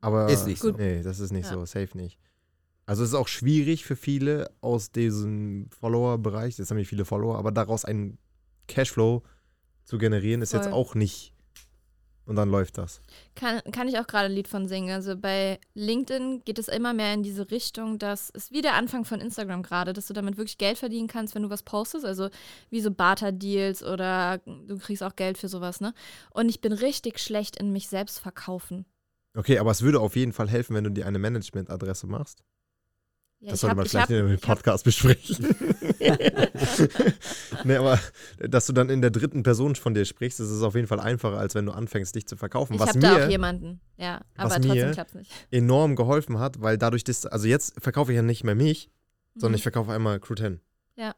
Aber 0.00 0.28
Ist 0.28 0.46
nicht 0.46 0.60
so. 0.60 0.70
Nee, 0.72 1.02
das 1.02 1.20
ist 1.20 1.32
nicht 1.32 1.44
Ja. 1.46 1.52
so, 1.52 1.64
safe 1.64 1.96
nicht. 1.96 2.18
Also 2.86 3.04
es 3.04 3.10
ist 3.10 3.14
auch 3.14 3.28
schwierig 3.28 3.84
für 3.84 3.94
viele 3.94 4.50
aus 4.60 4.90
diesem 4.90 5.68
Follower-Bereich, 5.70 6.58
jetzt 6.58 6.70
haben 6.70 6.78
wir 6.78 6.86
viele 6.86 7.04
Follower, 7.04 7.38
aber 7.38 7.52
daraus 7.52 7.84
einen 7.84 8.18
Cashflow 8.66 9.22
zu 9.84 9.98
generieren, 9.98 10.42
ist 10.42 10.52
jetzt 10.52 10.64
Voll. 10.64 10.72
auch 10.72 10.94
nicht. 10.94 11.31
Und 12.24 12.36
dann 12.36 12.50
läuft 12.50 12.78
das. 12.78 13.00
Kann, 13.34 13.60
kann 13.72 13.88
ich 13.88 13.98
auch 13.98 14.06
gerade 14.06 14.26
ein 14.26 14.32
Lied 14.32 14.46
von 14.46 14.68
singen. 14.68 14.90
Also 14.90 15.16
bei 15.16 15.58
LinkedIn 15.74 16.42
geht 16.44 16.58
es 16.58 16.68
immer 16.68 16.94
mehr 16.94 17.12
in 17.14 17.24
diese 17.24 17.50
Richtung, 17.50 17.98
dass 17.98 18.30
es 18.32 18.52
wie 18.52 18.62
der 18.62 18.74
Anfang 18.74 19.04
von 19.04 19.20
Instagram 19.20 19.62
gerade, 19.62 19.92
dass 19.92 20.06
du 20.06 20.14
damit 20.14 20.36
wirklich 20.36 20.58
Geld 20.58 20.78
verdienen 20.78 21.08
kannst, 21.08 21.34
wenn 21.34 21.42
du 21.42 21.50
was 21.50 21.64
postest. 21.64 22.04
Also 22.04 22.30
wie 22.70 22.80
so 22.80 22.92
Barter-Deals 22.92 23.82
oder 23.82 24.38
du 24.38 24.78
kriegst 24.78 25.02
auch 25.02 25.16
Geld 25.16 25.36
für 25.36 25.48
sowas, 25.48 25.80
ne? 25.80 25.94
Und 26.30 26.48
ich 26.48 26.60
bin 26.60 26.72
richtig 26.72 27.18
schlecht 27.18 27.56
in 27.56 27.72
mich 27.72 27.88
selbst 27.88 28.20
verkaufen. 28.20 28.86
Okay, 29.34 29.58
aber 29.58 29.70
es 29.70 29.82
würde 29.82 30.00
auf 30.00 30.14
jeden 30.14 30.32
Fall 30.32 30.48
helfen, 30.48 30.76
wenn 30.76 30.84
du 30.84 30.90
dir 30.90 31.06
eine 31.06 31.18
Management-Adresse 31.18 32.06
machst. 32.06 32.44
Ja, 33.44 33.50
das 33.50 33.60
sollte 33.60 33.70
hab- 33.72 33.76
man 33.78 33.86
ich 33.86 33.90
vielleicht 33.90 34.08
hab- 34.10 34.16
in 34.16 34.32
hab- 34.34 34.40
Podcast 34.40 34.84
besprechen. 34.84 35.56
nee, 37.64 37.76
aber 37.76 37.98
dass 38.38 38.66
du 38.66 38.72
dann 38.72 38.88
in 38.88 39.00
der 39.00 39.10
dritten 39.10 39.42
Person 39.42 39.74
von 39.74 39.94
dir 39.94 40.04
sprichst, 40.04 40.40
das 40.40 40.48
ist 40.50 40.62
auf 40.62 40.74
jeden 40.74 40.86
Fall 40.86 41.00
einfacher, 41.00 41.38
als 41.38 41.54
wenn 41.54 41.66
du 41.66 41.72
anfängst, 41.72 42.14
dich 42.14 42.26
zu 42.26 42.36
verkaufen. 42.36 42.74
Ich 42.74 42.80
was 42.80 42.90
habe 42.90 43.00
da 43.00 43.14
auch 43.14 43.18
mir 43.18 43.30
jemanden. 43.30 43.80
Ja, 43.96 44.20
aber 44.36 44.50
was 44.50 44.54
trotzdem 44.60 44.72
mir- 44.86 44.90
klappt 44.92 45.10
es 45.10 45.14
nicht. 45.16 45.30
enorm 45.50 45.96
geholfen 45.96 46.38
hat, 46.38 46.60
weil 46.62 46.78
dadurch, 46.78 47.04
das, 47.04 47.26
also 47.26 47.46
jetzt 47.48 47.74
verkaufe 47.82 48.12
ich 48.12 48.16
ja 48.16 48.22
nicht 48.22 48.44
mehr 48.44 48.54
mich, 48.54 48.90
sondern 49.34 49.52
Mhm. 49.52 49.56
ich 49.56 49.62
verkaufe 49.62 49.92
einmal 49.92 50.20
Crew 50.20 50.34
10. 50.34 50.60
Ja. 50.96 51.14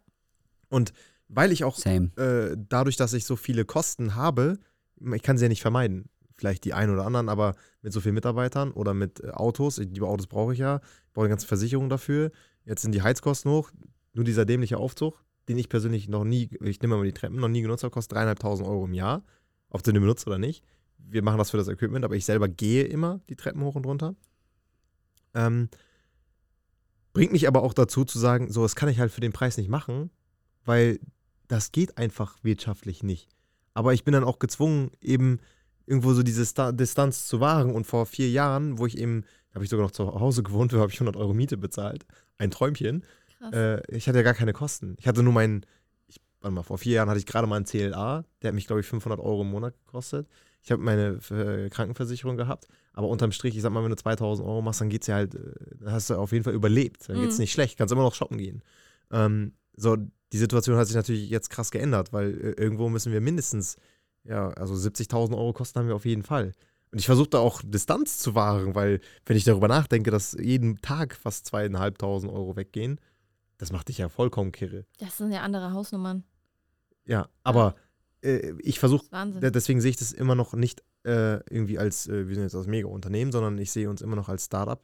Und 0.69 0.93
weil 1.29 1.53
ich 1.53 1.65
auch 1.65 1.79
äh, 1.85 2.57
dadurch, 2.57 2.97
dass 2.97 3.13
ich 3.13 3.25
so 3.25 3.37
viele 3.37 3.65
Kosten 3.65 4.15
habe, 4.15 4.59
ich 5.15 5.23
kann 5.23 5.37
sie 5.39 5.45
ja 5.45 5.49
nicht 5.49 5.63
vermeiden. 5.63 6.09
Vielleicht 6.37 6.65
die 6.65 6.75
einen 6.75 6.93
oder 6.93 7.07
anderen, 7.07 7.29
aber 7.29 7.55
mit 7.83 7.93
so 7.93 8.01
vielen 8.01 8.15
Mitarbeitern 8.15 8.73
oder 8.73 8.93
mit 8.95 9.21
äh, 9.21 9.31
Autos, 9.31 9.77
die 9.77 10.01
Autos 10.01 10.27
brauche 10.27 10.53
ich 10.53 10.59
ja, 10.59 10.81
ich 11.07 11.13
brauche 11.13 11.27
eine 11.27 11.31
ganze 11.31 11.47
Versicherung 11.47 11.89
dafür. 11.89 12.33
Jetzt 12.65 12.83
sind 12.83 12.93
die 12.93 13.03
Heizkosten 13.03 13.51
hoch. 13.51 13.71
Nur 14.15 14.25
dieser 14.25 14.45
dämliche 14.45 14.79
Aufzug, 14.79 15.25
den 15.49 15.59
ich 15.59 15.69
persönlich 15.69 16.09
noch 16.09 16.25
nie, 16.25 16.51
ich 16.61 16.81
nehme 16.81 16.97
mal 16.97 17.05
die 17.05 17.13
Treppen, 17.13 17.39
noch 17.39 17.49
nie 17.49 17.63
genutzt 17.63 17.85
habe, 17.85 17.93
kostet 17.93 18.17
dreieinhalbtausend 18.17 18.69
Euro 18.69 18.85
im 18.85 18.95
Jahr. 18.95 19.25
Ob 19.71 19.83
du 19.83 19.93
den 19.93 20.01
benutzt 20.01 20.27
oder 20.27 20.39
nicht. 20.39 20.65
Wir 20.99 21.23
machen 21.23 21.39
das 21.39 21.51
für 21.51 21.57
das 21.57 21.69
Equipment, 21.69 22.05
aber 22.05 22.17
ich 22.17 22.25
selber 22.25 22.49
gehe 22.49 22.85
immer 22.85 23.21
die 23.29 23.37
Treppen 23.37 23.63
hoch 23.63 23.75
und 23.75 23.87
runter. 23.87 24.15
Ähm, 25.35 25.69
bringt 27.13 27.33
mich 27.33 27.47
aber 27.49 27.63
auch 27.63 27.75
dazu 27.75 28.05
zu 28.05 28.19
sagen, 28.19 28.51
so, 28.51 28.63
das 28.63 28.77
kann 28.77 28.89
ich 28.89 28.99
halt 28.99 29.13
für 29.13 29.21
den 29.21 29.33
Preis 29.33 29.57
nicht 29.57 29.69
machen, 29.69 30.11
weil 30.65 31.01
das 31.49 31.73
geht 31.73 31.99
einfach 31.99 32.37
wirtschaftlich 32.43 33.03
nicht. 33.03 33.29
Aber 33.75 33.93
ich 33.93 34.05
bin 34.05 34.13
dann 34.13 34.25
auch 34.25 34.39
gezwungen, 34.39 34.91
eben 35.01 35.41
irgendwo 35.87 36.13
so 36.15 36.23
diese 36.23 36.45
Sta 36.47 36.73
Distanz 36.73 37.27
zu 37.27 37.41
wahren. 37.41 37.71
Und 37.71 37.87
vor 37.87 38.07
vier 38.07 38.31
Jahren, 38.31 38.79
wo 38.79 38.87
ich 38.87 38.99
eben, 38.99 39.25
habe 39.55 39.65
ich 39.65 39.71
sogar 39.71 39.85
noch 39.87 39.93
zu 39.93 40.07
Hause 40.07 40.43
gewohnt, 40.43 40.73
habe 40.75 40.91
ich 40.91 40.97
100 40.97 41.17
Euro 41.17 41.35
Miete 41.35 41.57
bezahlt. 41.57 42.05
Ein 42.39 42.51
Träumchen. 42.51 43.05
Äh, 43.53 43.81
ich 43.95 44.09
hatte 44.09 44.19
ja 44.19 44.23
gar 44.23 44.35
keine 44.35 44.53
Kosten. 44.53 44.97
Ich 44.99 45.07
hatte 45.07 45.23
nur 45.23 45.33
meinen, 45.33 45.67
ich, 46.07 46.21
warte 46.41 46.55
mal, 46.55 46.63
vor 46.63 46.79
vier 46.79 46.95
Jahren 46.95 47.09
hatte 47.11 47.19
ich 47.19 47.27
gerade 47.27 47.47
mal 47.47 47.57
einen 47.57 47.67
CLA. 47.67 48.25
Der 48.43 48.49
hat 48.49 48.55
mich, 48.55 48.67
glaube 48.67 48.81
ich, 48.81 48.87
500 48.87 49.21
Euro 49.21 49.43
im 49.43 49.51
Monat 49.51 49.75
gekostet. 49.85 50.27
Ich 50.63 50.73
habe 50.73 50.83
meine 50.83 51.19
äh, 51.31 51.69
Krankenversicherung 51.69 52.39
gehabt. 52.39 52.67
Aber 52.95 53.09
unterm 53.09 53.33
Strich, 53.33 53.55
ich 53.55 53.61
sag 53.63 53.71
mal, 53.73 53.83
wenn 53.85 53.91
du 53.91 53.97
2000 53.97 54.49
Euro 54.49 54.63
machst, 54.63 54.81
dann 54.81 54.89
geht's 54.89 55.07
ja 55.09 55.17
halt, 55.17 55.35
äh, 55.35 55.41
dann 55.81 55.93
hast 55.93 56.09
du 56.09 56.15
auf 56.17 56.33
jeden 56.33 56.45
Fall 56.45 56.55
überlebt. 56.55 57.07
Dann 57.09 57.21
geht's 57.21 57.37
Mhm. 57.37 57.43
nicht 57.43 57.53
schlecht. 57.53 57.77
Kannst 57.77 57.93
immer 57.93 58.03
noch 58.03 58.15
shoppen 58.15 58.39
gehen. 58.39 58.63
Ähm, 59.13 59.53
so, 59.77 59.97
die 60.33 60.39
Situation 60.39 60.77
hat 60.79 60.87
sich 60.87 60.97
natürlich 60.97 61.29
jetzt 61.29 61.51
krass 61.51 61.71
geändert, 61.71 62.13
weil 62.15 62.31
äh, 62.31 62.63
irgendwo 62.63 62.89
müssen 62.89 63.13
wir 63.13 63.21
mindestens, 63.21 63.77
ja, 64.25 64.49
also 64.51 64.75
70.000 64.75 65.37
Euro 65.37 65.53
Kosten 65.53 65.79
haben 65.79 65.89
wir 65.89 65.97
auf 65.97 66.07
jeden 66.07 66.23
Fall. 66.23 66.53
Und 66.91 66.99
ich 66.99 67.07
versuche 67.07 67.31
da 67.31 67.39
auch 67.39 67.61
Distanz 67.65 68.19
zu 68.19 68.35
wahren, 68.35 68.75
weil, 68.75 69.01
wenn 69.27 69.37
ich 69.37 69.45
darüber 69.45 69.69
nachdenke, 69.69 70.11
dass 70.11 70.37
jeden 70.39 70.81
Tag 70.81 71.17
fast 71.17 71.47
zweieinhalbtausend 71.47 72.33
Euro 72.33 72.57
weggehen, 72.57 73.01
das 73.59 73.73
macht 73.73 73.89
dich 73.89 73.99
ja 73.99 74.09
vollkommen 74.09 74.53
kirre. 74.53 74.85
das 74.99 75.17
sind 75.17 75.33
ja 75.33 75.43
andere 75.43 75.73
Hausnummern. 75.73 76.25
Ja, 77.05 77.29
aber 77.43 77.75
äh, 78.23 78.55
ich 78.61 78.79
versuche, 78.79 79.05
deswegen 79.41 79.81
sehe 79.81 79.91
ich 79.91 79.97
das 79.97 80.13
immer 80.13 80.35
noch 80.35 80.55
nicht 80.55 80.83
äh, 81.05 81.35
irgendwie 81.53 81.79
als, 81.79 82.07
äh, 82.07 82.29
wir 82.29 82.35
sind 82.35 82.45
jetzt 82.45 82.55
das 82.55 82.67
Mega-Unternehmen, 82.67 83.33
sondern 83.33 83.59
ich 83.59 83.71
sehe 83.71 83.91
uns 83.91 84.01
immer 84.01 84.17
noch 84.17 84.29
als 84.29 84.47
Startup. 84.47 84.83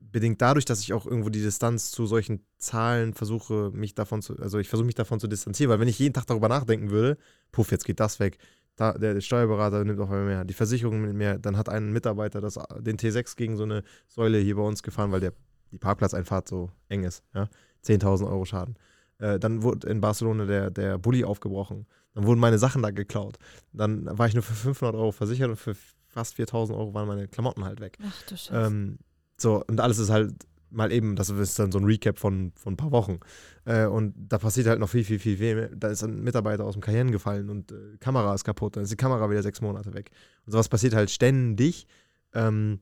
Bedingt 0.00 0.40
dadurch, 0.40 0.64
dass 0.64 0.80
ich 0.80 0.92
auch 0.92 1.06
irgendwo 1.06 1.28
die 1.28 1.42
Distanz 1.42 1.90
zu 1.90 2.06
solchen 2.06 2.44
Zahlen 2.58 3.14
versuche, 3.14 3.70
mich 3.72 3.94
davon 3.94 4.22
zu, 4.22 4.36
also 4.38 4.58
ich 4.58 4.68
versuche 4.68 4.86
mich 4.86 4.94
davon 4.94 5.20
zu 5.20 5.28
distanzieren, 5.28 5.70
weil 5.70 5.78
wenn 5.78 5.88
ich 5.88 5.98
jeden 5.98 6.14
Tag 6.14 6.26
darüber 6.26 6.48
nachdenken 6.48 6.90
würde, 6.90 7.18
puff, 7.52 7.70
jetzt 7.70 7.84
geht 7.84 8.00
das 8.00 8.18
weg, 8.18 8.38
da, 8.76 8.92
der 8.94 9.20
Steuerberater 9.20 9.84
nimmt 9.84 10.00
auch 10.00 10.08
mehr, 10.08 10.44
die 10.44 10.54
Versicherung 10.54 11.02
nimmt 11.02 11.14
mehr, 11.14 11.38
dann 11.38 11.56
hat 11.56 11.68
ein 11.68 11.92
Mitarbeiter 11.92 12.40
das, 12.40 12.58
den 12.78 12.96
T6 12.96 13.36
gegen 13.36 13.56
so 13.56 13.64
eine 13.64 13.84
Säule 14.08 14.38
hier 14.38 14.56
bei 14.56 14.62
uns 14.62 14.82
gefahren, 14.82 15.12
weil 15.12 15.20
der, 15.20 15.34
die 15.70 15.78
Parkplatzeinfahrt 15.78 16.48
so 16.48 16.70
eng 16.88 17.04
ist, 17.04 17.22
ja, 17.34 17.48
10.000 17.84 18.26
Euro 18.26 18.44
Schaden. 18.44 18.76
Äh, 19.18 19.38
dann 19.38 19.62
wurde 19.62 19.88
in 19.88 20.00
Barcelona 20.00 20.46
der, 20.46 20.70
der 20.70 20.98
Bulli 20.98 21.24
aufgebrochen. 21.24 21.86
Dann 22.14 22.26
wurden 22.26 22.40
meine 22.40 22.58
Sachen 22.58 22.82
da 22.82 22.90
geklaut. 22.90 23.38
Dann 23.72 24.06
war 24.18 24.26
ich 24.26 24.34
nur 24.34 24.42
für 24.42 24.54
500 24.54 24.96
Euro 24.96 25.12
versichert 25.12 25.50
und 25.50 25.56
für 25.56 25.76
fast 26.08 26.34
4000 26.34 26.76
Euro 26.76 26.92
waren 26.94 27.06
meine 27.06 27.28
Klamotten 27.28 27.64
halt 27.64 27.80
weg. 27.80 27.98
Ach 28.02 28.22
du 28.22 28.36
Scheiße. 28.36 28.66
Ähm, 28.66 28.98
so, 29.40 29.64
und 29.66 29.80
alles 29.80 29.98
ist 29.98 30.10
halt 30.10 30.34
mal 30.70 30.92
eben, 30.92 31.16
das 31.16 31.30
ist 31.30 31.58
dann 31.58 31.72
so 31.72 31.78
ein 31.78 31.84
Recap 31.84 32.18
von, 32.18 32.52
von 32.54 32.74
ein 32.74 32.76
paar 32.76 32.92
Wochen. 32.92 33.20
Äh, 33.64 33.86
und 33.86 34.14
da 34.16 34.38
passiert 34.38 34.66
halt 34.66 34.78
noch 34.78 34.88
viel, 34.88 35.04
viel, 35.04 35.18
viel, 35.18 35.36
viel 35.36 35.54
mehr. 35.54 35.68
Da 35.74 35.88
ist 35.88 36.02
ein 36.02 36.22
Mitarbeiter 36.22 36.64
aus 36.64 36.74
dem 36.74 36.82
Cayenne 36.82 37.10
gefallen 37.10 37.50
und 37.50 37.72
äh, 37.72 37.96
Kamera 37.98 38.34
ist 38.34 38.44
kaputt, 38.44 38.76
dann 38.76 38.84
ist 38.84 38.92
die 38.92 38.96
Kamera 38.96 39.28
wieder 39.30 39.42
sechs 39.42 39.60
Monate 39.60 39.92
weg. 39.94 40.10
Und 40.46 40.52
sowas 40.52 40.68
passiert 40.68 40.94
halt 40.94 41.10
ständig. 41.10 41.86
Ähm, 42.32 42.80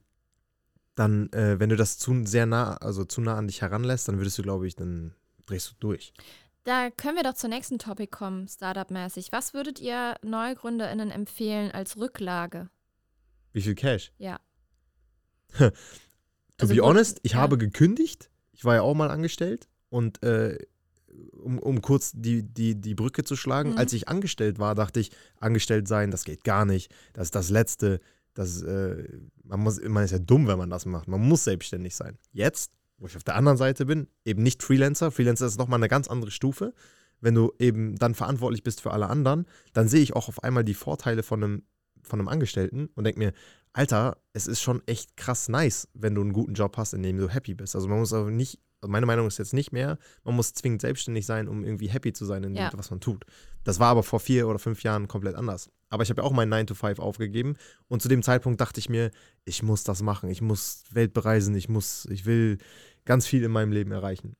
dann, 0.95 1.31
äh, 1.31 1.59
wenn 1.59 1.69
du 1.69 1.75
das 1.75 1.97
zu 1.97 2.25
sehr 2.25 2.45
nah, 2.45 2.75
also 2.77 3.05
zu 3.05 3.21
nah 3.21 3.37
an 3.37 3.47
dich 3.47 3.61
heranlässt, 3.61 4.07
dann 4.07 4.17
würdest 4.17 4.37
du, 4.37 4.43
glaube 4.43 4.67
ich, 4.67 4.75
dann 4.75 5.13
drehst 5.45 5.71
du 5.71 5.75
durch. 5.79 6.13
Da 6.65 6.89
können 6.91 7.15
wir 7.15 7.23
doch 7.23 7.33
zur 7.33 7.49
nächsten 7.49 7.79
Topic 7.79 8.07
kommen, 8.11 8.47
Startup-mäßig. 8.47 9.31
Was 9.31 9.53
würdet 9.53 9.79
ihr 9.79 10.15
NeugründerInnen 10.23 11.09
empfehlen 11.09 11.71
als 11.71 11.97
Rücklage? 11.97 12.69
Wie 13.53 13.61
viel 13.61 13.75
Cash? 13.75 14.11
Ja. 14.17 14.39
To 16.59 16.63
Also 16.63 16.73
be 16.75 16.81
gut, 16.81 16.89
honest, 16.89 17.19
ich 17.23 17.33
ja. 17.33 17.39
habe 17.39 17.57
gekündigt. 17.57 18.29
Ich 18.53 18.63
war 18.65 18.75
ja 18.75 18.81
auch 18.83 18.93
mal 18.95 19.09
angestellt. 19.09 19.67
Und 19.89 20.21
äh, 20.23 20.57
um, 21.43 21.57
um 21.59 21.81
kurz 21.81 22.11
die, 22.13 22.43
die, 22.43 22.75
die 22.79 22.93
Brücke 22.95 23.23
zu 23.23 23.35
schlagen, 23.35 23.71
Mhm. 23.71 23.77
als 23.77 23.93
ich 23.93 24.07
angestellt 24.07 24.59
war, 24.59 24.75
dachte 24.75 24.99
ich, 24.99 25.11
angestellt 25.39 25.87
sein, 25.87 26.11
das 26.11 26.23
geht 26.23 26.43
gar 26.43 26.65
nicht. 26.65 26.91
Das 27.13 27.25
ist 27.27 27.35
das 27.35 27.49
Letzte. 27.49 27.99
Das, 28.35 28.61
äh, 28.61 29.07
man, 29.43 29.59
muss, 29.61 29.81
man 29.81 30.03
ist 30.03 30.11
ja 30.11 30.19
dumm, 30.19 30.47
wenn 30.47 30.57
man 30.59 30.69
das 30.69 30.85
macht. 30.85 31.07
Man 31.07 31.21
muss 31.27 31.43
selbstständig 31.45 31.95
sein. 31.95 32.17
Jetzt, 32.31 32.71
wo 32.99 33.07
ich 33.07 33.17
auf 33.17 33.23
der 33.23 33.35
anderen 33.35 33.57
Seite 33.57 33.85
bin, 33.85 34.07
eben 34.23 34.43
nicht 34.43 34.61
Freelancer. 34.61 35.11
Freelancer 35.11 35.47
ist 35.47 35.57
nochmal 35.57 35.79
eine 35.79 35.87
ganz 35.89 36.07
andere 36.07 36.31
Stufe. 36.31 36.73
Wenn 37.21 37.35
du 37.35 37.51
eben 37.59 37.95
dann 37.97 38.15
verantwortlich 38.15 38.63
bist 38.63 38.79
für 38.81 38.91
alle 38.91 39.07
anderen, 39.09 39.45
dann 39.73 39.89
sehe 39.89 40.01
ich 40.01 40.15
auch 40.15 40.29
auf 40.29 40.43
einmal 40.43 40.63
die 40.63 40.73
Vorteile 40.73 41.23
von 41.23 41.43
einem, 41.43 41.63
von 42.03 42.19
einem 42.19 42.27
Angestellten 42.27 42.89
und 42.95 43.03
denke 43.03 43.19
mir, 43.19 43.33
Alter, 43.73 44.17
es 44.33 44.47
ist 44.47 44.61
schon 44.61 44.81
echt 44.87 45.15
krass 45.15 45.47
nice, 45.47 45.87
wenn 45.93 46.15
du 46.15 46.21
einen 46.21 46.33
guten 46.33 46.53
Job 46.53 46.75
hast, 46.77 46.93
in 46.93 47.03
dem 47.03 47.17
du 47.17 47.29
happy 47.29 47.53
bist. 47.53 47.75
Also 47.75 47.87
man 47.87 47.99
muss 47.99 48.13
aber 48.13 48.31
nicht, 48.31 48.59
also 48.81 48.91
meine 48.91 49.05
Meinung 49.05 49.27
ist 49.27 49.37
jetzt 49.37 49.53
nicht 49.53 49.71
mehr, 49.71 49.99
man 50.23 50.35
muss 50.35 50.53
zwingend 50.53 50.81
selbstständig 50.81 51.25
sein, 51.25 51.47
um 51.47 51.63
irgendwie 51.63 51.87
happy 51.89 52.11
zu 52.13 52.25
sein 52.25 52.43
in 52.43 52.55
Ja. 52.55 52.69
dem, 52.69 52.79
was 52.79 52.89
man 52.89 52.99
tut. 52.99 53.25
Das 53.63 53.79
war 53.79 53.89
aber 53.89 54.03
vor 54.03 54.19
vier 54.19 54.47
oder 54.47 54.57
fünf 54.57 54.81
Jahren 54.83 55.07
komplett 55.07 55.35
anders. 55.35 55.69
Aber 55.89 56.01
ich 56.03 56.09
habe 56.09 56.21
ja 56.21 56.27
auch 56.27 56.31
meinen 56.31 56.49
9 56.49 56.67
to 56.67 56.75
5 56.75 56.99
aufgegeben 56.99 57.55
und 57.87 58.01
zu 58.01 58.09
dem 58.09 58.23
Zeitpunkt 58.23 58.59
dachte 58.59 58.79
ich 58.79 58.89
mir, 58.89 59.11
ich 59.45 59.61
muss 59.63 59.83
das 59.83 60.01
machen, 60.01 60.29
ich 60.29 60.41
muss 60.41 60.83
Welt 60.91 61.13
bereisen, 61.13 61.53
ich 61.55 61.69
muss, 61.69 62.05
ich 62.11 62.25
will 62.25 62.57
ganz 63.05 63.27
viel 63.27 63.43
in 63.43 63.51
meinem 63.51 63.71
Leben 63.71 63.91
erreichen. 63.91 64.35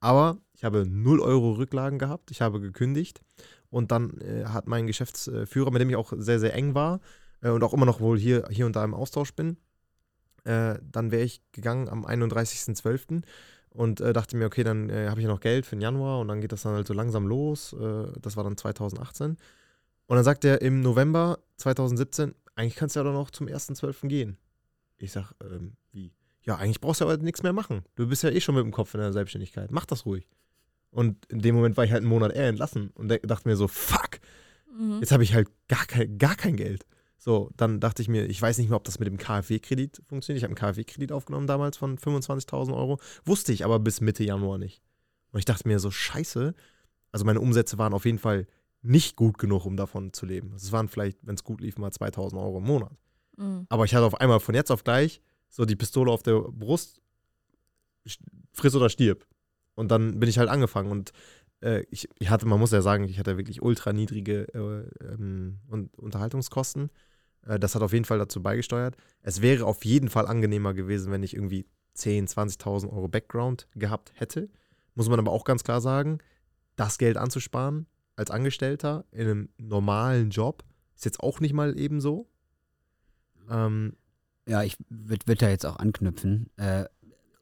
Aber 0.00 0.38
ich 0.52 0.64
habe 0.64 0.86
0 0.86 1.20
Euro 1.20 1.52
Rücklagen 1.52 1.98
gehabt, 1.98 2.30
ich 2.30 2.40
habe 2.42 2.60
gekündigt 2.60 3.20
und 3.70 3.90
dann 3.90 4.18
äh, 4.20 4.44
hat 4.46 4.66
mein 4.66 4.86
Geschäftsführer, 4.86 5.70
mit 5.70 5.80
dem 5.80 5.90
ich 5.90 5.96
auch 5.96 6.12
sehr, 6.16 6.38
sehr 6.38 6.54
eng 6.54 6.74
war 6.74 7.00
äh, 7.42 7.50
und 7.50 7.62
auch 7.62 7.74
immer 7.74 7.86
noch 7.86 8.00
wohl 8.00 8.18
hier, 8.18 8.48
hier 8.50 8.66
und 8.66 8.76
da 8.76 8.84
im 8.84 8.94
Austausch 8.94 9.34
bin, 9.34 9.56
äh, 10.44 10.78
dann 10.82 11.10
wäre 11.10 11.24
ich 11.24 11.42
gegangen 11.52 11.88
am 11.88 12.06
31.12. 12.06 13.22
und 13.70 14.00
äh, 14.00 14.12
dachte 14.12 14.36
mir, 14.36 14.46
okay, 14.46 14.64
dann 14.64 14.90
äh, 14.90 15.08
habe 15.08 15.20
ich 15.20 15.24
ja 15.24 15.32
noch 15.32 15.40
Geld 15.40 15.66
für 15.66 15.76
den 15.76 15.82
Januar 15.82 16.20
und 16.20 16.28
dann 16.28 16.40
geht 16.40 16.52
das 16.52 16.62
dann 16.62 16.74
halt 16.74 16.86
so 16.86 16.94
langsam 16.94 17.26
los. 17.26 17.72
Äh, 17.72 18.12
das 18.20 18.36
war 18.36 18.44
dann 18.44 18.56
2018. 18.56 19.36
Und 20.06 20.16
dann 20.16 20.24
sagt 20.24 20.44
er 20.44 20.62
im 20.62 20.80
November 20.80 21.38
2017, 21.56 22.34
eigentlich 22.54 22.76
kannst 22.76 22.94
du 22.94 23.00
ja 23.00 23.04
dann 23.04 23.16
auch 23.16 23.30
zum 23.30 23.48
1.12. 23.48 24.06
gehen. 24.08 24.38
Ich 24.98 25.12
sag, 25.12 25.32
ähm, 25.42 25.72
wie? 25.92 26.12
Ja, 26.42 26.56
eigentlich 26.56 26.80
brauchst 26.80 27.00
du 27.00 27.04
aber 27.04 27.16
nichts 27.16 27.42
mehr 27.42 27.52
machen. 27.52 27.82
Du 27.96 28.06
bist 28.06 28.22
ja 28.22 28.30
eh 28.30 28.40
schon 28.40 28.54
mit 28.54 28.64
dem 28.64 28.72
Kopf 28.72 28.94
in 28.94 29.00
der 29.00 29.12
Selbstständigkeit. 29.12 29.72
Mach 29.72 29.84
das 29.84 30.06
ruhig. 30.06 30.28
Und 30.90 31.26
in 31.26 31.40
dem 31.40 31.54
Moment 31.54 31.76
war 31.76 31.84
ich 31.84 31.90
halt 31.92 32.02
einen 32.02 32.08
Monat 32.10 32.32
eher 32.32 32.48
entlassen 32.48 32.90
und 32.94 33.08
dachte 33.08 33.48
mir 33.48 33.56
so, 33.56 33.68
fuck, 33.68 34.20
Mhm. 34.78 34.98
jetzt 35.00 35.10
habe 35.12 35.22
ich 35.22 35.32
halt 35.34 35.48
gar 35.68 35.86
kein, 35.86 36.18
gar 36.18 36.36
kein 36.36 36.56
Geld. 36.56 36.84
So, 37.18 37.50
dann 37.56 37.80
dachte 37.80 38.02
ich 38.02 38.08
mir, 38.08 38.26
ich 38.26 38.40
weiß 38.40 38.58
nicht 38.58 38.68
mehr, 38.68 38.76
ob 38.76 38.84
das 38.84 38.98
mit 38.98 39.08
dem 39.08 39.16
KfW-Kredit 39.16 40.02
funktioniert. 40.04 40.38
Ich 40.38 40.44
habe 40.44 40.50
einen 40.50 40.74
KfW-Kredit 40.74 41.12
aufgenommen 41.12 41.46
damals 41.46 41.76
von 41.78 41.96
25.000 41.98 42.76
Euro. 42.76 42.98
Wusste 43.24 43.52
ich 43.52 43.64
aber 43.64 43.78
bis 43.78 44.00
Mitte 44.02 44.22
Januar 44.22 44.58
nicht. 44.58 44.82
Und 45.32 45.38
ich 45.38 45.44
dachte 45.46 45.66
mir 45.66 45.78
so, 45.78 45.90
scheiße. 45.90 46.54
Also 47.10 47.24
meine 47.24 47.40
Umsätze 47.40 47.78
waren 47.78 47.94
auf 47.94 48.04
jeden 48.04 48.18
Fall 48.18 48.46
nicht 48.82 49.16
gut 49.16 49.38
genug, 49.38 49.64
um 49.64 49.76
davon 49.78 50.12
zu 50.12 50.26
leben. 50.26 50.52
Es 50.54 50.70
waren 50.72 50.88
vielleicht, 50.88 51.18
wenn 51.26 51.34
es 51.36 51.42
gut 51.42 51.62
lief, 51.62 51.78
mal 51.78 51.90
2.000 51.90 52.34
Euro 52.38 52.58
im 52.58 52.64
Monat. 52.64 52.92
Mhm. 53.38 53.66
Aber 53.70 53.86
ich 53.86 53.94
hatte 53.94 54.04
auf 54.04 54.20
einmal 54.20 54.40
von 54.40 54.54
jetzt 54.54 54.70
auf 54.70 54.84
gleich 54.84 55.20
so 55.48 55.64
die 55.64 55.76
Pistole 55.76 56.12
auf 56.12 56.22
der 56.22 56.40
Brust, 56.40 57.00
friss 58.52 58.74
oder 58.74 58.90
stirb. 58.90 59.26
Und 59.76 59.90
dann 59.92 60.18
bin 60.18 60.28
ich 60.28 60.38
halt 60.38 60.48
angefangen 60.48 60.90
und 60.90 61.12
äh, 61.62 61.84
ich, 61.90 62.08
ich 62.18 62.30
hatte, 62.30 62.46
man 62.46 62.58
muss 62.58 62.72
ja 62.72 62.82
sagen, 62.82 63.04
ich 63.04 63.18
hatte 63.18 63.36
wirklich 63.36 63.62
ultra 63.62 63.92
niedrige 63.92 64.48
äh, 64.52 65.04
ähm, 65.04 65.60
und 65.68 65.96
Unterhaltungskosten. 65.98 66.90
Äh, 67.46 67.60
das 67.60 67.74
hat 67.74 67.82
auf 67.82 67.92
jeden 67.92 68.04
Fall 68.04 68.18
dazu 68.18 68.42
beigesteuert. 68.42 68.96
Es 69.22 69.40
wäre 69.42 69.64
auf 69.64 69.84
jeden 69.84 70.08
Fall 70.08 70.26
angenehmer 70.26 70.74
gewesen, 70.74 71.12
wenn 71.12 71.22
ich 71.22 71.34
irgendwie 71.34 71.66
10.000, 71.96 72.58
20.000 72.58 72.90
Euro 72.90 73.08
Background 73.08 73.68
gehabt 73.74 74.12
hätte. 74.16 74.48
Muss 74.94 75.08
man 75.08 75.18
aber 75.18 75.30
auch 75.30 75.44
ganz 75.44 75.62
klar 75.62 75.80
sagen, 75.80 76.18
das 76.74 76.98
Geld 76.98 77.16
anzusparen 77.16 77.86
als 78.16 78.30
Angestellter 78.30 79.04
in 79.12 79.26
einem 79.28 79.48
normalen 79.58 80.30
Job 80.30 80.64
ist 80.94 81.04
jetzt 81.04 81.20
auch 81.20 81.40
nicht 81.40 81.52
mal 81.52 81.78
eben 81.78 82.00
so. 82.00 82.28
Ähm, 83.50 83.94
Ja, 84.48 84.62
ich 84.62 84.76
würde 84.88 85.26
würd 85.26 85.42
da 85.42 85.48
jetzt 85.48 85.66
auch 85.66 85.76
anknüpfen. 85.76 86.50
Äh, 86.56 86.84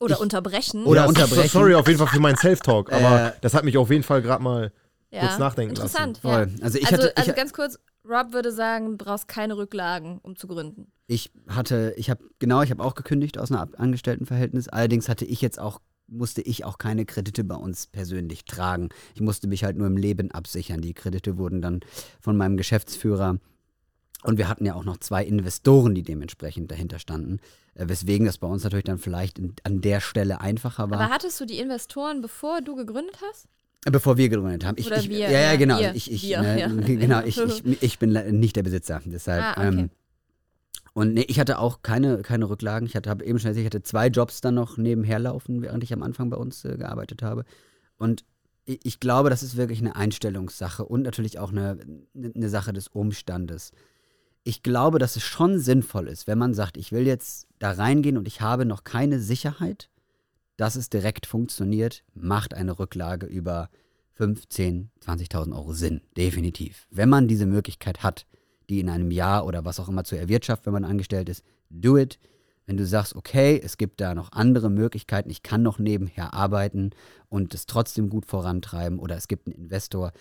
Oder 0.04 0.14
ich- 0.14 0.20
unterbrechen. 0.20 0.84
Oder 0.84 1.02
Ja, 1.02 1.06
unterbrechen. 1.08 1.48
Sorry 1.48 1.74
auf 1.74 1.86
jeden 1.86 1.98
Fall 1.98 2.08
für 2.08 2.20
meinen 2.20 2.36
Self-Talk, 2.36 2.92
aber 2.92 3.28
Äh, 3.28 3.32
das 3.40 3.54
hat 3.54 3.64
mich 3.64 3.76
auf 3.78 3.90
jeden 3.90 4.02
Fall 4.04 4.22
gerade 4.22 4.42
mal 4.42 4.72
kurz 5.10 5.38
nachdenken 5.38 5.74
Interessant, 5.76 6.18
Voll. 6.18 6.32
ja. 6.58 6.64
Also 6.64 6.78
ich 6.78 6.86
also, 6.86 6.96
hatte, 7.04 7.12
ich, 7.12 7.18
also 7.18 7.32
ganz 7.34 7.52
kurz, 7.52 7.78
Rob 8.08 8.32
würde 8.32 8.50
sagen, 8.52 8.98
du 8.98 9.04
brauchst 9.04 9.28
keine 9.28 9.56
Rücklagen, 9.56 10.18
um 10.22 10.34
zu 10.36 10.46
gründen. 10.48 10.90
ich 11.06 11.30
hatte, 11.48 11.94
ich 11.96 12.10
habe, 12.10 12.24
genau, 12.38 12.62
ich 12.62 12.70
habe 12.70 12.82
auch 12.82 12.94
gekündigt 12.94 13.38
aus 13.38 13.50
einem 13.52 13.68
Angestelltenverhältnis. 13.76 14.68
Allerdings 14.68 15.08
hatte 15.08 15.24
ich 15.24 15.40
jetzt 15.40 15.58
auch, 15.60 15.80
musste 16.06 16.42
ich 16.42 16.64
auch 16.64 16.78
keine 16.78 17.06
Kredite 17.06 17.44
bei 17.44 17.54
uns 17.54 17.86
persönlich 17.86 18.44
tragen. 18.44 18.88
Ich 19.14 19.20
musste 19.20 19.46
mich 19.46 19.64
halt 19.64 19.76
nur 19.78 19.86
im 19.86 19.96
Leben 19.96 20.30
absichern. 20.32 20.80
Die 20.80 20.94
Kredite 20.94 21.38
wurden 21.38 21.62
dann 21.62 21.80
von 22.20 22.36
meinem 22.36 22.56
Geschäftsführer 22.56 23.38
und 24.24 24.38
wir 24.38 24.48
hatten 24.48 24.64
ja 24.64 24.74
auch 24.74 24.84
noch 24.84 24.96
zwei 24.96 25.24
Investoren, 25.24 25.94
die 25.94 26.02
dementsprechend 26.02 26.70
dahinter 26.70 26.98
standen. 26.98 27.40
Äh, 27.74 27.88
weswegen 27.88 28.26
das 28.26 28.38
bei 28.38 28.46
uns 28.46 28.64
natürlich 28.64 28.84
dann 28.84 28.98
vielleicht 28.98 29.38
in, 29.38 29.54
an 29.64 29.80
der 29.82 30.00
Stelle 30.00 30.40
einfacher 30.40 30.90
war. 30.90 30.98
Aber 30.98 31.12
hattest 31.12 31.40
du 31.40 31.44
die 31.44 31.58
Investoren, 31.58 32.22
bevor 32.22 32.62
du 32.62 32.74
gegründet 32.74 33.18
hast? 33.28 33.46
Bevor 33.84 34.16
wir 34.16 34.30
gegründet 34.30 34.64
haben. 34.64 34.76
Ich, 34.78 34.86
Oder 34.86 34.98
ich, 34.98 35.10
wir, 35.10 35.30
ja, 35.30 35.40
ja, 35.40 35.56
genau. 35.56 35.78
ihr, 35.78 35.94
ich, 35.94 36.10
ich, 36.10 36.22
wir, 36.22 36.40
ne, 36.40 36.60
ja. 36.60 36.68
genau, 36.68 37.20
ich, 37.20 37.38
ich, 37.38 37.62
ich 37.82 37.98
bin 37.98 38.12
nicht 38.38 38.56
der 38.56 38.62
Besitzer. 38.62 39.02
Deshalb. 39.04 39.42
Ah, 39.44 39.52
okay. 39.52 39.80
ähm, 39.80 39.90
und 40.94 41.12
nee, 41.12 41.26
ich 41.28 41.38
hatte 41.38 41.58
auch 41.58 41.82
keine, 41.82 42.22
keine 42.22 42.48
Rücklagen. 42.48 42.86
Ich 42.86 42.96
hatte, 42.96 43.10
habe 43.10 43.24
eben 43.24 43.38
schon 43.38 43.48
erzählt, 43.48 43.66
ich 43.66 43.74
hatte 43.74 43.82
zwei 43.82 44.06
Jobs 44.06 44.40
dann 44.40 44.54
noch 44.54 44.78
nebenher 44.78 45.18
laufen, 45.18 45.60
während 45.60 45.84
ich 45.84 45.92
am 45.92 46.02
Anfang 46.02 46.30
bei 46.30 46.36
uns 46.38 46.64
äh, 46.64 46.78
gearbeitet 46.78 47.22
habe. 47.22 47.44
Und 47.98 48.24
ich, 48.64 48.80
ich 48.84 49.00
glaube, 49.00 49.28
das 49.28 49.42
ist 49.42 49.56
wirklich 49.56 49.80
eine 49.80 49.96
Einstellungssache 49.96 50.84
und 50.84 51.02
natürlich 51.02 51.38
auch 51.38 51.50
eine, 51.50 51.78
eine 52.14 52.48
Sache 52.48 52.72
des 52.72 52.88
Umstandes. 52.88 53.72
Ich 54.46 54.62
glaube, 54.62 54.98
dass 54.98 55.16
es 55.16 55.22
schon 55.22 55.58
sinnvoll 55.58 56.06
ist, 56.06 56.26
wenn 56.26 56.38
man 56.38 56.52
sagt, 56.52 56.76
ich 56.76 56.92
will 56.92 57.06
jetzt 57.06 57.48
da 57.58 57.72
reingehen 57.72 58.18
und 58.18 58.28
ich 58.28 58.42
habe 58.42 58.66
noch 58.66 58.84
keine 58.84 59.18
Sicherheit, 59.18 59.88
dass 60.58 60.76
es 60.76 60.90
direkt 60.90 61.24
funktioniert, 61.24 62.04
macht 62.14 62.52
eine 62.52 62.78
Rücklage 62.78 63.24
über 63.24 63.70
5, 64.12 64.46
10, 64.48 64.90
20.000 65.04 65.54
Euro 65.54 65.72
Sinn. 65.72 66.02
Definitiv. 66.16 66.86
Wenn 66.90 67.08
man 67.08 67.26
diese 67.26 67.46
Möglichkeit 67.46 68.02
hat, 68.02 68.26
die 68.68 68.80
in 68.80 68.90
einem 68.90 69.10
Jahr 69.10 69.46
oder 69.46 69.64
was 69.64 69.80
auch 69.80 69.88
immer 69.88 70.04
zu 70.04 70.16
erwirtschaften, 70.16 70.66
wenn 70.66 70.82
man 70.82 70.90
angestellt 70.90 71.30
ist, 71.30 71.42
do 71.70 71.96
it. 71.96 72.18
Wenn 72.66 72.76
du 72.76 72.86
sagst, 72.86 73.16
okay, 73.16 73.60
es 73.62 73.76
gibt 73.76 74.00
da 74.00 74.14
noch 74.14 74.32
andere 74.32 74.70
Möglichkeiten, 74.70 75.30
ich 75.30 75.42
kann 75.42 75.62
noch 75.62 75.78
nebenher 75.78 76.32
arbeiten 76.32 76.90
und 77.28 77.54
es 77.54 77.66
trotzdem 77.66 78.08
gut 78.08 78.26
vorantreiben 78.26 78.98
oder 78.98 79.16
es 79.16 79.28
gibt 79.28 79.46
einen 79.46 79.56
Investor, 79.56 80.12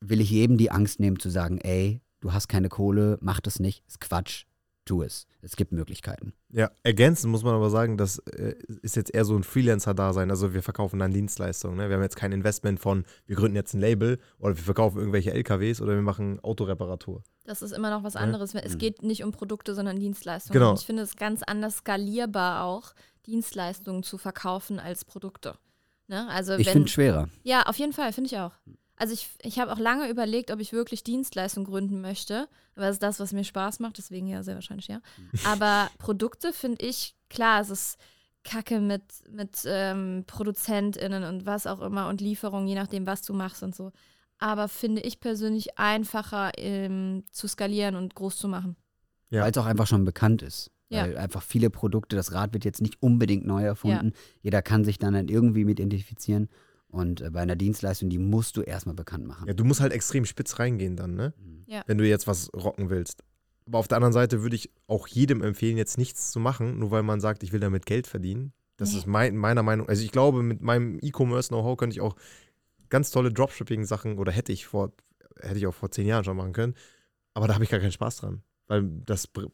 will 0.00 0.20
ich 0.20 0.30
jedem 0.30 0.56
die 0.56 0.70
Angst 0.70 1.00
nehmen 1.00 1.18
zu 1.18 1.30
sagen, 1.30 1.58
ey, 1.58 2.00
du 2.24 2.32
hast 2.32 2.48
keine 2.48 2.68
Kohle, 2.70 3.18
mach 3.20 3.40
das 3.40 3.60
nicht, 3.60 3.84
ist 3.86 4.00
Quatsch, 4.00 4.44
tu 4.86 5.02
es. 5.02 5.26
Es 5.42 5.56
gibt 5.56 5.72
Möglichkeiten. 5.72 6.32
Ja, 6.50 6.70
ergänzend 6.82 7.30
muss 7.30 7.42
man 7.42 7.54
aber 7.54 7.68
sagen, 7.68 7.98
das 7.98 8.18
äh, 8.18 8.54
ist 8.82 8.96
jetzt 8.96 9.12
eher 9.14 9.26
so 9.26 9.36
ein 9.36 9.42
Freelancer-Dasein. 9.44 10.30
Also 10.30 10.54
wir 10.54 10.62
verkaufen 10.62 10.98
dann 10.98 11.12
Dienstleistungen. 11.12 11.76
Ne? 11.76 11.88
Wir 11.90 11.96
haben 11.96 12.02
jetzt 12.02 12.16
kein 12.16 12.32
Investment 12.32 12.80
von, 12.80 13.04
wir 13.26 13.36
gründen 13.36 13.56
jetzt 13.56 13.74
ein 13.74 13.80
Label 13.80 14.18
oder 14.38 14.56
wir 14.56 14.62
verkaufen 14.64 14.98
irgendwelche 14.98 15.32
LKWs 15.34 15.82
oder 15.82 15.94
wir 15.94 16.02
machen 16.02 16.40
Autoreparatur. 16.40 17.22
Das 17.44 17.60
ist 17.60 17.72
immer 17.72 17.90
noch 17.90 18.02
was 18.04 18.14
Ja. 18.14 18.20
anderes. 18.20 18.54
Es 18.54 18.78
geht 18.78 19.02
nicht 19.02 19.22
um 19.22 19.32
Produkte, 19.32 19.74
sondern 19.74 20.00
Dienstleistungen. 20.00 20.54
Genau. 20.58 20.70
Und 20.70 20.80
ich 20.80 20.86
finde 20.86 21.02
es 21.02 21.16
ganz 21.16 21.42
anders 21.42 21.78
skalierbar 21.78 22.64
auch, 22.64 22.94
Dienstleistungen 23.26 24.02
zu 24.02 24.16
verkaufen 24.16 24.78
als 24.78 25.04
Produkte. 25.04 25.56
Ne? 26.08 26.26
Also 26.28 26.54
Ich 26.54 26.66
wenn, 26.66 26.72
finde 26.72 26.86
es 26.86 26.92
schwerer. 26.92 27.28
Ja, 27.42 27.62
auf 27.64 27.76
jeden 27.76 27.92
Fall, 27.92 28.12
finde 28.14 28.28
ich 28.28 28.38
auch. 28.38 28.52
Also 28.96 29.12
ich, 29.12 29.28
ich 29.42 29.58
habe 29.58 29.72
auch 29.72 29.78
lange 29.78 30.08
überlegt, 30.08 30.50
ob 30.50 30.60
ich 30.60 30.72
wirklich 30.72 31.02
Dienstleistungen 31.02 31.66
gründen 31.66 32.00
möchte. 32.00 32.48
Aber 32.76 32.86
das 32.86 32.96
ist 32.96 33.02
das, 33.02 33.20
was 33.20 33.32
mir 33.32 33.44
Spaß 33.44 33.80
macht, 33.80 33.98
deswegen 33.98 34.26
ja 34.26 34.42
sehr 34.42 34.54
wahrscheinlich 34.54 34.88
ja. 34.88 35.00
Aber 35.44 35.90
Produkte 35.98 36.52
finde 36.52 36.86
ich, 36.86 37.14
klar, 37.28 37.60
es 37.60 37.70
ist 37.70 37.98
Kacke 38.44 38.80
mit, 38.80 39.02
mit 39.30 39.62
ähm, 39.66 40.24
ProduzentInnen 40.26 41.24
und 41.24 41.46
was 41.46 41.66
auch 41.66 41.80
immer 41.80 42.08
und 42.08 42.20
Lieferungen, 42.20 42.68
je 42.68 42.74
nachdem, 42.74 43.06
was 43.06 43.22
du 43.22 43.32
machst 43.34 43.62
und 43.62 43.74
so. 43.74 43.90
Aber 44.38 44.68
finde 44.68 45.00
ich 45.00 45.20
persönlich 45.20 45.78
einfacher 45.78 46.52
ähm, 46.58 47.24
zu 47.30 47.48
skalieren 47.48 47.96
und 47.96 48.14
groß 48.14 48.36
zu 48.36 48.48
machen. 48.48 48.76
Ja. 49.30 49.42
Weil 49.42 49.50
es 49.50 49.58
auch 49.58 49.66
einfach 49.66 49.86
schon 49.86 50.04
bekannt 50.04 50.42
ist. 50.42 50.70
Ja. 50.88 51.02
Weil 51.02 51.16
einfach 51.16 51.42
viele 51.42 51.70
Produkte, 51.70 52.14
das 52.14 52.32
Rad 52.32 52.52
wird 52.52 52.64
jetzt 52.64 52.82
nicht 52.82 53.02
unbedingt 53.02 53.46
neu 53.46 53.64
erfunden. 53.64 54.12
Jeder 54.42 54.62
kann 54.62 54.84
sich 54.84 54.98
dann, 54.98 55.14
dann 55.14 55.28
irgendwie 55.28 55.64
mit 55.64 55.80
identifizieren. 55.80 56.48
Und 56.94 57.20
äh, 57.20 57.30
bei 57.30 57.40
einer 57.40 57.56
Dienstleistung, 57.56 58.08
die 58.08 58.18
musst 58.18 58.56
du 58.56 58.62
erstmal 58.62 58.94
bekannt 58.94 59.26
machen. 59.26 59.46
Ja, 59.48 59.54
du 59.54 59.64
musst 59.64 59.80
halt 59.80 59.92
extrem 59.92 60.24
spitz 60.24 60.58
reingehen 60.58 60.96
dann, 60.96 61.14
ne? 61.14 61.34
Ja. 61.66 61.82
Wenn 61.86 61.98
du 61.98 62.06
jetzt 62.06 62.26
was 62.26 62.50
rocken 62.54 62.88
willst. 62.88 63.24
Aber 63.66 63.78
auf 63.78 63.88
der 63.88 63.96
anderen 63.96 64.12
Seite 64.12 64.42
würde 64.42 64.54
ich 64.56 64.70
auch 64.86 65.06
jedem 65.08 65.42
empfehlen, 65.42 65.76
jetzt 65.76 65.98
nichts 65.98 66.30
zu 66.30 66.38
machen, 66.38 66.78
nur 66.78 66.90
weil 66.90 67.02
man 67.02 67.20
sagt, 67.20 67.42
ich 67.42 67.52
will 67.52 67.60
damit 67.60 67.84
Geld 67.86 68.06
verdienen. 68.06 68.52
Das 68.76 68.92
Nee. 68.92 68.98
ist 68.98 69.06
mein, 69.06 69.36
meiner 69.36 69.62
Meinung. 69.62 69.88
Also 69.88 70.04
ich 70.04 70.12
glaube, 70.12 70.42
mit 70.42 70.60
meinem 70.60 70.98
E-Commerce-Know-how 71.02 71.76
könnte 71.76 71.94
ich 71.94 72.00
auch 72.00 72.14
ganz 72.90 73.10
tolle 73.10 73.32
Dropshipping-Sachen 73.32 74.18
oder 74.18 74.30
hätte 74.32 74.52
ich 74.52 74.66
vor, 74.66 74.92
hätte 75.40 75.56
ich 75.58 75.66
auch 75.66 75.74
vor 75.74 75.90
zehn 75.90 76.06
Jahren 76.06 76.24
schon 76.24 76.36
machen 76.36 76.52
können. 76.52 76.74
Aber 77.32 77.48
da 77.48 77.54
habe 77.54 77.64
ich 77.64 77.70
gar 77.70 77.80
keinen 77.80 77.92
Spaß 77.92 78.18
dran. 78.18 78.42
Weil 78.68 78.84
das, 79.06 79.26
br- 79.26 79.50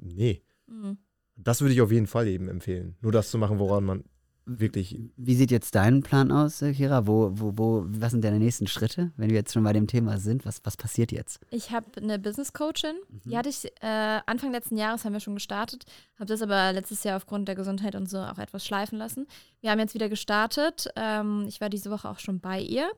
nee, 0.00 0.42
Mhm. 0.66 0.96
das 1.36 1.60
würde 1.60 1.74
ich 1.74 1.80
auf 1.82 1.90
jeden 1.92 2.06
Fall 2.06 2.26
jedem 2.28 2.48
empfehlen. 2.48 2.96
Nur 3.00 3.12
das 3.12 3.30
zu 3.30 3.38
machen, 3.38 3.58
woran 3.58 3.84
man 3.84 4.04
wirklich 4.48 4.98
Wie 5.16 5.34
sieht 5.34 5.50
jetzt 5.50 5.74
dein 5.74 6.02
Plan 6.02 6.32
aus, 6.32 6.62
äh, 6.62 6.72
Kira? 6.72 7.06
Wo, 7.06 7.30
wo, 7.34 7.52
wo, 7.56 7.84
was 7.86 8.12
sind 8.12 8.24
deine 8.24 8.38
nächsten 8.38 8.66
Schritte, 8.66 9.12
wenn 9.16 9.30
wir 9.30 9.36
jetzt 9.36 9.52
schon 9.52 9.62
bei 9.62 9.72
dem 9.72 9.86
Thema 9.86 10.18
sind? 10.18 10.44
Was, 10.46 10.60
was 10.64 10.76
passiert 10.76 11.12
jetzt? 11.12 11.40
Ich 11.50 11.70
habe 11.70 11.86
eine 12.00 12.18
Business 12.18 12.52
Coachin, 12.52 12.94
Mhm. 13.10 13.30
die 13.30 13.36
hatte 13.36 13.48
ich 13.50 13.64
äh, 13.82 14.20
Anfang 14.26 14.52
letzten 14.52 14.76
Jahres 14.76 15.04
haben 15.04 15.12
wir 15.12 15.20
schon 15.20 15.34
gestartet, 15.34 15.84
habe 16.16 16.26
das 16.26 16.42
aber 16.42 16.72
letztes 16.72 17.04
Jahr 17.04 17.16
aufgrund 17.16 17.46
der 17.48 17.54
Gesundheit 17.54 17.94
und 17.94 18.08
so 18.08 18.18
auch 18.18 18.38
etwas 18.38 18.64
schleifen 18.66 18.98
lassen. 18.98 19.26
Wir 19.60 19.70
haben 19.70 19.78
jetzt 19.78 19.94
wieder 19.94 20.08
gestartet. 20.08 20.88
Ähm, 20.96 21.44
ich 21.48 21.60
war 21.60 21.68
diese 21.68 21.90
Woche 21.90 22.08
auch 22.08 22.18
schon 22.18 22.40
bei 22.40 22.60
ihr. 22.60 22.90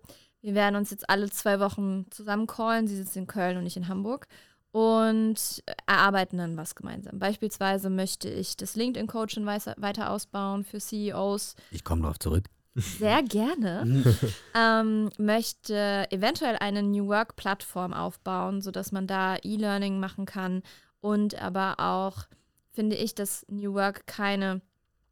Wir 0.42 0.54
werden 0.54 0.76
uns 0.76 0.90
jetzt 0.90 1.10
alle 1.10 1.28
zwei 1.30 1.60
Wochen 1.60 2.06
zusammen 2.10 2.46
callen. 2.46 2.86
Sie 2.86 2.96
sitzt 2.96 3.16
in 3.16 3.26
Köln 3.26 3.58
und 3.58 3.66
ich 3.66 3.76
in 3.76 3.88
Hamburg 3.88 4.26
und 4.72 5.62
erarbeiten 5.86 6.38
dann 6.38 6.56
was 6.56 6.74
gemeinsam. 6.74 7.18
Beispielsweise 7.18 7.90
möchte 7.90 8.28
ich 8.28 8.56
das 8.56 8.76
LinkedIn-Coaching 8.76 9.46
weiter, 9.46 10.10
ausbauen 10.10 10.64
für 10.64 10.78
CEOs. 10.78 11.56
Ich 11.70 11.84
komme 11.84 12.02
darauf 12.02 12.18
zurück. 12.18 12.44
Sehr 12.76 13.22
gerne. 13.22 14.04
ähm, 14.54 15.10
möchte 15.18 16.06
eventuell 16.10 16.56
eine 16.56 16.82
New 16.82 17.08
Work-Plattform 17.08 17.92
aufbauen, 17.92 18.62
sodass 18.62 18.92
man 18.92 19.06
da 19.06 19.36
E-Learning 19.42 19.98
machen 19.98 20.24
kann 20.24 20.62
und 21.00 21.40
aber 21.40 21.80
auch 21.80 22.26
finde 22.72 22.96
ich, 22.96 23.14
dass 23.14 23.44
New 23.48 23.74
Work 23.74 24.06
keine, 24.06 24.60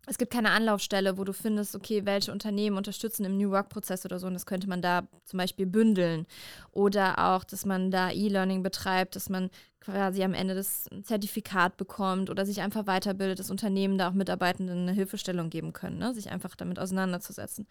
es 0.08 0.18
gibt 0.18 0.32
keine 0.32 0.50
Anlaufstelle, 0.50 1.18
wo 1.18 1.24
du 1.24 1.32
findest, 1.32 1.74
okay, 1.76 2.04
welche 2.04 2.32
Unternehmen 2.32 2.76
unterstützen 2.76 3.24
im 3.24 3.36
New 3.36 3.50
Work-Prozess 3.50 4.04
oder 4.04 4.18
so 4.18 4.26
und 4.26 4.34
das 4.34 4.46
könnte 4.46 4.68
man 4.68 4.82
da 4.82 5.06
zum 5.24 5.38
Beispiel 5.38 5.66
bündeln 5.66 6.26
oder 6.72 7.18
auch, 7.18 7.44
dass 7.44 7.66
man 7.66 7.90
da 7.90 8.10
E-Learning 8.10 8.62
betreibt, 8.62 9.16
dass 9.16 9.28
man 9.28 9.50
quasi 9.80 10.22
am 10.22 10.34
Ende 10.34 10.54
das 10.54 10.88
Zertifikat 11.02 11.76
bekommt 11.76 12.30
oder 12.30 12.44
sich 12.46 12.60
einfach 12.60 12.86
weiterbildet, 12.86 13.38
dass 13.38 13.50
Unternehmen 13.50 13.98
da 13.98 14.08
auch 14.08 14.14
Mitarbeitenden 14.14 14.80
eine 14.82 14.92
Hilfestellung 14.92 15.50
geben 15.50 15.72
können, 15.72 15.98
ne? 15.98 16.14
sich 16.14 16.30
einfach 16.30 16.56
damit 16.56 16.78
auseinanderzusetzen. 16.78 17.66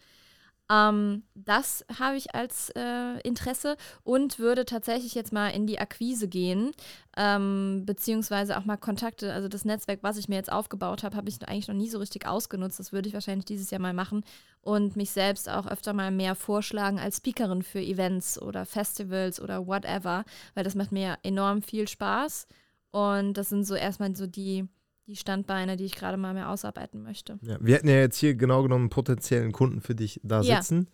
Ähm, 0.70 1.22
das 1.34 1.84
habe 1.98 2.16
ich 2.16 2.34
als 2.34 2.70
äh, 2.70 3.20
Interesse 3.22 3.76
und 4.04 4.38
würde 4.38 4.66
tatsächlich 4.66 5.14
jetzt 5.14 5.32
mal 5.32 5.48
in 5.48 5.66
die 5.66 5.78
Akquise 5.78 6.28
gehen, 6.28 6.72
ähm, 7.16 7.84
beziehungsweise 7.86 8.58
auch 8.58 8.64
mal 8.66 8.76
Kontakte, 8.76 9.32
also 9.32 9.48
das 9.48 9.64
Netzwerk, 9.64 10.00
was 10.02 10.18
ich 10.18 10.28
mir 10.28 10.36
jetzt 10.36 10.52
aufgebaut 10.52 11.02
habe, 11.02 11.16
habe 11.16 11.28
ich 11.28 11.46
eigentlich 11.48 11.68
noch 11.68 11.74
nie 11.74 11.88
so 11.88 11.98
richtig 11.98 12.26
ausgenutzt. 12.26 12.78
Das 12.78 12.92
würde 12.92 13.08
ich 13.08 13.14
wahrscheinlich 13.14 13.46
dieses 13.46 13.70
Jahr 13.70 13.80
mal 13.80 13.94
machen 13.94 14.24
und 14.60 14.96
mich 14.96 15.10
selbst 15.10 15.48
auch 15.48 15.66
öfter 15.66 15.94
mal 15.94 16.10
mehr 16.10 16.34
vorschlagen 16.34 16.98
als 16.98 17.18
Speakerin 17.18 17.62
für 17.62 17.80
Events 17.80 18.40
oder 18.40 18.66
Festivals 18.66 19.40
oder 19.40 19.66
whatever, 19.66 20.24
weil 20.54 20.64
das 20.64 20.74
macht 20.74 20.92
mir 20.92 21.16
enorm 21.22 21.62
viel 21.62 21.88
Spaß 21.88 22.46
und 22.90 23.34
das 23.34 23.48
sind 23.48 23.64
so 23.64 23.74
erstmal 23.74 24.14
so 24.16 24.26
die, 24.26 24.68
die 25.08 25.16
Standbeine, 25.16 25.76
die 25.76 25.84
ich 25.84 25.94
gerade 25.94 26.16
mal 26.18 26.34
mehr 26.34 26.50
ausarbeiten 26.50 27.02
möchte. 27.02 27.38
Ja, 27.42 27.56
wir 27.60 27.74
hätten 27.74 27.88
ja 27.88 27.96
jetzt 27.96 28.18
hier 28.18 28.34
genau 28.34 28.62
genommen 28.62 28.84
einen 28.84 28.90
potenziellen 28.90 29.52
Kunden 29.52 29.80
für 29.80 29.94
dich 29.94 30.20
da 30.22 30.42
Ja. 30.42 30.60
sitzen. 30.62 30.88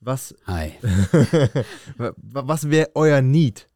Was, 0.00 0.34
Hi. 0.46 0.72
was 2.16 2.70
wäre 2.70 2.90
euer 2.94 3.22
Need? 3.22 3.68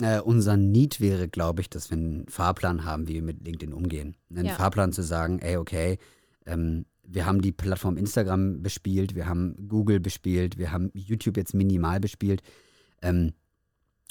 Äh, 0.00 0.20
unser 0.20 0.56
Need 0.56 1.00
wäre, 1.00 1.28
glaube 1.28 1.60
ich, 1.60 1.70
dass 1.70 1.90
wir 1.90 1.96
einen 1.96 2.26
Fahrplan 2.28 2.84
haben, 2.84 3.06
wie 3.06 3.14
wir 3.14 3.22
mit 3.22 3.44
LinkedIn 3.44 3.72
umgehen. 3.72 4.16
Einen 4.30 4.46
Ja. 4.46 4.54
Fahrplan 4.54 4.92
zu 4.92 5.02
sagen, 5.02 5.38
ey, 5.38 5.56
okay, 5.56 5.98
ähm, 6.46 6.86
wir 7.04 7.24
haben 7.26 7.40
die 7.40 7.52
Plattform 7.52 7.96
Instagram 7.96 8.62
bespielt, 8.62 9.14
wir 9.14 9.26
haben 9.26 9.68
Google 9.68 10.00
bespielt, 10.00 10.58
wir 10.58 10.72
haben 10.72 10.90
YouTube 10.94 11.36
jetzt 11.36 11.54
minimal 11.54 12.00
bespielt. 12.00 12.42
Ähm, 13.00 13.32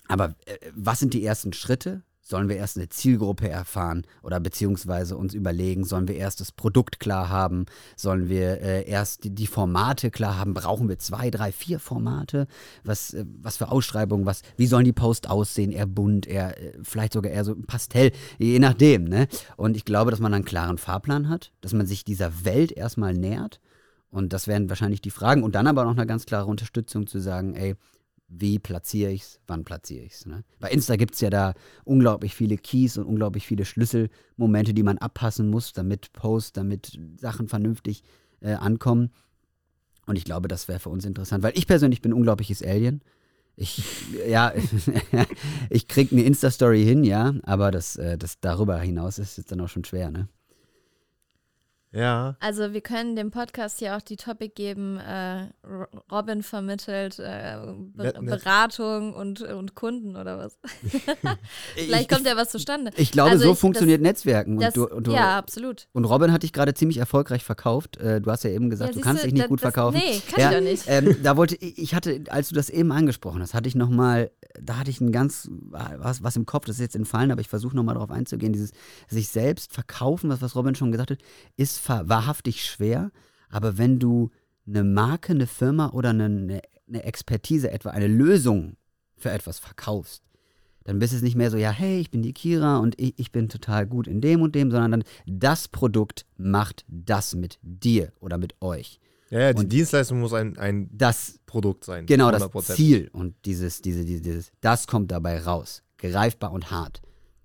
aber 0.07 0.35
äh, 0.45 0.57
was 0.73 0.99
sind 0.99 1.13
die 1.13 1.25
ersten 1.25 1.51
Schritte? 1.51 2.03
Sollen 2.25 2.47
wir 2.47 2.55
erst 2.55 2.77
eine 2.77 2.87
Zielgruppe 2.87 3.49
erfahren 3.49 4.07
oder 4.21 4.39
beziehungsweise 4.39 5.17
uns 5.17 5.33
überlegen, 5.33 5.83
sollen 5.83 6.07
wir 6.07 6.15
erst 6.15 6.39
das 6.39 6.53
Produkt 6.53 7.01
klar 7.01 7.27
haben? 7.27 7.65
Sollen 7.97 8.29
wir 8.29 8.61
äh, 8.61 8.89
erst 8.89 9.25
die, 9.25 9.29
die, 9.29 9.45
Formate 9.45 10.09
klar 10.09 10.37
haben? 10.37 10.53
Brauchen 10.53 10.87
wir 10.87 10.97
zwei, 10.99 11.29
drei, 11.29 11.51
vier 11.51 11.79
Formate? 11.79 12.47
Was, 12.85 13.13
äh, 13.13 13.25
was 13.41 13.57
für 13.57 13.69
Ausschreibungen? 13.69 14.25
Was, 14.25 14.41
wie 14.55 14.67
sollen 14.67 14.85
die 14.85 14.93
Posts 14.93 15.29
aussehen? 15.29 15.73
Eher 15.73 15.85
bunt, 15.85 16.25
eher, 16.25 16.57
äh, 16.57 16.79
vielleicht 16.81 17.11
sogar 17.11 17.29
eher 17.29 17.43
so 17.43 17.55
Pastell, 17.55 18.13
je 18.37 18.57
nachdem. 18.57 19.03
Ne? 19.03 19.27
Und 19.57 19.75
ich 19.75 19.83
glaube, 19.83 20.09
dass 20.09 20.21
man 20.21 20.33
einen 20.33 20.45
klaren 20.45 20.77
Fahrplan 20.77 21.27
hat, 21.27 21.51
dass 21.59 21.73
man 21.73 21.85
sich 21.85 22.05
dieser 22.05 22.45
Welt 22.45 22.71
erstmal 22.71 23.13
nähert. 23.13 23.59
Und 24.11 24.31
das 24.31 24.47
wären 24.47 24.69
wahrscheinlich 24.69 25.01
die 25.01 25.09
Fragen. 25.09 25.43
Und 25.43 25.55
dann 25.55 25.67
aber 25.67 25.83
noch 25.83 25.97
eine 25.97 26.05
ganz 26.05 26.25
klare 26.25 26.45
Unterstützung 26.45 27.05
zu 27.05 27.19
sagen, 27.19 27.53
ey, 27.55 27.75
wie 28.39 28.59
platziere 28.59 29.11
ich 29.11 29.21
es, 29.21 29.39
wann 29.47 29.63
platziere 29.63 30.03
ich 30.05 30.13
es. 30.13 30.25
Ne? 30.25 30.43
Bei 30.59 30.69
Insta 30.69 30.95
gibt 30.95 31.13
es 31.15 31.21
ja 31.21 31.29
da 31.29 31.53
unglaublich 31.83 32.35
viele 32.35 32.57
Keys 32.57 32.97
und 32.97 33.05
unglaublich 33.05 33.45
viele 33.45 33.65
Schlüsselmomente, 33.65 34.73
die 34.73 34.83
man 34.83 34.97
abpassen 34.97 35.49
muss, 35.49 35.73
damit 35.73 36.13
Posts, 36.13 36.53
damit 36.53 36.99
Sachen 37.17 37.47
vernünftig 37.47 38.03
äh, 38.41 38.53
ankommen. 38.53 39.11
Und 40.05 40.17
ich 40.17 40.25
glaube, 40.25 40.47
das 40.47 40.67
wäre 40.67 40.79
für 40.79 40.89
uns 40.89 41.05
interessant, 41.05 41.43
weil 41.43 41.57
ich 41.57 41.67
persönlich 41.67 42.01
bin 42.01 42.11
ein 42.11 42.17
unglaubliches 42.17 42.61
Alien. 42.63 43.01
Ich, 43.55 43.83
ja, 44.27 44.51
ich 45.69 45.87
kriege 45.87 46.15
eine 46.15 46.23
Insta-Story 46.25 46.83
hin, 46.83 47.03
ja, 47.03 47.35
aber 47.43 47.71
das, 47.71 47.95
äh, 47.97 48.17
das 48.17 48.39
darüber 48.39 48.79
hinaus 48.79 49.19
ist 49.19 49.37
jetzt 49.37 49.51
dann 49.51 49.61
auch 49.61 49.69
schon 49.69 49.85
schwer, 49.85 50.09
ne? 50.09 50.27
Ja. 51.93 52.35
Also 52.39 52.73
wir 52.73 52.81
können 52.81 53.15
dem 53.15 53.29
Podcast 53.29 53.77
hier 53.77 53.95
auch 53.95 54.01
die 54.01 54.15
Topic 54.15 54.53
geben, 54.55 54.97
äh, 54.97 55.47
Robin 56.11 56.41
vermittelt 56.41 57.19
äh, 57.19 57.57
Be 57.93 58.03
net, 58.03 58.21
net. 58.21 58.43
Beratung 58.43 59.13
und, 59.13 59.41
und 59.41 59.75
Kunden 59.75 60.15
oder 60.15 60.39
was. 60.39 60.57
Vielleicht 61.75 62.09
kommt 62.09 62.25
ja 62.25 62.35
was 62.35 62.49
zustande. 62.49 62.91
Ich 62.97 63.11
glaube, 63.11 63.31
also 63.31 63.45
so 63.45 63.51
ich, 63.53 63.59
funktioniert 63.59 64.01
das, 64.01 64.07
Netzwerken. 64.07 64.59
Das, 64.59 64.75
und 64.75 64.89
du, 64.89 64.95
und 64.95 65.07
du, 65.07 65.11
ja, 65.11 65.37
absolut. 65.37 65.87
Und 65.93 66.05
Robin 66.05 66.31
hat 66.31 66.41
dich 66.41 66.51
gerade 66.51 66.73
ziemlich 66.73 66.97
erfolgreich 66.97 67.43
verkauft. 67.43 67.97
Äh, 67.97 68.21
du 68.21 68.31
hast 68.31 68.43
ja 68.43 68.49
eben 68.49 68.71
gesagt, 68.71 68.95
ja, 68.95 68.99
du 68.99 69.01
kannst 69.01 69.23
dich 69.23 69.33
nicht 69.33 69.43
das, 69.43 69.49
gut 69.49 69.61
verkaufen. 69.61 69.97
Nee, 69.97 70.19
kann 70.31 70.39
ja, 70.39 70.49
ich 70.49 70.57
doch 70.57 70.63
nicht. 70.63 70.83
Ähm, 70.93 71.15
da 71.23 71.37
wollte 71.37 71.55
ich, 71.55 71.95
hatte, 71.95 72.23
als 72.29 72.49
du 72.49 72.55
das 72.55 72.69
eben 72.69 72.91
angesprochen 72.91 73.41
hast, 73.41 73.53
hatte 73.53 73.67
ich 73.67 73.73
nochmal, 73.73 74.31
da 74.61 74.77
hatte 74.77 74.91
ich 74.91 74.99
ein 74.99 75.11
ganz, 75.11 75.49
was, 75.49 76.21
was 76.21 76.35
im 76.35 76.45
Kopf, 76.45 76.65
das 76.65 76.75
ist 76.75 76.81
jetzt 76.81 76.95
entfallen, 76.95 77.31
aber 77.31 77.41
ich 77.41 77.47
versuche 77.47 77.75
nochmal 77.75 77.95
darauf 77.95 78.11
einzugehen, 78.11 78.53
dieses 78.53 78.71
sich 79.07 79.29
selbst 79.29 79.73
verkaufen, 79.73 80.29
was, 80.29 80.41
was 80.41 80.55
Robin 80.55 80.75
schon 80.75 80.91
gesagt 80.91 81.11
hat, 81.11 81.19
ist 81.55 81.79
wahrhaftig 81.89 82.65
schwer, 82.65 83.11
aber 83.49 83.77
wenn 83.77 83.99
du 83.99 84.31
eine 84.67 84.83
Marke, 84.83 85.33
eine 85.33 85.47
Firma 85.47 85.89
oder 85.89 86.09
eine, 86.11 86.61
eine 86.87 87.03
Expertise, 87.03 87.71
etwa 87.71 87.89
eine 87.89 88.07
Lösung 88.07 88.77
für 89.15 89.31
etwas 89.31 89.59
verkaufst, 89.59 90.23
dann 90.85 90.99
bist 90.99 91.13
es 91.13 91.21
nicht 91.21 91.35
mehr 91.35 91.49
so, 91.49 91.57
ja, 91.57 91.71
hey, 91.71 91.99
ich 91.99 92.11
bin 92.11 92.21
die 92.21 92.33
Kira 92.33 92.77
und 92.77 92.99
ich, 92.99 93.13
ich 93.17 93.31
bin 93.31 93.49
total 93.49 93.87
gut 93.87 94.07
in 94.07 94.21
dem 94.21 94.41
und 94.41 94.53
dem, 94.55 94.69
sondern 94.69 94.91
dann 94.91 95.03
das 95.25 95.67
Produkt 95.67 96.25
macht 96.37 96.83
das 96.87 97.35
mit 97.35 97.57
dir 97.61 98.11
oder 98.19 98.37
mit 98.37 98.55
euch. 98.61 98.99
Ja, 99.29 99.39
ja 99.39 99.53
die 99.53 99.59
und 99.61 99.71
Dienstleistung 99.71 100.19
muss 100.19 100.33
ein, 100.33 100.57
ein 100.57 100.89
das, 100.91 101.39
Produkt 101.45 101.85
sein. 101.85 102.05
Genau, 102.05 102.29
100%. 102.29 102.51
das 102.53 102.75
Ziel 102.75 103.09
und 103.13 103.35
dieses, 103.45 103.81
diese, 103.81 104.03
dieses, 104.03 104.51
das 104.61 104.87
kommt 104.87 105.11
dabei 105.11 105.39
raus. 105.39 105.83
Greifbar 105.97 106.51
und 106.51 106.69
hart. 106.71 107.01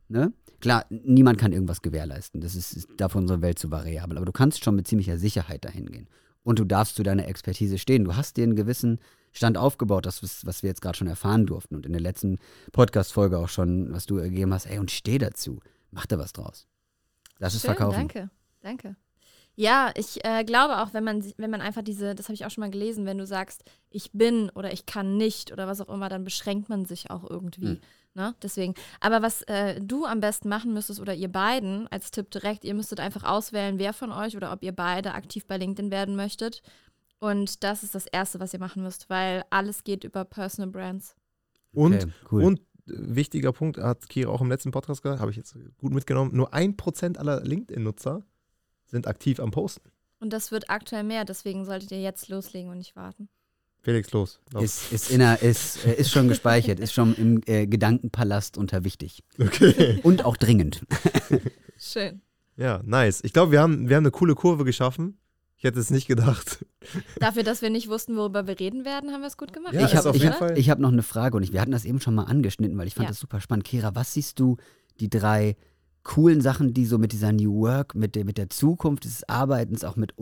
Ne? 0.09 0.33
Klar, 0.61 0.87
niemand 0.91 1.39
kann 1.39 1.53
irgendwas 1.53 1.83
gewährleisten. 1.83 2.41
Das 2.41 2.55
ist, 2.55 2.73
ist 2.73 2.89
dafür 2.97 3.21
unsere 3.21 3.43
Welt 3.43 3.59
zu 3.59 3.71
variabel. 3.71 4.17
Aber 4.17 4.27
du 4.27 4.33
kannst 4.33 4.65
schon 4.65 4.75
mit 4.75 4.89
ziemlicher 4.89 5.19
Sicherheit 5.19 5.65
dahin 5.65 5.87
gehen. 5.87 6.09
Und 6.43 6.59
du 6.59 6.65
darfst 6.65 6.97
zu 6.97 7.03
deiner 7.03 7.29
Expertise 7.29 7.79
stehen. 7.79 8.05
Du 8.05 8.17
hast 8.17 8.37
dir 8.37 8.45
einen 8.45 8.57
gewissen 8.57 8.99
Stand 9.33 9.59
aufgebaut, 9.59 10.07
das, 10.07 10.23
was 10.23 10.63
wir 10.63 10.69
jetzt 10.69 10.81
gerade 10.81 10.97
schon 10.97 11.07
erfahren 11.07 11.47
durften. 11.47 11.77
Und 11.77 11.87
in 11.87 11.93
der 11.93 12.01
letzten 12.01 12.39
Podcast-Folge 12.73 13.39
auch 13.39 13.49
schon, 13.49 13.93
was 13.93 14.07
du 14.07 14.17
ergeben 14.17 14.53
hast. 14.53 14.67
Ey, 14.67 14.79
und 14.79 14.91
steh 14.91 15.19
dazu. 15.19 15.61
Mach 15.91 16.07
da 16.07 16.19
was 16.19 16.33
draus. 16.33 16.67
Das 17.39 17.55
ist 17.55 17.65
Verkaufen. 17.65 17.99
Danke, 17.99 18.31
danke. 18.63 18.97
Ja, 19.59 19.91
ich 19.97 20.25
äh, 20.25 20.45
glaube 20.45 20.79
auch, 20.79 20.95
wenn 20.95 21.03
man, 21.03 21.25
wenn 21.37 21.51
man 21.51 21.61
einfach 21.61 21.83
diese, 21.83 22.15
das 22.15 22.27
habe 22.27 22.35
ich 22.35 22.47
auch 22.47 22.51
schon 22.53 22.63
mal 22.63 22.71
gelesen, 22.71 23.07
wenn 23.07 23.19
du 23.19 23.27
sagst, 23.27 23.65
ich 23.91 24.13
bin 24.13 24.51
oder 24.51 24.73
ich 24.73 24.87
kann 24.87 25.17
nicht 25.17 25.51
oder 25.51 25.67
was 25.67 25.81
auch 25.81 25.93
immer, 25.93 26.09
dann 26.09 26.23
beschränkt 26.23 26.69
man 26.69 26.85
sich 26.85 27.11
auch 27.11 27.29
irgendwie. 27.29 27.71
Hm. 27.71 27.81
Ne? 28.15 28.37
Deswegen. 28.41 28.75
Aber 29.01 29.21
was 29.21 29.43
äh, 29.43 29.81
du 29.81 30.05
am 30.05 30.21
besten 30.21 30.49
machen 30.49 30.73
müsstest 30.75 31.01
oder 31.01 31.13
ihr 31.13 31.27
beiden 31.27 31.89
als 31.89 32.13
Tipp 32.13 32.31
direkt, 32.31 32.65
ihr 32.65 32.75
müsstet 32.75 33.01
einfach 33.01 33.25
auswählen, 33.25 33.81
wer 33.81 33.93
von 33.93 34.13
euch 34.13 34.37
oder 34.37 34.53
ob 34.53 34.63
ihr 34.63 34.71
beide 34.71 35.15
aktiv 35.15 35.45
bei 35.45 35.57
LinkedIn 35.57 35.91
werden 35.91 36.15
möchtet. 36.15 36.63
Und 37.19 37.65
das 37.65 37.83
ist 37.83 37.97
das 37.97 38.07
Erste, 38.07 38.39
was 38.39 38.53
ihr 38.53 38.61
machen 38.61 38.85
müsst, 38.85 39.11
weil 39.11 39.43
alles 39.51 39.83
geht 39.83 40.05
über 40.05 40.25
Personal 40.25 40.71
Brands. 40.71 41.17
Und, 41.73 42.05
okay, 42.05 42.13
cool. 42.31 42.45
und 42.45 42.61
wichtiger 42.87 43.53
Punkt, 43.53 43.79
hat 43.79 44.09
Kira 44.09 44.31
auch 44.31 44.41
im 44.41 44.51
letzten 44.51 44.71
Podcast 44.71 45.03
gesagt, 45.03 45.21
habe 45.21 45.33
ich 45.33 45.37
jetzt 45.37 45.57
gut 45.79 45.93
mitgenommen, 45.93 46.31
nur 46.33 46.55
ein 46.55 46.77
Prozent 46.77 47.19
aller 47.19 47.41
LinkedIn-Nutzer 47.41 48.23
sind 48.89 49.07
aktiv 49.07 49.41
am 49.41 49.51
Posten. 49.51 49.91
Und 50.21 50.33
das 50.33 50.51
wird 50.51 50.69
aktuell 50.69 51.05
mehr, 51.05 51.25
deswegen 51.25 51.65
solltet 51.65 51.93
ihr 51.93 52.01
jetzt 52.01 52.29
loslegen 52.29 52.71
und 52.71 52.79
nicht 52.79 52.97
warten. 52.97 53.29
Felix, 53.81 54.11
los. 54.11 54.41
Ist, 54.61 54.93
ist, 54.93 55.11
inner, 55.11 55.41
ist, 55.41 55.87
äh, 55.87 55.95
ist 55.95 56.11
schon 56.11 56.29
gespeichert, 56.29 56.81
ist 56.81 56.93
schon 56.93 57.15
im 57.15 57.41
äh, 57.47 57.67
Gedankenpalast 57.67 58.59
unter 58.59 58.85
wichtig. 58.85 59.23
Okay. 59.41 60.01
Und 60.03 60.25
auch 60.25 60.37
dringend. 60.37 60.85
Schön. 61.79 62.21
Ja, 62.57 62.81
nice. 62.85 63.21
Ich 63.23 63.33
glaube, 63.33 63.53
wir 63.53 63.61
haben, 63.61 63.89
wir 63.89 63.97
haben 63.97 64.03
eine 64.03 64.11
coole 64.11 64.35
Kurve 64.35 64.65
geschaffen. 64.65 65.17
Ich 65.57 65.65
hätte 65.65 65.79
es 65.79 65.91
nicht 65.91 66.07
gedacht. 66.07 66.65
Dafür, 67.19 67.43
dass 67.45 67.63
wir 67.63 67.71
nicht 67.71 67.89
wussten, 67.89 68.17
worüber 68.17 68.47
wir 68.47 68.59
reden 68.59 68.85
werden, 68.85 69.13
haben 69.13 69.23
wir 69.23 69.29
es 69.29 69.37
gut 69.37 69.53
gemacht. 69.53 69.75
Ja, 69.75 69.87
ich 69.87 69.95
habe 69.95 70.55
ich, 70.57 70.71
hab 70.71 70.79
noch 70.79 70.93
eine 70.93 71.03
Frage 71.03 71.37
und 71.37 71.43
ich, 71.43 71.53
wir 71.53 71.61
hatten 71.61 71.73
das 71.73 71.85
eben 71.85 72.01
schon 72.01 72.15
mal 72.15 72.25
angeschnitten, 72.25 72.77
weil 72.79 72.87
ich 72.87 72.95
fand 72.95 73.07
ja. 73.07 73.11
das 73.11 73.21
super 73.21 73.41
spannend. 73.41 73.65
Kira, 73.65 73.95
was 73.95 74.13
siehst 74.13 74.39
du 74.39 74.57
die 75.01 75.09
drei 75.09 75.57
coolen 76.09 76.41
Sachen, 76.41 76.73
die 76.73 76.87
so 76.87 76.97
mit 76.97 77.13
dieser 77.13 77.33
New 77.33 77.61
Work, 77.61 77.95
mit 77.95 78.15
der, 78.15 78.25
mit 78.25 78.39
der 78.39 78.49
Zukunft 78.49 79.05
des 79.05 79.29
Arbeitens, 79.29 79.85
auch 79.85 79.97
mit, 79.97 80.15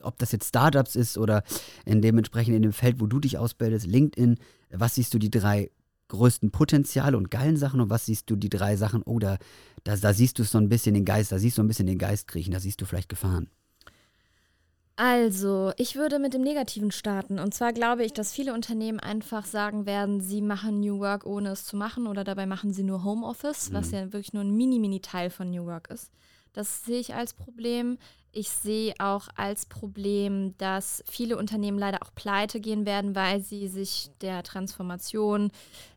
ob 0.00 0.18
das 0.18 0.32
jetzt 0.32 0.48
Startups 0.48 0.96
ist 0.96 1.18
oder 1.18 1.42
in 1.84 2.00
dementsprechend 2.00 2.56
in 2.56 2.62
dem 2.62 2.72
Feld, 2.72 3.00
wo 3.00 3.06
du 3.06 3.20
dich 3.20 3.36
ausbildest, 3.36 3.86
LinkedIn, 3.86 4.38
was 4.70 4.94
siehst 4.94 5.12
du 5.12 5.18
die 5.18 5.30
drei 5.30 5.70
größten 6.08 6.52
Potenziale 6.52 7.18
und 7.18 7.30
geilen 7.30 7.58
Sachen 7.58 7.82
und 7.82 7.90
was 7.90 8.06
siehst 8.06 8.30
du 8.30 8.36
die 8.36 8.48
drei 8.48 8.76
Sachen, 8.76 9.02
oh, 9.02 9.18
da, 9.18 9.36
da, 9.84 9.94
da 9.94 10.14
siehst 10.14 10.38
du 10.38 10.44
so 10.44 10.56
ein 10.56 10.70
bisschen 10.70 10.94
den 10.94 11.04
Geist, 11.04 11.32
da 11.32 11.38
siehst 11.38 11.58
du 11.58 11.62
ein 11.62 11.68
bisschen 11.68 11.86
den 11.86 11.98
Geist 11.98 12.28
kriechen, 12.28 12.52
da 12.52 12.60
siehst 12.60 12.80
du 12.80 12.86
vielleicht 12.86 13.10
Gefahren. 13.10 13.50
Also, 14.96 15.72
ich 15.76 15.96
würde 15.96 16.18
mit 16.18 16.32
dem 16.32 16.40
Negativen 16.40 16.90
starten. 16.90 17.38
Und 17.38 17.52
zwar 17.52 17.74
glaube 17.74 18.04
ich, 18.04 18.14
dass 18.14 18.32
viele 18.32 18.54
Unternehmen 18.54 18.98
einfach 18.98 19.44
sagen 19.44 19.84
werden, 19.84 20.22
sie 20.22 20.40
machen 20.40 20.80
New 20.80 20.98
Work, 21.00 21.26
ohne 21.26 21.50
es 21.50 21.66
zu 21.66 21.76
machen, 21.76 22.06
oder 22.06 22.24
dabei 22.24 22.46
machen 22.46 22.72
sie 22.72 22.82
nur 22.82 23.04
Homeoffice, 23.04 23.70
mhm. 23.70 23.74
was 23.74 23.90
ja 23.90 24.04
wirklich 24.12 24.32
nur 24.32 24.42
ein 24.42 24.56
mini-mini-Teil 24.56 25.28
von 25.28 25.50
New 25.50 25.66
Work 25.66 25.90
ist. 25.90 26.10
Das 26.54 26.86
sehe 26.86 26.98
ich 26.98 27.14
als 27.14 27.34
Problem. 27.34 27.98
Ich 28.32 28.48
sehe 28.48 28.94
auch 28.98 29.28
als 29.36 29.66
Problem, 29.66 30.54
dass 30.56 31.04
viele 31.06 31.36
Unternehmen 31.36 31.78
leider 31.78 32.02
auch 32.02 32.14
pleite 32.14 32.60
gehen 32.60 32.86
werden, 32.86 33.14
weil 33.14 33.42
sie 33.42 33.68
sich 33.68 34.10
der 34.22 34.42
Transformation 34.42 35.50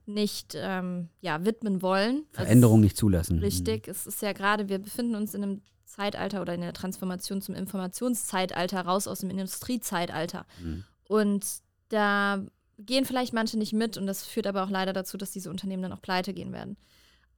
nicht 0.05 0.55
ähm, 0.57 1.07
ja, 1.21 1.45
widmen 1.45 1.81
wollen. 1.81 2.25
Veränderung 2.31 2.81
nicht 2.81 2.97
zulassen. 2.97 3.39
Richtig. 3.39 3.87
Mhm. 3.87 3.91
Es 3.91 4.07
ist 4.07 4.21
ja 4.21 4.33
gerade, 4.33 4.67
wir 4.67 4.79
befinden 4.79 5.15
uns 5.15 5.33
in 5.33 5.43
einem 5.43 5.61
Zeitalter 5.89 6.41
oder 6.41 6.53
in 6.53 6.61
der 6.61 6.73
Transformation 6.73 7.41
zum 7.41 7.55
Informationszeitalter 7.55 8.81
raus 8.81 9.07
aus 9.07 9.19
dem 9.19 9.29
Industriezeitalter. 9.29 10.45
Mhm. 10.61 10.83
Und 11.07 11.45
da 11.89 12.43
gehen 12.77 13.05
vielleicht 13.05 13.33
manche 13.33 13.57
nicht 13.57 13.73
mit 13.73 13.97
und 13.97 14.07
das 14.07 14.23
führt 14.23 14.47
aber 14.47 14.63
auch 14.63 14.69
leider 14.69 14.93
dazu, 14.93 15.17
dass 15.17 15.31
diese 15.31 15.49
Unternehmen 15.49 15.83
dann 15.83 15.93
auch 15.93 16.01
pleite 16.01 16.33
gehen 16.33 16.53
werden. 16.53 16.77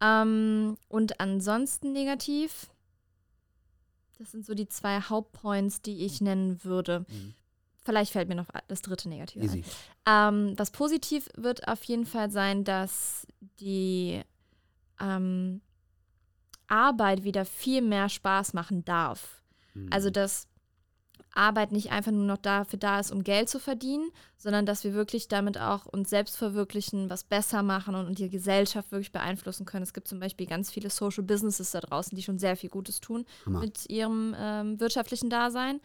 Ähm, 0.02 0.78
und 0.88 1.20
ansonsten 1.20 1.93
negativ, 1.93 2.70
das 4.20 4.32
sind 4.32 4.45
so 4.45 4.54
die 4.54 4.68
zwei 4.68 4.99
Hauptpoints, 4.99 5.82
die 5.82 6.06
ich 6.06 6.22
nennen 6.22 6.64
würde. 6.64 7.06
Mhm. 7.08 7.34
Vielleicht 7.84 8.12
fällt 8.12 8.30
mir 8.30 8.36
noch 8.36 8.47
das 8.68 8.84
dritte 8.84 9.10
Negativ 9.10 9.41
ein. 9.41 9.64
Ähm, 10.06 10.54
was 10.58 10.70
positiv 10.70 11.30
wird 11.36 11.68
auf 11.68 11.84
jeden 11.86 12.06
Fall 12.06 12.30
sein, 12.30 12.64
dass 12.64 13.26
die 13.60 14.22
ähm, 14.99 15.62
Arbeit 16.72 17.24
wieder 17.24 17.45
viel 17.45 17.82
mehr 17.82 18.09
Spaß 18.09 18.53
machen 18.53 18.86
darf. 18.86 19.41
Mhm. 19.74 19.89
Also, 19.91 20.09
dass 20.09 20.47
Arbeit 21.34 21.72
nicht 21.72 21.91
einfach 21.91 22.11
nur 22.11 22.26
noch 22.26 22.38
dafür 22.38 22.80
da 22.80 22.99
ist, 22.99 23.11
um 23.11 23.24
Geld 23.24 23.49
zu 23.49 23.59
verdienen, 23.59 24.11
sondern 24.38 24.65
dass 24.65 24.84
wir 24.84 24.93
wirklich 24.93 25.28
damit 25.28 25.57
auch 25.57 25.86
uns 25.86 26.09
selbst 26.09 26.38
verwirklichen, 26.38 27.09
was 27.09 27.24
besser 27.24 27.63
machen 27.63 27.95
und, 27.95 28.05
und 28.05 28.19
die 28.19 28.30
Gesellschaft 28.30 28.91
wirklich 28.91 29.11
beeinflussen 29.11 29.65
können. 29.65 29.84
Es 29.84 29.93
gibt 29.93 30.07
zum 30.07 30.19
Beispiel 30.19 30.45
ganz 30.45 30.72
viele 30.72 30.89
Social 30.89 31.24
Businesses 31.24 31.72
da 31.72 31.80
draußen, 31.80 32.15
die 32.15 32.24
schon 32.24 32.39
sehr 32.39 32.57
viel 32.57 32.69
Gutes 32.69 32.99
tun 32.99 33.26
Hammer. 33.45 33.61
mit 33.61 33.89
ihrem 33.89 34.36
ähm, 34.38 34.80
wirtschaftlichen 34.80 35.30
Dasein. 35.30 35.80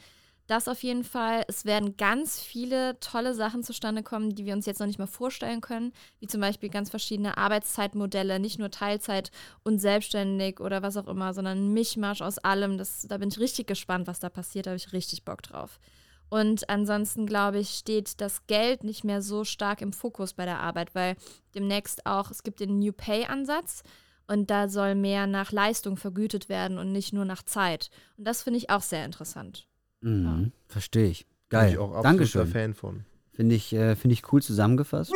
Das 0.46 0.68
auf 0.68 0.82
jeden 0.84 1.02
Fall. 1.02 1.44
Es 1.48 1.64
werden 1.64 1.96
ganz 1.96 2.40
viele 2.40 3.00
tolle 3.00 3.34
Sachen 3.34 3.64
zustande 3.64 4.04
kommen, 4.04 4.34
die 4.36 4.44
wir 4.46 4.54
uns 4.54 4.64
jetzt 4.66 4.78
noch 4.78 4.86
nicht 4.86 4.98
mal 4.98 5.06
vorstellen 5.06 5.60
können, 5.60 5.92
wie 6.20 6.28
zum 6.28 6.40
Beispiel 6.40 6.68
ganz 6.68 6.88
verschiedene 6.90 7.36
Arbeitszeitmodelle, 7.36 8.38
nicht 8.38 8.58
nur 8.60 8.70
Teilzeit 8.70 9.32
und 9.64 9.80
selbstständig 9.80 10.60
oder 10.60 10.82
was 10.82 10.96
auch 10.96 11.08
immer, 11.08 11.34
sondern 11.34 11.72
Mischmasch 11.72 12.22
aus 12.22 12.38
allem. 12.38 12.78
Das, 12.78 13.06
da 13.08 13.18
bin 13.18 13.28
ich 13.30 13.40
richtig 13.40 13.66
gespannt, 13.66 14.06
was 14.06 14.20
da 14.20 14.28
passiert. 14.28 14.66
Da 14.66 14.70
habe 14.70 14.76
ich 14.76 14.92
richtig 14.92 15.24
Bock 15.24 15.42
drauf. 15.42 15.80
Und 16.28 16.68
ansonsten, 16.70 17.26
glaube 17.26 17.58
ich, 17.58 17.70
steht 17.70 18.20
das 18.20 18.46
Geld 18.46 18.84
nicht 18.84 19.04
mehr 19.04 19.22
so 19.22 19.44
stark 19.44 19.80
im 19.80 19.92
Fokus 19.92 20.34
bei 20.34 20.44
der 20.44 20.60
Arbeit, 20.60 20.94
weil 20.94 21.16
demnächst 21.54 22.06
auch, 22.06 22.30
es 22.30 22.42
gibt 22.44 22.60
den 22.60 22.78
New 22.78 22.92
Pay-Ansatz 22.92 23.82
Und 24.28 24.50
da 24.50 24.68
soll 24.68 24.94
mehr 24.94 25.26
nach 25.26 25.52
Leistung 25.52 25.96
vergütet 25.96 26.48
werden 26.48 26.78
und 26.78 26.92
nicht 26.92 27.12
nur 27.12 27.24
nach 27.24 27.42
Zeit. 27.44 27.90
Und 28.16 28.24
das 28.26 28.42
finde 28.42 28.58
ich 28.58 28.70
auch 28.70 28.82
sehr 28.82 29.04
interessant. 29.04 29.66
Mhm, 30.00 30.52
Verstehe 30.68 31.08
ich. 31.08 31.26
Bin 31.48 31.58
Geil. 31.60 31.72
ich 31.72 31.78
auch 31.78 31.92
absoluter 31.94 32.02
Dankeschön. 32.08 32.46
Fan 32.48 32.74
von. 32.74 33.04
Finde 33.32 33.54
ich, 33.54 33.72
äh, 33.72 33.96
finde 33.96 34.14
ich 34.14 34.32
cool 34.32 34.42
zusammengefasst. 34.42 35.12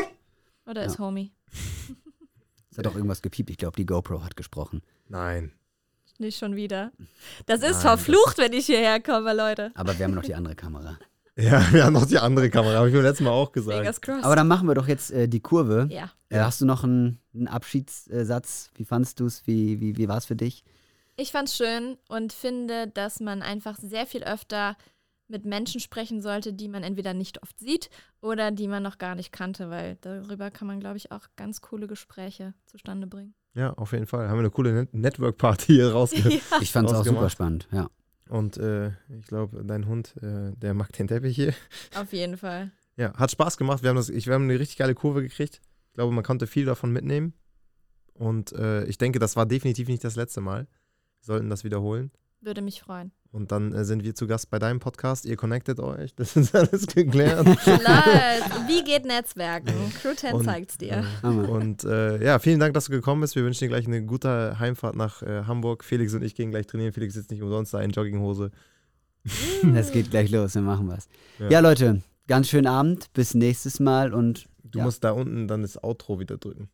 Oder 0.67 0.85
ist 0.85 0.99
Homie? 0.99 1.33
Es 2.71 2.79
hat 2.79 2.87
auch 2.87 2.95
irgendwas 2.95 3.23
gepiept. 3.23 3.51
Ich 3.51 3.57
glaube, 3.57 3.77
die 3.77 3.87
GoPro 3.87 4.23
hat 4.23 4.37
gesprochen. 4.37 4.83
Nein. 5.09 5.53
Nicht 6.19 6.39
schon 6.39 6.55
wieder. 6.55 6.93
Das 7.47 7.57
ist 7.59 7.63
Nein, 7.63 7.73
das- 7.73 7.81
verflucht, 7.83 8.39
wenn 8.39 8.53
ich 8.53 8.67
hierher 8.67 9.01
komme, 9.01 9.35
Leute. 9.35 9.73
Aber 9.75 9.99
wir 9.99 10.05
haben 10.05 10.15
noch 10.15 10.23
die 10.23 10.35
andere 10.35 10.55
Kamera. 10.55 10.99
Ja, 11.37 11.73
wir 11.73 11.85
haben 11.85 11.95
noch 11.95 12.05
die 12.05 12.19
andere 12.19 12.51
Kamera, 12.51 12.75
habe 12.79 12.89
ich 12.89 12.95
mir 12.95 13.01
letztes 13.01 13.25
Mal 13.25 13.31
auch 13.31 13.51
gesagt. 13.53 14.09
Aber 14.25 14.37
dann 14.37 14.47
machen 14.49 14.69
wir 14.69 14.75
doch 14.75 14.89
jetzt 14.89 15.11
äh, 15.11 15.27
die 15.27 15.41
Kurve. 15.41 15.89
ja. 15.91 16.11
Äh, 16.29 16.41
hast 16.41 16.61
du 16.61 16.67
noch 16.67 16.85
einen, 16.85 17.19
einen 17.33 17.49
Abschiedssatz? 17.49 18.71
Wie 18.75 18.85
fandst 18.85 19.21
du 19.21 19.27
es? 19.27 19.47
Wie, 19.47 19.81
wie, 19.81 19.97
wie 19.97 20.07
war 20.09 20.19
es 20.19 20.27
für 20.27 20.37
dich? 20.37 20.65
Ich 21.21 21.33
fand's 21.33 21.55
schön 21.55 21.99
und 22.09 22.33
finde, 22.33 22.89
dass 22.89 23.21
man 23.21 23.43
einfach 23.43 23.77
sehr 23.77 24.07
viel 24.07 24.25
öfter 24.25 24.75
mit 25.29 25.45
Menschen 25.45 25.79
sprechen 25.79 26.23
sollte, 26.23 26.55
die 26.55 26.67
man 26.67 26.83
entweder 26.83 27.13
nicht 27.13 27.43
oft 27.43 27.59
sieht 27.59 27.91
oder 28.23 28.51
die 28.51 28.67
man 28.67 28.83
noch 28.83 28.97
gar 28.97 29.15
nicht 29.15 29.31
kannte, 29.31 29.69
weil 29.69 29.99
darüber 30.01 30.51
kann 30.51 30.67
man, 30.67 30.81
glaube 30.81 30.97
ich, 30.97 31.13
auch 31.13 31.27
ganz 31.37 31.61
coole 31.61 31.87
Gespräche 31.89 32.55
zustande 32.65 33.07
bringen. 33.07 33.35
Ja, 33.53 33.75
auf 33.75 33.93
jeden 33.93 34.07
Fall. 34.07 34.29
Haben 34.31 34.37
wir 34.37 34.41
eine 34.41 34.51
coole 34.51 34.73
Net 34.73 34.95
Network-Party 34.95 35.75
hier 35.75 35.93
rausge... 35.93 36.17
ja. 36.31 36.41
Ich 36.63 36.73
fand 36.73 36.89
es 36.89 36.97
auch 36.97 37.05
super 37.05 37.29
spannend, 37.29 37.69
ja. 37.71 37.91
Und 38.31 38.57
äh, 38.57 38.89
ich 39.11 39.27
glaube, 39.27 39.63
dein 39.63 39.87
Hund, 39.87 40.15
äh, 40.23 40.53
der 40.57 40.73
mag 40.73 40.91
den 40.95 41.07
Teppich 41.07 41.37
hier. 41.37 41.53
Auf 41.97 42.15
jeden 42.15 42.39
Fall. 42.39 42.71
Ja, 42.97 43.13
hat 43.13 43.31
Spaß 43.31 43.59
gemacht. 43.59 43.83
Wir 43.83 43.91
haben, 43.91 43.97
das, 43.97 44.09
ich, 44.09 44.27
wir 44.27 44.33
haben 44.33 44.45
eine 44.45 44.59
richtig 44.59 44.79
geile 44.79 44.95
Kurve 44.95 45.21
gekriegt. 45.21 45.61
Ich 45.89 45.93
glaube, 45.93 46.15
man 46.15 46.25
konnte 46.25 46.47
viel 46.47 46.65
davon 46.65 46.93
mitnehmen. 46.93 47.35
Und 48.15 48.53
äh, 48.53 48.85
ich 48.85 48.97
denke, 48.97 49.19
das 49.19 49.37
war 49.37 49.45
definitiv 49.45 49.87
nicht 49.89 50.03
das 50.03 50.17
letzte 50.17 50.41
Mal. 50.41 50.67
Sollten 51.21 51.51
das 51.51 51.65
wiederholen. 51.65 52.11
Würde 52.41 52.63
mich 52.63 52.81
freuen. 52.81 53.13
Und 53.33 53.53
dann 53.53 53.73
äh, 53.73 53.85
sind 53.85 54.03
wir 54.03 54.15
zu 54.15 54.27
Gast 54.27 54.51
bei 54.51 54.59
deinem 54.59 54.81
Podcast. 54.81 55.25
Ihr 55.27 55.37
connectet 55.37 55.79
euch. 55.79 56.15
Das 56.17 56.37
ist 56.37 56.55
alles 56.55 56.87
geklärt. 56.87 57.47
Wie 58.67 58.83
geht 58.83 59.05
Netzwerken? 59.05 59.75
Crew 60.01 60.15
10 60.15 60.35
Und, 60.35 60.45
zeigt's 60.45 60.79
dir. 60.79 61.05
Hammer. 61.23 61.49
Und 61.51 61.85
äh, 61.85 62.25
ja, 62.25 62.39
vielen 62.39 62.59
Dank, 62.59 62.75
dass 62.75 62.87
du 62.87 62.93
gekommen 62.93 63.21
bist. 63.21 63.37
Wir 63.37 63.45
wünschen 63.45 63.61
dir 63.65 63.69
gleich 63.69 63.87
eine 63.87 64.05
gute 64.05 64.59
Heimfahrt 64.59 64.97
nach 64.97 65.23
äh, 65.23 65.45
Hamburg. 65.45 65.85
Felix 65.85 66.15
und 66.15 66.23
ich 66.23 66.35
gehen 66.35 66.51
gleich 66.51 66.67
trainieren. 66.67 66.93
Felix 66.93 67.15
sitzt 67.15 67.31
nicht 67.31 67.43
umsonst 67.43 67.75
da 67.75 67.81
in 67.81 67.91
Jogginghose. 67.91 68.51
Es 69.75 69.93
geht 69.93 70.11
gleich 70.11 70.31
los, 70.31 70.55
wir 70.55 70.63
machen 70.63 70.89
was. 70.89 71.07
Ja. 71.39 71.51
Ja. 71.51 71.61
Leute, 71.61 72.01
ganz 72.27 72.49
schönen 72.49 72.67
Abend. 72.67 73.13
Bis 73.13 73.35
nächstes 73.35 73.79
Mal 73.81 74.15
und 74.15 74.47
Du 74.63 74.79
Ja. 74.79 74.85
musst 74.85 75.03
da 75.03 75.11
unten 75.11 75.49
dann 75.49 75.63
das 75.63 75.83
Outro 75.83 76.21
wieder 76.21 76.37
drücken. 76.39 76.69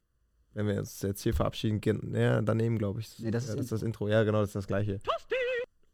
Wenn 0.56 0.68
wir 0.68 0.78
uns 0.78 1.02
jetzt 1.02 1.20
hier 1.22 1.34
verabschieden, 1.34 1.82
gehen- 1.82 2.14
ja, 2.16 2.40
daneben, 2.40 2.78
glaube 2.78 3.00
ich. 3.00 3.10
Nee, 3.18 3.30
das 3.30 3.44
ist 3.44 3.50
ja, 3.50 3.56
das 3.56 3.64
ist 3.66 3.72
das 3.72 3.82
Intro. 3.82 4.08
Ja, 4.08 4.22
genau, 4.24 4.40
das 4.40 4.48
ist 4.48 4.56
das 4.56 4.66
gleiche. 4.66 4.92
ja, 4.92 4.98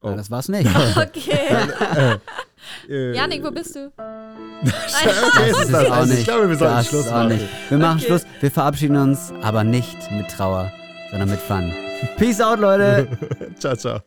Oh. 0.05 0.15
das 0.15 0.31
war's 0.31 0.49
nicht. 0.49 0.71
Okay. 0.97 2.19
Äh, 2.89 3.17
Janik, 3.17 3.43
wo 3.45 3.51
bist 3.51 3.75
du? 3.75 3.91
Okay, 4.63 5.51
ist 5.51 5.73
das 5.73 5.91
auch 5.91 6.07
nicht. 6.07 6.19
Ich 6.21 6.25
glaube, 6.25 6.49
wir 6.49 6.57
sollten 6.57 6.75
Das 6.77 6.89
Schluss 6.89 7.09
auch 7.09 7.13
machen. 7.13 7.29
nicht. 7.31 7.49
Wir 7.71 7.79
machen 7.79 7.97
Okay. 7.99 8.07
Schluss. 8.07 8.23
Wir 8.41 8.51
verabschieden 8.53 8.97
uns, 8.97 9.33
aber 9.43 9.65
nicht 9.65 10.11
mit 10.13 10.29
Trauer, 10.31 10.71
sondern 11.11 11.29
mit 11.31 11.41
Fun. 11.41 11.73
Peace 12.19 12.41
out, 12.41 12.61
Leute. 12.61 13.09
ciao, 13.59 13.75
ciao. 13.75 13.99